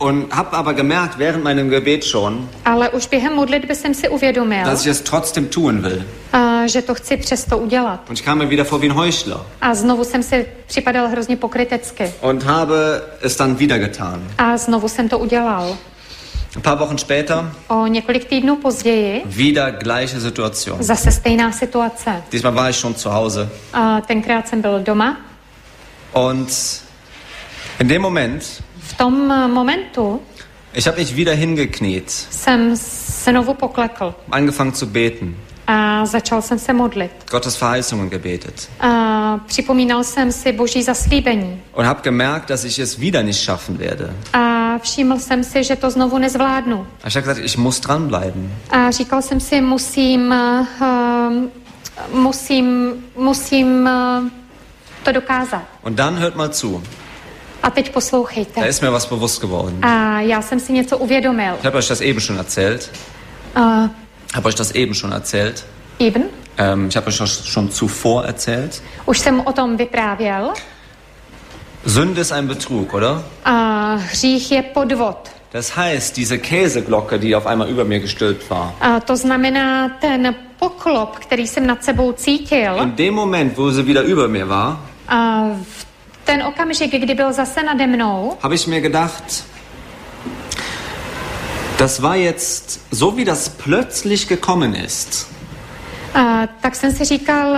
[0.03, 4.65] und habe aber gemerkt während meinem Gebet schon, ale už během modlitby jsem si uvědomil,
[4.65, 6.03] dass ich es trotzdem tun will.
[6.34, 8.09] a, že to chci přesto udělat.
[8.09, 11.38] Und ich kam mir wieder vor wie ein Heuchler A znovu jsem si připadal hrozně
[11.38, 12.13] pokrytecky.
[12.21, 12.75] und habe
[13.21, 14.27] es dann wieder getan.
[14.38, 15.77] A znovu jsem to udělal.
[16.55, 20.84] Ein paar Wochen später O několik týdnů později wieder gleiche Situation.
[20.84, 22.23] zase stejná situace.
[22.31, 25.17] Diesmal war ich schon zu Hause A tenkrát jsem byl doma.
[26.13, 26.49] und
[27.80, 28.63] in dem Moment,
[28.93, 30.21] V tom eh, momentu
[30.75, 35.35] ich habe mich wieder hingekniet, jsem znovu poklekl angefangen zu beten,
[35.67, 37.11] a začal jsem se modlit.
[37.31, 41.61] Gottes Verheißungen gebetet A připomínal jsem si boží zaslíbení.
[41.73, 44.13] und habe gemerkt, dass ich es wieder nicht schaffen werde.
[44.33, 46.87] A všiml jsem si, že to znovu nezvládnu.
[47.07, 48.51] Ich habe gesagt, ich muss dranbleiben.
[48.69, 50.35] A říkal jsem si, musím,
[50.81, 53.89] uh, musím, musím
[54.23, 54.29] uh,
[55.03, 55.63] to dokázat.
[55.83, 56.83] Und dann hört mal zu.
[57.64, 58.68] A teď Da poslouchejte.
[58.68, 59.85] ist mir was bewusst geworden.
[59.85, 61.53] A já jsem si něco uvědomil.
[61.60, 62.90] Ich habe euch das eben schon erzählt.
[63.57, 63.90] Uh,
[64.35, 65.65] Habe euch das eben schon erzählt.
[65.99, 66.23] Eben,
[66.57, 68.81] Ähm, ich habe euch das schon zuvor erzählt.
[69.06, 70.53] už jsem o tom vyprávěl.
[71.85, 73.23] Sünde ist ein Betrug, oder?
[73.45, 75.30] A hřích je podvod.
[75.52, 80.35] Das heißt, diese Käseglocke, die auf einmal über mir gestülpt war, A to znamená ten
[80.60, 82.77] poklop, který jsem nad sebou cítil.
[82.84, 84.80] in dem Moment, wo sie wieder über mir war,
[85.64, 85.85] v
[86.23, 89.43] ten okamžik, kdy byl zase nade mnou, habe ich mir gedacht,
[91.77, 95.27] das war jetzt so, wie das plötzlich gekommen ist.
[96.13, 97.57] a, tak jsem si říkal,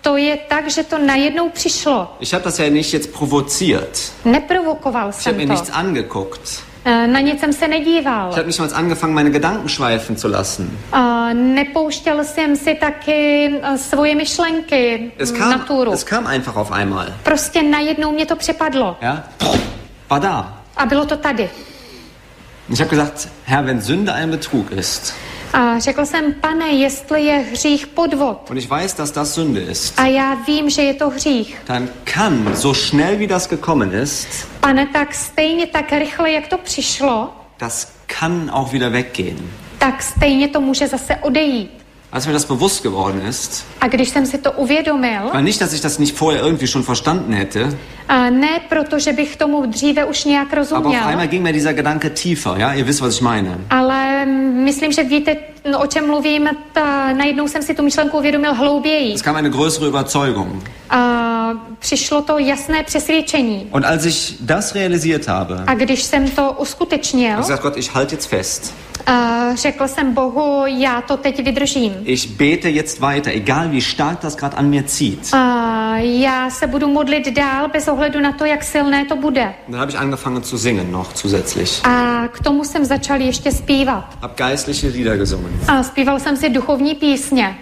[0.00, 2.16] to je tak, že to najednou přišlo.
[2.20, 4.12] Ich habe das ja nicht jetzt provoziert.
[4.24, 5.76] Neprovokoval Ich habe mir jsem nichts to.
[5.76, 6.62] angeguckt.
[6.84, 8.30] A, Na nic jsem se nedíval.
[8.30, 10.78] Ich habe nicht mal angefangen, meine Gedanken schweifen zu lassen.
[10.92, 15.92] A, Nepouštěl jsem si taky a, svoje myšlenky Es m, kam, na túru.
[15.92, 17.06] es kam einfach auf einmal.
[17.22, 18.96] Prostě najednou mě to přepadlo.
[19.00, 19.24] Ja?
[20.10, 20.62] War da.
[20.76, 21.50] A bylo to tady.
[22.72, 25.14] Ich habe gesagt, Herr, wenn Sünde ein Betrug ist
[25.52, 29.98] A řekl jsem, pane, jestli je hřích podvod, und ich weiß, dass das Sünde ist,
[29.98, 34.28] a já vím, že je to hřích, dann kann, so schnell wie das gekommen ist,
[34.60, 37.28] pane, tak stejně tak rychle, jak to přišlo,
[37.58, 39.50] das kann auch wieder weggehen.
[39.78, 41.79] tak stejně to může zase odejít.
[42.12, 45.72] Als mir das bewusst geworden ist, A když jsem si to uvědomil, war nicht, dass
[45.72, 47.78] ich das nicht vorher irgendwie schon verstanden hätte,
[48.08, 51.52] a ne proto, že bych tomu dříve už nějak aber auf rozuměl, einmal ging mir
[51.52, 52.72] dieser Gedanke tiefer, ja?
[52.74, 53.58] Ihr wisst, was ich meine.
[53.70, 54.26] ale
[54.64, 55.36] myslím, že víte,
[55.78, 59.14] o čem mluvím, ta, najednou jsem si tu myšlenku uvědomil hlouběji.
[59.14, 60.70] Es kam eine größere Überzeugung.
[60.90, 63.68] A přišlo to jasné přesvědčení.
[63.72, 68.14] Und als ich das realisiert habe, A když jsem to uskutečnil, gesagt, Gott, ich halte
[68.14, 68.74] jetzt fest.
[69.06, 71.92] a řekl jsem Bohu, já to teď vydržím.
[72.04, 75.34] Ich bete jetzt weiter, egal wie stark das gerade an mir zieht.
[75.34, 79.54] A já se budu modlit dál bez ohledu na to, jak silné to bude.
[79.68, 81.80] Dann habe ich angefangen zu singen noch zusätzlich.
[81.86, 84.04] A k tomu jsem začal ještě zpívat.
[84.20, 85.49] Hab geistliche Lieder gesungen.
[85.68, 87.58] A zpíval jsem si duchovní písně.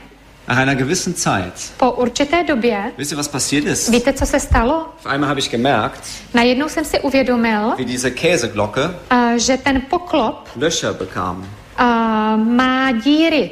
[0.49, 3.89] Nach einer gewissen Zeit, Po určité době, wisst ihr, was passiert ist?
[3.89, 4.75] víte, co se stalo?
[4.75, 6.01] Auf einmal habe ich gemerkt,
[6.35, 11.47] Najednou jsem si uvědomil, wie diese Käseglocke a, že ten poklop Löcher bekam.
[11.77, 13.51] a, má díry.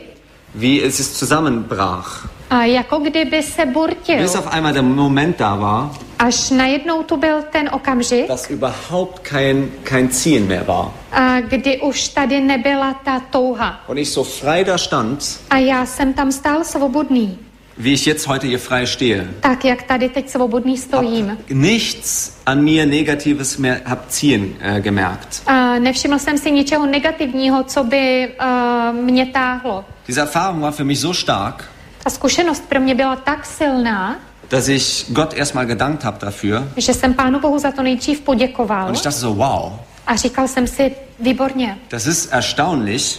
[0.54, 2.28] wie es zusammenbrach.
[2.50, 4.18] A jako kdyby se burtil.
[4.18, 9.18] Bis auf einmal der Moment da war, Až najednou tu byl ten okamžik, dass überhaupt
[9.18, 10.90] kein, kein Ziehen mehr war.
[11.12, 13.80] a kdy už tady nebyla ta touha.
[13.86, 17.38] Und ich so frei da stand, A já jsem tam stál svobodný.
[17.78, 19.28] wie ich jetzt heute hier frei stehe.
[19.40, 21.28] Tak, jak tady teď svobodný stojím.
[21.28, 25.42] Hab nichts an mir Negatives mehr hab ziehen äh, gemerkt.
[25.46, 29.84] A nevšiml jsem si ničeho negativního, co by uh, mě táhlo.
[30.06, 31.64] Diese Erfahrung war für mich so stark,
[32.06, 34.16] Ta zkušenost pro mě byla tak silná,
[34.48, 36.62] dass ich Gott erstmal gedankt habe dafür.
[36.76, 39.72] že jsem Pánu Bohu za to nejdřív poděkoval Und ich dachte so, wow,
[40.06, 43.18] a říkal jsem si, výborně, das ist erstaunlich,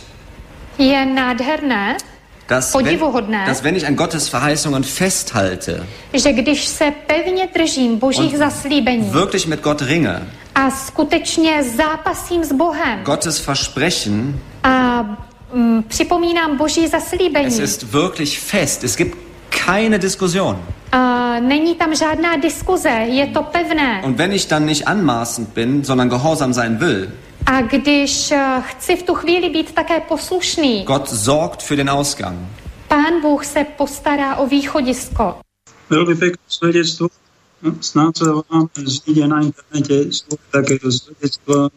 [0.77, 1.97] je nádherné,
[2.47, 2.99] dass wenn,
[3.45, 9.47] dass wenn ich an Gottes Verheißungen festhalte, že když se pevně držím božích zaslíbení wirklich
[9.47, 15.03] mit Gott ringe, a skutečně zápasím s Bohem Gottes Versprechen, a
[15.87, 18.83] připomínám boží es zaslíbení, ist wirklich fest.
[18.83, 19.17] Es gibt
[19.49, 20.63] keine Diskussion.
[20.91, 24.01] a není tam žádná diskuze, je to pevné.
[24.05, 27.11] Und wenn ich dann nicht anmaßend bin, sondern gehorsam sein will,
[27.45, 32.39] A když eh, chci v tu chvíli být také poslušný, Gott sorgt für den Ausgang.
[32.87, 35.35] Pán Bůh se postará o východisko.
[35.89, 37.07] Veľmi pekné svedectvo.
[37.63, 41.71] No, Snáď sa vám zíde na internete svoje takéto svedectvo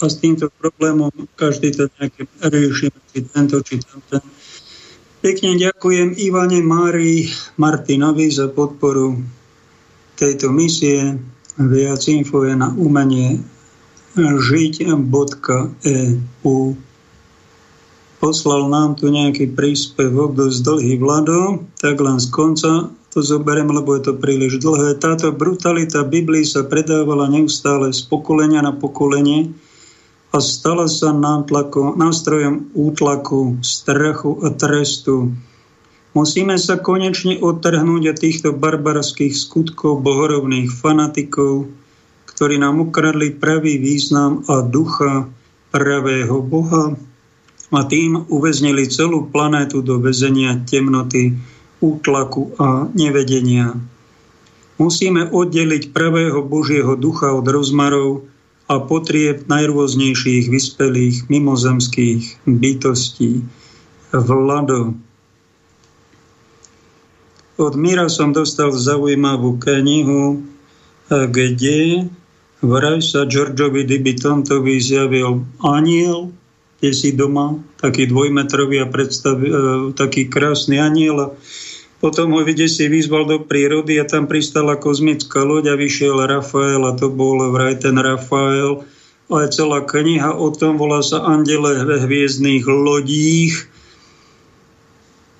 [0.00, 4.24] a s týmto problémom každý to nejaké rieši, či tento, či tamten.
[5.20, 7.28] Pekne ďakujem Ivane Márii
[7.60, 9.20] Martinovi za podporu
[10.16, 11.20] tejto misie.
[11.60, 13.44] Viac info je na umenie
[14.16, 14.96] žiť.eu
[18.20, 23.96] Poslal nám tu nejaký príspevok dosť dlhý Vlado, tak len z konca to zoberiem, lebo
[23.96, 25.00] je to príliš dlhé.
[25.00, 29.52] Táto brutalita Biblii sa predávala neustále z pokolenia na pokolenie
[30.30, 35.34] a stala sa nátlaku, nástrojom útlaku, strachu a trestu.
[36.14, 41.70] Musíme sa konečne odtrhnúť od týchto barbarských skutkov bohorovných fanatikov,
[42.30, 45.26] ktorí nám ukradli pravý význam a ducha
[45.70, 46.94] pravého Boha
[47.70, 51.38] a tým uväznili celú planétu do väzenia temnoty,
[51.78, 53.78] útlaku a nevedenia.
[54.78, 58.26] Musíme oddeliť pravého Božieho ducha od rozmarov
[58.70, 63.42] a potrieb najrôznejších vyspelých mimozemských bytostí.
[64.14, 64.94] Vlado.
[67.58, 70.46] Od Mira som dostal zaujímavú knihu,
[71.10, 72.06] kde
[72.62, 76.30] vraj sa Georgeovi Dibitontovi zjavil aniel,
[76.78, 79.50] kde si doma, taký dvojmetrový a predstav, e,
[79.92, 81.36] taký krásny aniel
[82.00, 86.80] potom ho vidie si vyzval do prírody a tam pristala kozmická loď a vyšiel Rafael
[86.88, 88.80] a to bol vraj ten Rafael.
[89.30, 93.68] Ale celá kniha o tom volá sa Andele ve hviezdných lodích.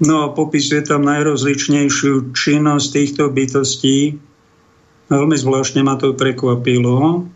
[0.04, 4.20] No a popisuje tam najrozličnejšiu činnosť týchto bytostí.
[5.10, 7.26] Veľmi zvláštne ma to prekvapilo.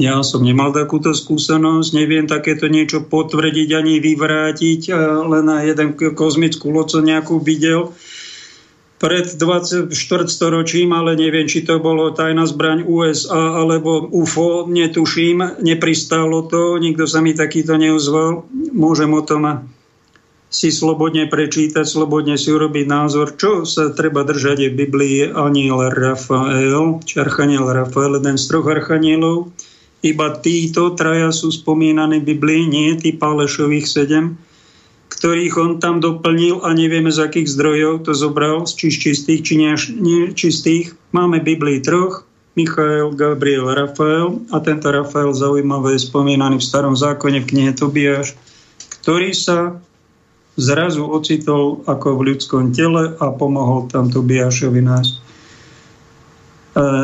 [0.00, 4.88] Ja som nemal takúto skúsenosť, neviem takéto niečo potvrdiť ani vyvrátiť,
[5.28, 7.92] len na jeden kozmickú loď som nejakú videl
[9.02, 9.90] pred 24
[10.30, 17.10] storočím, ale neviem, či to bolo tajná zbraň USA alebo UFO, netuším, nepristálo to, nikto
[17.10, 18.46] sa mi takýto neozval.
[18.70, 19.66] Môžem o tom
[20.46, 27.02] si slobodne prečítať, slobodne si urobiť názor, čo sa treba držať v Biblii aniel Rafael,
[27.02, 29.50] či archaniel Rafael, jeden z troch archanielov.
[30.02, 34.34] Iba títo traja sú spomínaní v Biblii, nie tí Pálešových sedem,
[35.14, 39.54] ktorých on tam doplnil a nevieme z akých zdrojov to zobral, či z čistých, či
[39.94, 40.98] nečistých.
[41.14, 42.26] Máme Biblii troch,
[42.58, 48.34] Michael, Gabriel, Rafael a tento Rafael zaujímavé je spomínaný v starom zákone v knihe Tobiáš,
[49.00, 49.78] ktorý sa
[50.58, 55.14] zrazu ocitol ako v ľudskom tele a pomohol tam Tobiášovi nájsť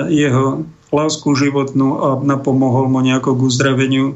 [0.09, 4.07] jeho lásku životnú a napomohol mu nejako k uzdraveniu.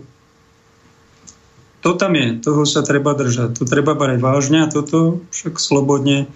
[1.83, 3.59] To tam je, toho sa treba držať.
[3.59, 6.31] To treba brať vážne a toto však slobodne.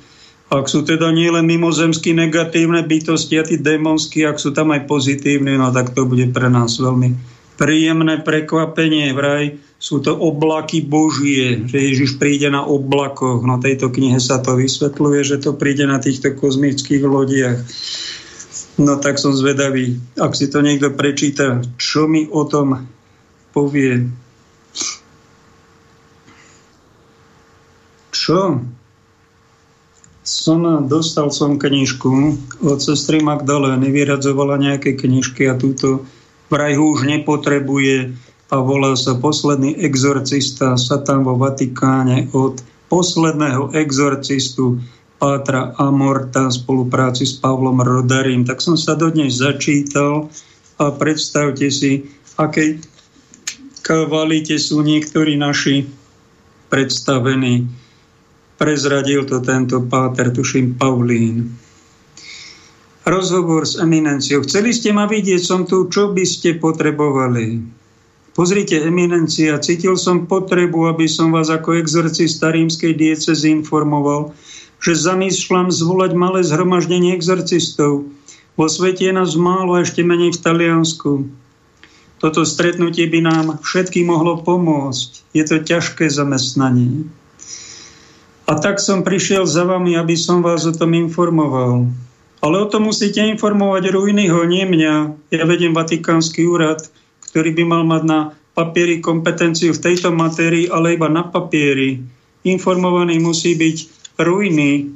[0.46, 5.58] Ak sú teda nielen mimozemský negatívne bytosti a tí démonsky, ak sú tam aj pozitívne,
[5.58, 9.10] no tak to bude pre nás veľmi príjemné prekvapenie.
[9.16, 13.42] Vraj sú to oblaky Božie, že Ježiš príde na oblakoch.
[13.42, 17.58] Na tejto knihe sa to vysvetľuje, že to príde na týchto kozmických lodiach.
[18.76, 22.84] No tak som zvedavý, ak si to niekto prečíta, čo mi o tom
[23.56, 24.12] povie.
[28.12, 28.60] Čo?
[30.26, 32.12] Som, dostal som knižku
[32.66, 36.04] od sestry Magdalény, vyradzovala nejaké knižky a túto
[36.52, 38.12] vraj už nepotrebuje
[38.52, 44.78] a volá sa posledný exorcista Satan vo Vatikáne od posledného exorcistu
[45.16, 48.44] Pátra Amorta v spolupráci s Pavlom Rodarím.
[48.44, 50.28] Tak som sa dodnes začítal
[50.76, 52.04] a predstavte si,
[52.36, 52.76] aké
[53.80, 55.88] kvalite sú niektorí naši
[56.68, 57.64] predstavení.
[58.56, 61.56] Prezradil to tento páter, tuším, Paulín.
[63.06, 64.42] Rozhovor s eminenciou.
[64.42, 67.62] Chceli ste ma vidieť, som tu, čo by ste potrebovali?
[68.34, 74.36] Pozrite, eminencia, cítil som potrebu, aby som vás ako exorcista rímskej diecezy informoval,
[74.80, 78.08] že zamýšľam zvolať malé zhromaždenie exorcistov.
[78.56, 81.12] Vo svete je nás málo, ešte menej v Taliansku.
[82.16, 85.36] Toto stretnutie by nám všetkým mohlo pomôcť.
[85.36, 87.04] Je to ťažké zamestnanie.
[88.48, 91.90] A tak som prišiel za vami, aby som vás o tom informoval.
[92.40, 94.94] Ale o tom musíte informovať Ruinyho, nie mňa.
[95.34, 96.88] Ja vediem Vatikánsky úrad
[97.36, 98.18] ktorý by mal mať na
[98.56, 102.00] papieri kompetenciu v tejto matérii, ale iba na papieri.
[102.48, 104.90] Informovaný musí byť Ruiny.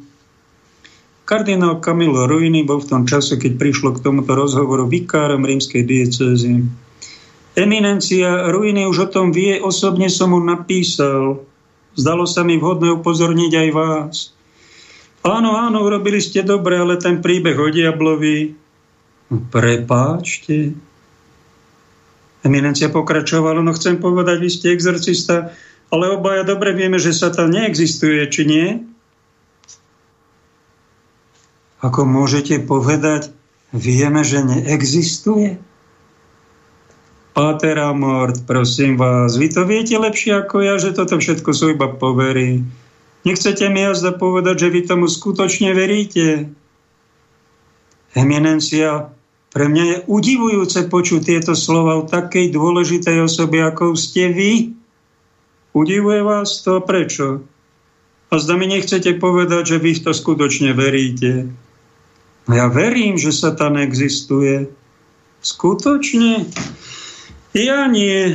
[1.25, 6.67] Kardinál Camilo Ruiny bol v tom čase, keď prišlo k tomuto rozhovoru vikárom rímskej diecézy.
[7.55, 11.47] Eminencia Ruiny už o tom vie, osobne som mu napísal.
[11.95, 14.15] Zdalo sa mi vhodné upozorniť aj vás.
[15.23, 18.57] Áno, áno, urobili ste dobre, ale ten príbeh o diablovi...
[19.31, 20.75] Prepáčte,
[22.41, 25.53] Eminencia pokračovala, no chcem povedať, vy ste exorcista,
[25.93, 28.67] ale obaja dobre vieme, že Satan neexistuje, či nie?
[31.81, 33.33] Ako môžete povedať,
[33.73, 35.57] vieme, že neexistuje?
[37.33, 41.89] Pater Amort, prosím vás, vy to viete lepšie ako ja, že toto všetko sú iba
[41.89, 42.61] povery.
[43.25, 46.53] Nechcete mi jazda povedať, že vy tomu skutočne veríte?
[48.13, 49.15] Eminencia
[49.51, 54.53] pre mňa je udivujúce počuť tieto slova o takej dôležitej osobe, ako ste vy.
[55.75, 56.83] Udivuje vás to?
[56.83, 57.43] Prečo?
[58.31, 61.51] A zda mi nechcete povedať, že vy to skutočne veríte.
[62.51, 64.67] Ja verím, že Satan existuje.
[65.41, 66.51] Skutočne?
[67.55, 68.35] Ja nie.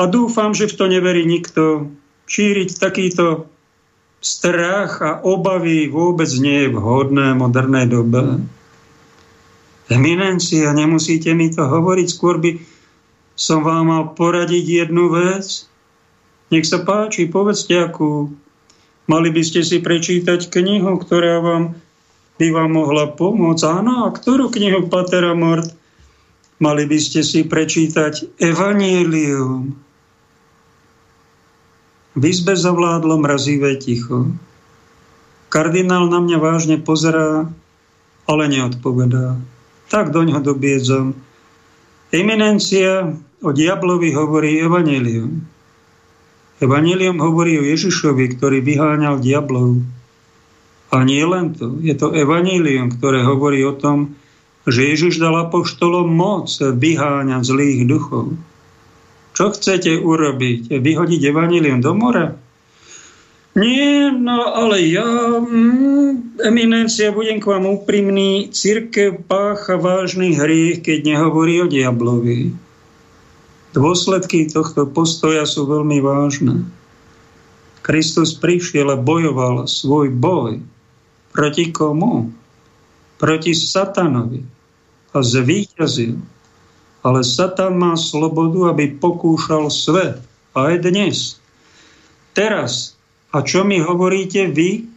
[0.00, 1.92] A dúfam, že v to neverí nikto.
[2.28, 3.48] Šíriť takýto
[4.20, 8.42] strach a obavy vôbec nie je vhodné v modernej dobe.
[9.88, 12.60] Eminencia, nemusíte mi to hovoriť, skôr by
[13.38, 15.64] som vám mal poradiť jednu vec.
[16.52, 18.34] Nech sa páči, povedzte akú.
[19.08, 21.80] Mali by ste si prečítať knihu, ktorá vám
[22.38, 23.66] by vám mohla pomôcť.
[23.66, 25.74] Áno, a ktorú knihu Patera Mort?
[26.58, 29.78] Mali by ste si prečítať Evangelium.
[32.18, 34.34] V izbe zavládlo mrazivé ticho.
[35.50, 37.46] Kardinál na mňa vážne pozerá,
[38.26, 39.38] ale neodpovedá
[39.88, 41.16] tak do ňoho dobiedzam.
[42.12, 45.44] Eminencia o diablovi hovorí Evangelium.
[46.60, 49.80] Evangelium hovorí o Ježišovi, ktorý vyháňal diablov.
[50.88, 51.76] A nie len to.
[51.84, 54.16] Je to Evangelium, ktoré hovorí o tom,
[54.68, 58.36] že Ježiš dal apoštolom moc vyháňať zlých duchov.
[59.36, 60.72] Čo chcete urobiť?
[60.80, 62.36] Vyhodiť Evangelium do mora?
[63.58, 65.08] Nie, no ale ja,
[65.42, 72.54] mm, eminencia, budem k vám úprimný, církev pácha vážny hriech, keď nehovorí o diablovi.
[73.74, 76.70] Dôsledky tohto postoja sú veľmi vážne.
[77.82, 80.62] Kristus prišiel a bojoval svoj boj.
[81.38, 82.34] Proti komu?
[83.22, 84.42] Proti satanovi.
[85.14, 86.18] A zvíťazil.
[87.06, 90.18] Ale Satan má slobodu, aby pokúšal svet.
[90.58, 91.38] A aj dnes.
[92.34, 92.98] Teraz
[93.30, 94.88] a čo mi hovoríte vy?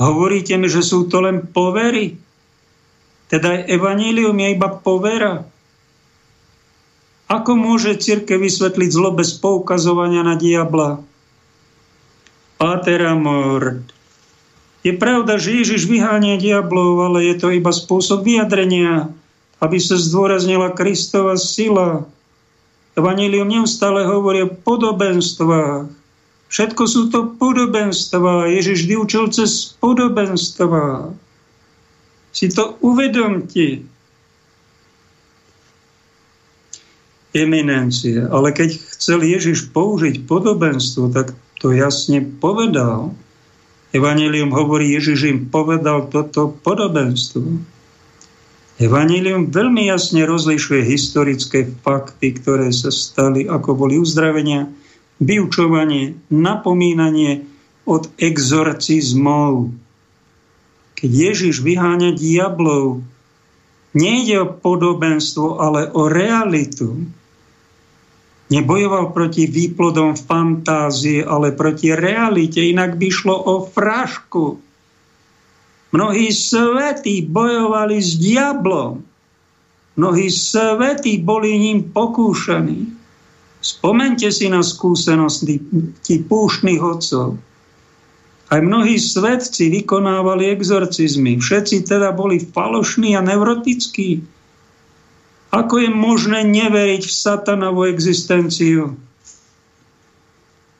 [0.00, 2.14] Hovoríte mi, že sú to len povery?
[3.28, 5.44] Teda evanílium je iba povera.
[7.28, 11.02] Ako môže církev vysvetliť zlo bez poukazovania na diabla?
[12.56, 13.84] Pater amor.
[14.86, 19.10] Je pravda, že Ježiš vyháňa diablov, ale je to iba spôsob vyjadrenia,
[19.58, 22.06] aby sa zdôraznila Kristova sila.
[22.94, 25.90] Evanílium neustále hovorí o podobenstvách.
[26.48, 28.48] Všetko sú to podobenstva.
[28.48, 31.12] Ježiš vyučil cez podobenstva.
[32.32, 33.84] Si to uvedomte.
[37.36, 38.24] Eminencia.
[38.32, 43.12] Ale keď chcel Ježiš použiť podobenstvo, tak to jasne povedal.
[43.88, 47.44] Evangelium hovorí, Ježiš im povedal toto podobenstvo.
[48.78, 54.70] Evangelium veľmi jasne rozlišuje historické fakty, ktoré sa stali, ako boli uzdravenia,
[55.18, 57.42] vyučovanie, napomínanie
[57.88, 59.74] od exorcizmov.
[60.94, 63.02] Keď Ježiš vyháňa diablov,
[63.98, 67.08] nejde o podobenstvo, ale o realitu.
[68.48, 74.56] Nebojoval proti výplodom fantázie, ale proti realite, inak by šlo o frašku.
[75.92, 79.04] Mnohí svetí bojovali s diablom.
[80.00, 82.88] Mnohí svetí boli ním pokúšaní.
[83.60, 85.60] Spomente si na skúsenosti
[86.30, 87.36] púštnych otcov.
[88.48, 91.36] Aj mnohí svetci vykonávali exorcizmy.
[91.36, 94.24] Všetci teda boli falošní a neurotickí.
[95.48, 99.00] Ako je možné neveriť v satanovú existenciu?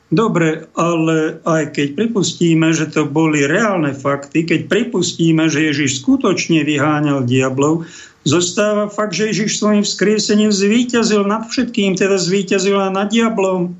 [0.09, 6.65] Dobre, ale aj keď pripustíme, že to boli reálne fakty, keď pripustíme, že Ježiš skutočne
[6.65, 7.85] vyháňal diablov,
[8.25, 13.77] zostáva fakt, že Ježiš svojim vzkriesením zvíťazil nad všetkým, teda zvíťazil aj nad diablom.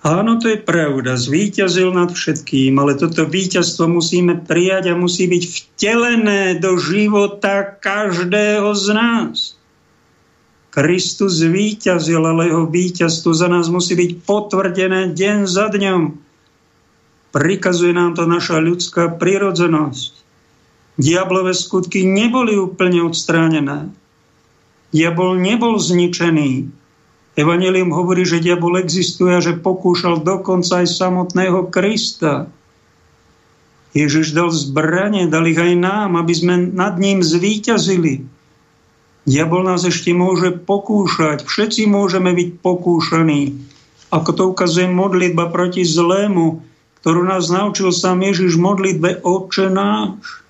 [0.00, 5.42] Áno, to je pravda, zvíťazil nad všetkým, ale toto víťazstvo musíme prijať a musí byť
[5.44, 9.59] vtelené do života každého z nás.
[10.70, 16.02] Kristus zvíťazil, ale jeho víťazstvo za nás musí byť potvrdené deň za dňom.
[17.30, 20.12] Prikazuje nám to naša ľudská prirodzenosť.
[20.98, 23.90] Diablové skutky neboli úplne odstránené.
[24.90, 26.80] Diabol nebol zničený,
[27.38, 32.50] Evangelium hovorí, že diabol existuje a že pokúšal dokonca aj samotného Krista.
[33.94, 38.26] Ježiš dal zbranie, dal ich aj nám, aby sme nad ním zvíťazili.
[39.28, 41.44] Diabol nás ešte môže pokúšať.
[41.44, 43.56] Všetci môžeme byť pokúšaní.
[44.10, 46.64] Ako to ukazuje modlitba proti zlému,
[47.00, 50.40] ktorú nás naučil sám Ježiš modlitbe Oče náš.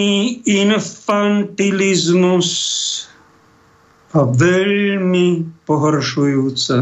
[0.48, 2.50] infantilizmus
[4.14, 6.78] a veľmi pohoršujúca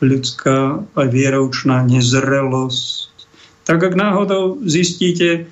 [0.00, 3.12] ľudská a vieroučná nezrelosť.
[3.68, 5.46] Tak ak náhodou zistíte,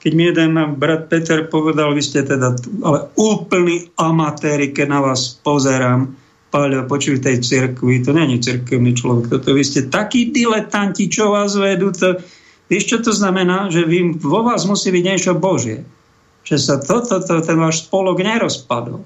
[0.00, 5.38] keď mi jeden brat Peter povedal, vy ste teda ale úplný amatéri, keď na vás
[5.40, 6.16] pozerám,
[6.50, 11.54] Páľo, počuj tej cirkvi, to není cirkevný človek, toto vy ste takí diletanti, čo vás
[11.54, 12.18] vedú, to,
[12.70, 13.66] Vieš, čo to znamená?
[13.66, 15.82] Že vy, vo vás musí byť niečo Božie.
[16.46, 19.02] Že sa toto, to, ten váš spolok nerozpadol.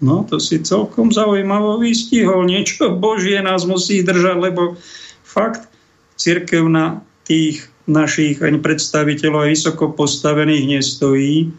[0.00, 2.48] No, to si celkom zaujímavo vystihol.
[2.48, 4.80] Niečo Božie nás musí držať, lebo
[5.20, 5.68] fakt
[6.16, 11.52] církev na tých našich ani predstaviteľov aj vysoko postavených nestojí.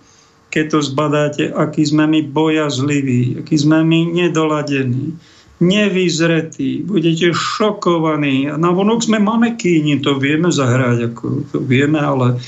[0.52, 5.16] Keď to zbadáte, aký sme my bojazliví, aký sme my nedoladení
[5.62, 8.50] nevyzretí, budete šokovaní.
[8.50, 12.42] A vonok sme manekíni, to vieme zahrať, ako to vieme, ale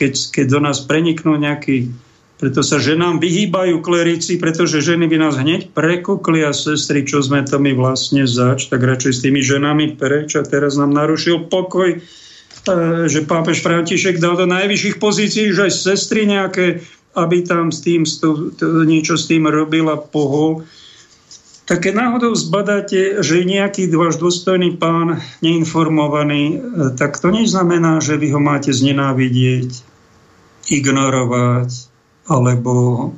[0.00, 1.92] keď, keď do nás preniknú nejaký
[2.36, 7.40] preto sa ženám vyhýbajú klerici, pretože ženy by nás hneď prekukli a sestry, čo sme
[7.48, 11.96] to my vlastne zač, tak radšej s tými ženami preč a teraz nám narušil pokoj,
[11.96, 11.98] e,
[13.08, 16.84] že pápež František dal do najvyšších pozícií, že aj sestry nejaké,
[17.16, 20.68] aby tam s tým, to, to, niečo s tým robila pohol.
[21.66, 26.56] Tak keď náhodou zbadáte, že nejaký váš dôstojný pán neinformovaný, e,
[27.00, 29.72] tak to neznamená, že vy ho máte znenávidieť,
[30.68, 31.95] ignorovať
[32.26, 33.14] alebo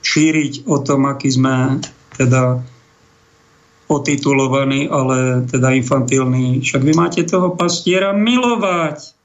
[0.00, 1.80] šíriť o tom, aký sme
[2.16, 2.64] teda
[3.90, 6.62] otitulovaní, ale teda infantilní.
[6.62, 9.18] Však vy máte toho pastiera milovať.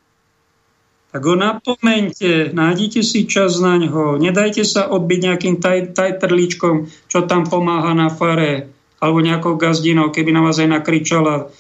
[1.16, 7.24] tak ho napomente, nájdite si čas na ňo, nedajte sa odbiť nejakým taj, tajtrličkom, čo
[7.24, 8.68] tam pomáha na fare,
[9.00, 11.56] alebo nejakou gazdinou, keby na vás aj nakričala.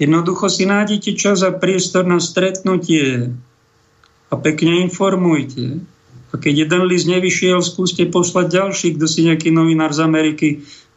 [0.00, 3.36] Jednoducho si nájdete čas a priestor na stretnutie
[4.32, 5.84] a pekne informujte.
[6.28, 10.48] A keď jeden list nevyšiel, skúste poslať ďalší, kto si nejaký novinár z Ameriky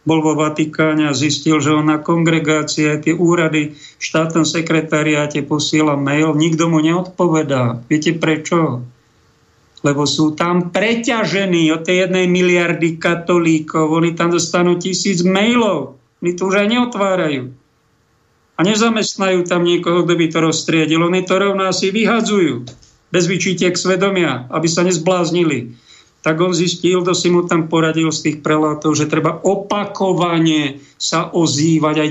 [0.02, 5.94] bol vo Vatikáne a zistil, že on na kongregácie, tie úrady v štátnom sekretariáte posiela
[5.94, 7.86] mail, nikto mu neodpovedá.
[7.86, 8.82] Viete prečo?
[9.82, 13.90] Lebo sú tam preťažení od tej jednej miliardy katolíkov.
[13.90, 15.98] Oni tam dostanú tisíc mailov.
[16.22, 17.50] Oni to už aj neotvárajú.
[18.58, 21.02] A nezamestnajú tam niekoho, kto by to rozstriedil.
[21.02, 22.62] Oni to rovno asi vyhadzujú.
[23.12, 25.76] Bez vyčítiek svedomia, aby sa nezbláznili
[26.22, 31.34] tak on zistil, kto si mu tam poradil z tých prelátov, že treba opakovane sa
[31.34, 32.10] ozývať aj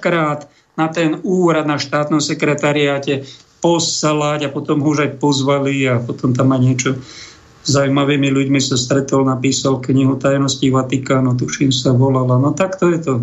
[0.04, 0.40] krát
[0.72, 3.28] na ten úrad na štátnom sekretariáte
[3.60, 6.90] poslať a potom ho už aj pozvali a potom tam aj niečo
[7.62, 12.40] zaujímavými ľuďmi sa stretol, napísal knihu tajnosti Vatikánu, tuším sa volala.
[12.40, 13.14] No tak to je to.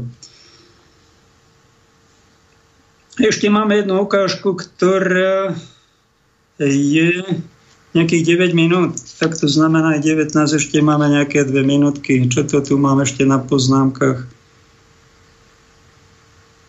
[3.20, 5.60] Ešte máme jednu ukážku, ktorá
[6.68, 7.24] je
[7.96, 12.22] nejakých 9 minút, tak to znamená aj 19, ešte máme nejaké dve minútky.
[12.30, 14.28] Čo to tu mám ešte na poznámkach?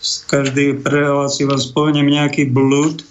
[0.01, 3.05] Z každej prelácii vám spomeniem nejaký blúd,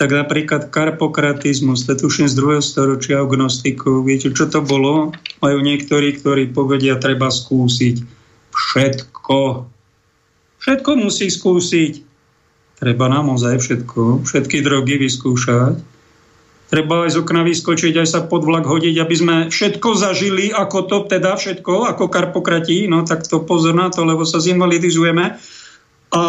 [0.00, 4.08] tak napríklad karpokratizmus, to tuším z druhého storočia agnostikov.
[4.08, 5.12] Viete, čo to bolo?
[5.44, 8.00] Majú niektorí, ktorí povedia, treba skúsiť
[8.48, 9.68] všetko.
[10.64, 12.09] Všetko musí skúsiť.
[12.80, 14.24] Treba naozaj všetko.
[14.24, 16.00] Všetky drogy vyskúšať
[16.70, 20.86] treba aj z okna vyskočiť, aj sa pod vlak hodiť, aby sme všetko zažili, ako
[20.86, 25.34] to teda všetko, ako karpokratí, no tak to pozor na to, lebo sa zinvalidizujeme.
[26.14, 26.22] A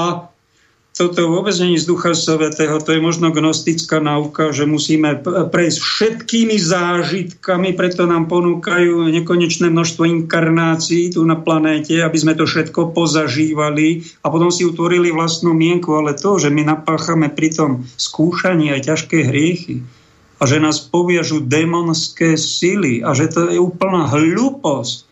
[1.02, 6.62] toto vôbec není z Ducha Svetého, to je možno gnostická náuka, že musíme prejsť všetkými
[6.62, 14.06] zážitkami, preto nám ponúkajú nekonečné množstvo inkarnácií tu na planéte, aby sme to všetko pozažívali
[14.22, 18.94] a potom si utvorili vlastnú mienku, ale to, že my napáchame pri tom skúšaní aj
[18.94, 19.82] ťažké hriechy,
[20.42, 25.11] a že nás poviažu démonské sily a že to je úplná hlúposť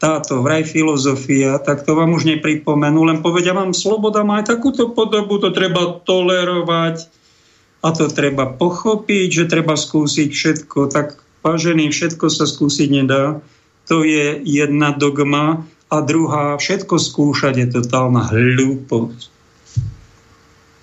[0.00, 4.96] táto vraj filozofia, tak to vám už nepripomenú, len povedia vám, sloboda má aj takúto
[4.96, 7.04] podobu, to treba tolerovať
[7.84, 13.44] a to treba pochopiť, že treba skúsiť všetko, tak vážený, všetko sa skúsiť nedá.
[13.92, 19.28] To je jedna dogma a druhá, všetko skúšať je totálna hlúposť.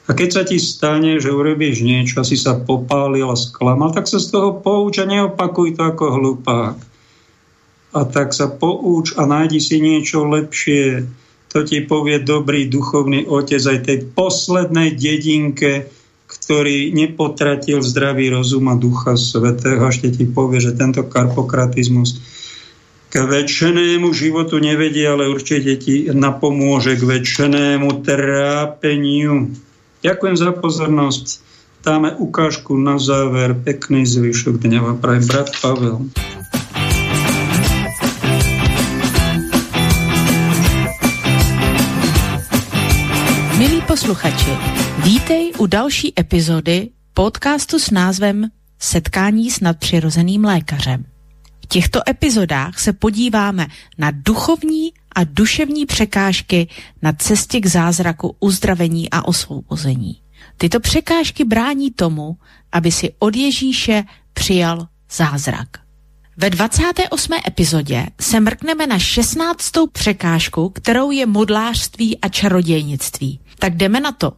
[0.07, 4.21] A keď sa ti stane, že urobíš niečo, asi sa popálil a sklamal, tak sa
[4.21, 6.77] z toho pouč a neopakuj to ako hlupák.
[7.97, 11.09] A tak sa pouč a nájdi si niečo lepšie.
[11.49, 15.89] To ti povie dobrý duchovný otec aj tej poslednej dedinke,
[16.29, 19.81] ktorý nepotratil zdravý rozum a ducha svetého.
[19.89, 22.21] Ešte ti povie, že tento karpokratizmus
[23.07, 29.55] k väčšenému životu nevedie, ale určite ti napomôže k väčšenému trápeniu.
[30.03, 31.25] Ďakujem za pozornosť.
[31.87, 33.55] Dáme ukážku na záver.
[33.55, 36.11] Pekný zvyšok dňa vám praje brat Pavel.
[43.97, 44.51] Posluchači,
[45.03, 48.47] vítej u další epizody podcastu s názvem
[48.79, 51.05] Setkání s nadpřirozeným lékařem.
[51.63, 53.67] V těchto epizodách se podíváme
[53.97, 56.67] na duchovní a duševní překážky
[57.01, 60.21] na cestě k zázraku uzdravení a osvobození.
[60.57, 62.37] Tyto překážky brání tomu,
[62.71, 64.03] aby si od Ježíše
[64.33, 65.67] přijal zázrak.
[66.37, 67.33] Ve 28.
[67.47, 69.71] epizodě se mrkneme na 16.
[69.91, 73.39] překážku, kterou je modlářství a čarodějnictví.
[73.59, 74.33] Tak jdeme na to.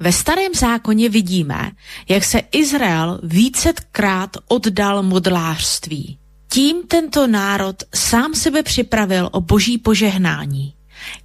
[0.00, 1.72] Ve starém zákoně vidíme,
[2.08, 6.18] jak se Izrael vícetkrát oddal modlářství.
[6.50, 10.74] Tím tento národ sám sebe připravil o boží požehnání.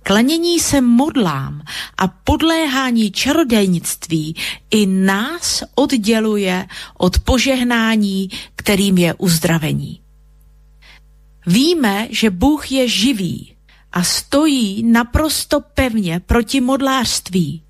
[0.03, 1.61] Klanění se modlám
[1.97, 4.35] a podléhání čarodejnictví
[4.71, 6.67] i nás odděluje
[6.97, 10.01] od požehnání, kterým je uzdravení.
[11.47, 13.55] Víme, že Bůh je živý
[13.91, 17.63] a stojí naprosto pevně proti modlářství.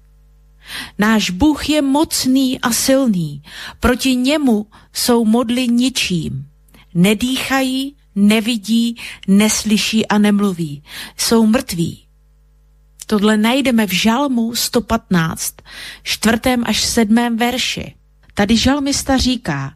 [1.00, 3.44] Náš Bůh je mocný a silný,
[3.80, 6.50] proti němu jsou modly ničím
[6.94, 8.96] nedýchají, nevidí,
[9.28, 10.84] neslyší a nemluví.
[11.18, 12.06] Jsou mrtví.
[13.06, 15.56] Tohle najdeme v Žalmu 115,
[16.04, 17.96] čtvrtém až sedmém verši.
[18.34, 19.74] Tady žalmista říká,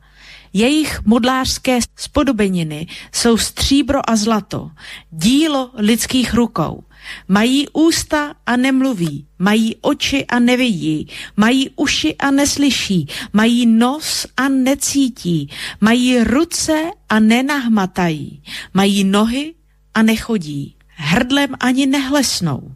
[0.53, 4.71] jejich modlářské spodobeniny jsou stříbro a zlato,
[5.11, 6.83] dílo lidských rukou.
[7.27, 11.07] Mají ústa a nemluví, mají oči a nevidí,
[11.37, 15.49] mají uši a neslyší, mají nos a necítí,
[15.81, 18.43] mají ruce a nenahmatají,
[18.73, 19.53] mají nohy
[19.93, 22.75] a nechodí, hrdlem ani nehlesnou.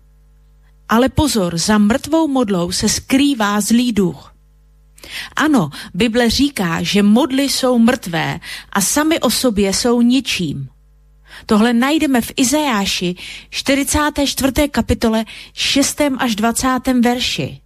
[0.89, 4.36] Ale pozor, za mrtvou modlou se skrývá zlý duch.
[5.35, 8.39] Ano, Bible říká, že modly jsou mrtvé
[8.73, 10.69] a sami o sobě jsou ničím.
[11.45, 13.15] Tohle najdeme v Izajáši
[13.49, 14.69] 44.
[14.71, 16.01] kapitole 6.
[16.17, 16.79] až 20.
[17.01, 17.61] verši.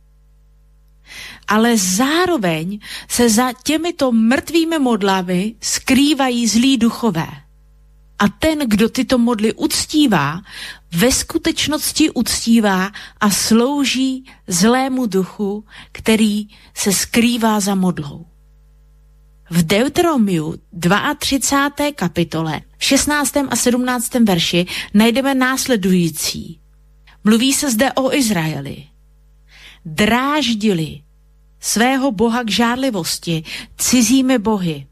[1.47, 7.27] Ale zároveň se za těmito mrtvými modlami skrývají zlí duchové.
[8.21, 10.41] A ten, kdo tyto modly uctívá,
[10.91, 18.25] ve skutečnosti uctívá a slouží zlému duchu, který se skrývá za modlou.
[19.49, 20.55] V Deuteromiu
[21.17, 21.91] 32.
[21.95, 23.37] kapitole, 16.
[23.49, 24.13] a 17.
[24.13, 26.59] verši najdeme následující.
[27.23, 28.83] Mluví se zde o Izraeli.
[29.85, 31.01] Dráždili
[31.59, 33.43] svého boha k žárlivosti
[33.77, 34.87] cizími bohy.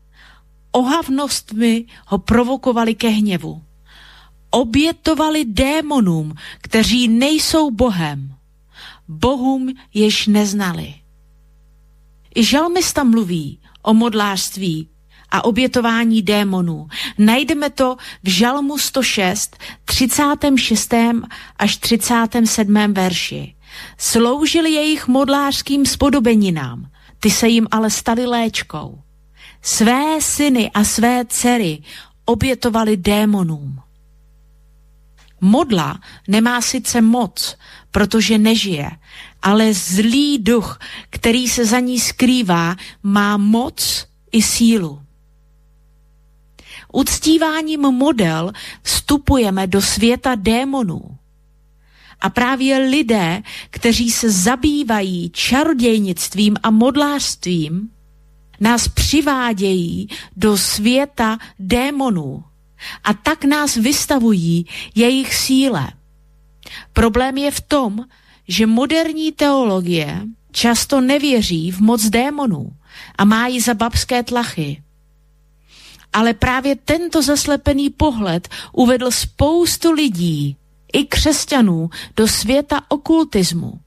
[0.71, 3.63] Ohavnostmi ho provokovali ke hněvu.
[4.49, 8.35] Obětovali démonům, kteří nejsou bohem.
[9.07, 10.93] Bohům jež neznali.
[12.35, 14.89] I žalmista mluví o modlářství
[15.31, 16.87] a obětování démonů.
[17.17, 20.93] Najdeme to v Žalmu 106, 36.
[21.57, 22.93] až 37.
[22.93, 23.55] verši.
[23.97, 26.89] Sloužili jejich modlářským spodobeninám,
[27.19, 28.99] ty se jim ale stali léčkou.
[29.61, 31.83] Své syny a své dcery
[32.25, 33.81] obětovali démonům.
[35.41, 37.57] Modla nemá sice moc,
[37.91, 38.91] protože nežije,
[39.41, 40.79] ale zlý duch,
[41.09, 45.01] který se za ní skrývá, má moc i sílu.
[46.93, 48.51] Uctíváním model
[48.83, 51.17] vstupujeme do světa démonů.
[52.21, 57.89] A právě lidé, kteří se zabývají čarodějnictvím a modlářstvím,
[58.59, 62.43] nás přivádějí do světa démonů
[63.03, 64.65] a tak nás vystavují
[64.95, 65.91] jejich síle.
[66.93, 68.05] Problém je v tom,
[68.47, 70.21] že moderní teologie
[70.51, 72.71] často nevěří v moc démonů
[73.17, 74.83] a má ji za babské tlachy.
[76.13, 80.55] Ale právě tento zaslepený pohled uvedl spoustu lidí,
[80.93, 83.79] i křesťanů, do světa okultismu.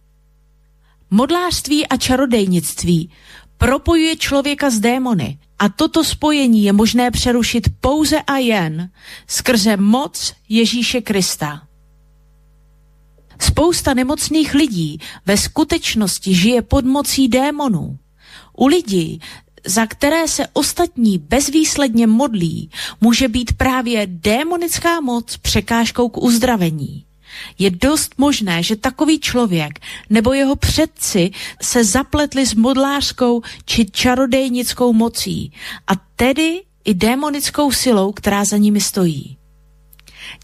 [1.10, 3.10] Modlářství a čarodejnictví
[3.62, 8.90] propojuje člověka s démony a toto spojení je možné přerušit pouze a jen
[9.26, 11.62] skrze moc Ježíše Krista.
[13.40, 17.98] Spousta nemocných lidí ve skutečnosti žije pod mocí démonů.
[18.56, 19.20] U lidí,
[19.66, 22.70] za které se ostatní bezvýsledně modlí,
[23.01, 27.05] může být právě démonická moc překážkou k uzdravení.
[27.59, 29.80] Je dost možné, že takový člověk
[30.10, 31.30] nebo jeho předci
[31.62, 35.52] se zapletli s modlářskou či čarodejnickou mocí
[35.86, 39.36] a tedy i démonickou silou, která za nimi stojí.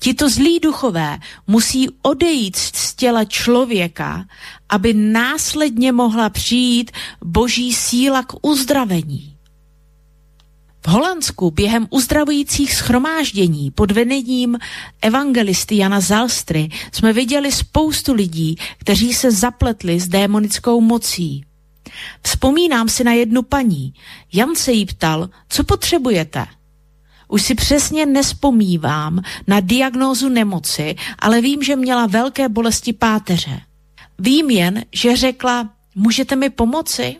[0.01, 4.24] Tito zlí duchové musí odejít z těla člověka,
[4.69, 6.90] aby následně mohla přijít
[7.24, 9.27] boží síla k uzdravení.
[10.89, 14.59] V Holandsku během uzdravujících schromáždění pod vedením
[15.02, 21.44] evangelisty Jana Zalstry jsme viděli spoustu lidí, kteří se zapletli s démonickou mocí.
[22.23, 23.94] Vzpomínám si na jednu paní.
[24.32, 26.47] Jan se jí ptal, co potřebujete–
[27.28, 33.60] už si přesně nespomívám na diagnózu nemoci, ale vím, že měla velké bolesti páteře.
[34.19, 37.16] Vím jen, že řekla, můžete mi pomoci?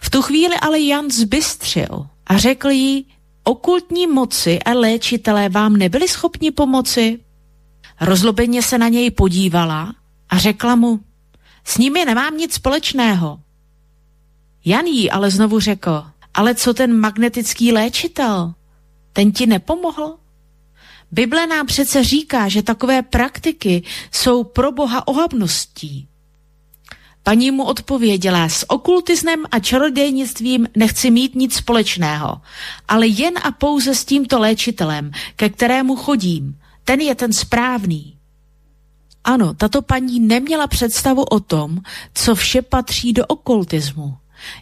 [0.00, 3.06] V tu chvíli ale Jan zbystřil a řekl jí,
[3.44, 7.20] okultní moci a léčitelé vám nebyli schopni pomoci?
[8.00, 9.94] Rozlobeně se na něj podívala
[10.28, 11.00] a řekla mu,
[11.64, 13.40] s nimi nemám nic společného.
[14.64, 18.54] Jan jí ale znovu řekl, ale co ten magnetický léčitel?
[19.12, 20.16] Ten ti nepomohl?
[21.12, 23.82] Bible nám přece říká, že takové praktiky
[24.12, 26.08] jsou pro Boha ohavností.
[27.24, 32.40] Paní mu odpověděla, s okultismem a čarodejnictvím nechci mít nic společného,
[32.88, 36.58] ale jen a pouze s tímto léčitelem, ke kterému chodím.
[36.84, 38.16] Ten je ten správný.
[39.24, 41.78] Ano, tato paní neměla představu o tom,
[42.14, 44.16] co vše patří do okultismu.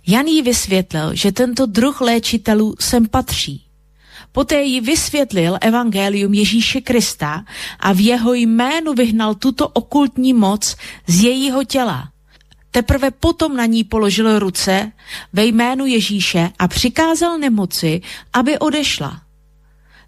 [0.07, 3.65] Jan jí vysvětlil, že tento druh léčitelů sem patří.
[4.33, 7.45] Poté jí vysvětlil evangelium Ježíše Krista
[7.81, 10.77] a v jeho jménu vyhnal tuto okultní moc
[11.07, 12.12] z jejího těla.
[12.73, 14.93] Teprve potom na ní položil ruce
[15.33, 18.01] ve jménu Ježíše a přikázal nemoci,
[18.33, 19.23] aby odešla.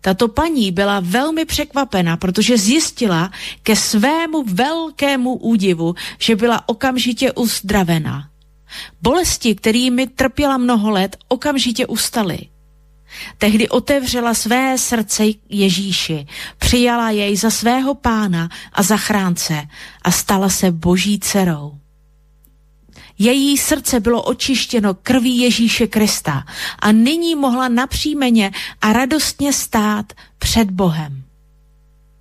[0.00, 3.30] Tato paní byla velmi překvapena, protože zjistila
[3.62, 8.28] ke svému velkému údivu, že byla okamžitě uzdravena.
[9.02, 12.38] Bolesti, kterými trpěla mnoho let, okamžitě ustaly.
[13.38, 16.26] Tehdy otevřela své srdce Ježíši,
[16.58, 19.68] přijala jej za svého pána a zachránce
[20.02, 21.83] a stala se boží dcerou.
[23.18, 26.44] Její srdce bylo očištěno krví Ježíše Krista
[26.78, 28.50] a nyní mohla napřímeně
[28.80, 31.24] a radostně stát před Bohem.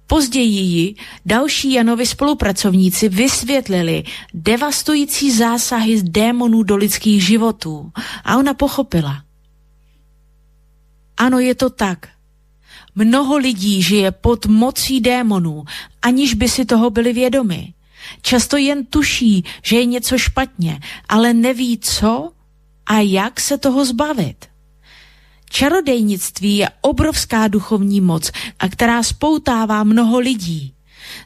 [0.08, 0.96] Později ji
[1.26, 4.04] další Janovi spolupracovníci vysvětlili
[4.34, 7.92] devastující zásahy z démonů do lidských životů
[8.24, 9.24] a ona pochopila.
[11.18, 12.08] Ano, je to tak.
[12.96, 15.64] Mnoho lidí žije pod mocí démonů,
[16.02, 17.74] aniž by si toho byli vědomi.
[18.22, 22.32] Často jen tuší, že je něco špatně, ale neví co
[22.86, 24.46] a jak se toho zbavit.
[25.50, 30.74] Čarodejnictví je obrovská duchovní moc, a která spoutává mnoho lidí.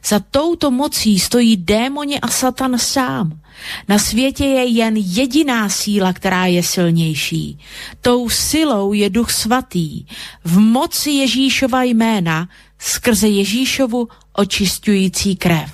[0.04, 3.40] Za touto mocí stojí démoni a satan sám.
[3.88, 7.58] Na světě je jen jediná síla, která je silnější.
[8.00, 10.04] Tou silou je duch svatý.
[10.44, 12.48] V moci Ježíšova jména
[12.78, 15.70] skrze Ježíšovu očistující krev.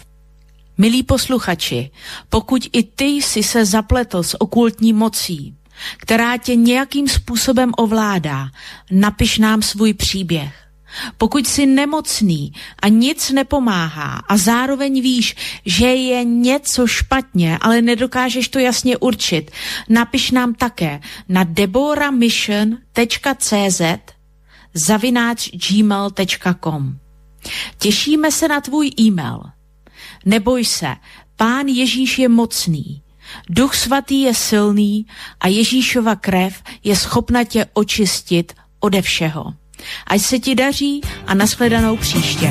[0.79, 1.91] Milí posluchači,
[2.29, 5.55] pokud i ty jsi se zapletl s okultní mocí,
[5.99, 8.49] která tě nějakým způsobem ovládá,
[8.91, 10.65] napiš nám svůj příběh.
[11.19, 12.53] Pokud jsi nemocný
[12.83, 15.37] a nic nepomáhá a zároveň víš,
[15.67, 19.51] že je něco špatně, ale nedokážeš to jasně určit,
[19.89, 23.81] napiš nám také na deboramission.cz
[24.75, 26.99] zavináč gmail.com
[27.79, 29.41] Těšíme se na tvůj e-mail.
[30.25, 30.97] Neboj se,
[31.37, 33.03] Pán Ježíš je mocný,
[33.51, 35.07] Duch svatý je silný
[35.41, 39.55] a Ježíšova krev je schopna tě očistit ode všeho.
[40.07, 42.51] Ať se ti daří a nashledanou příště.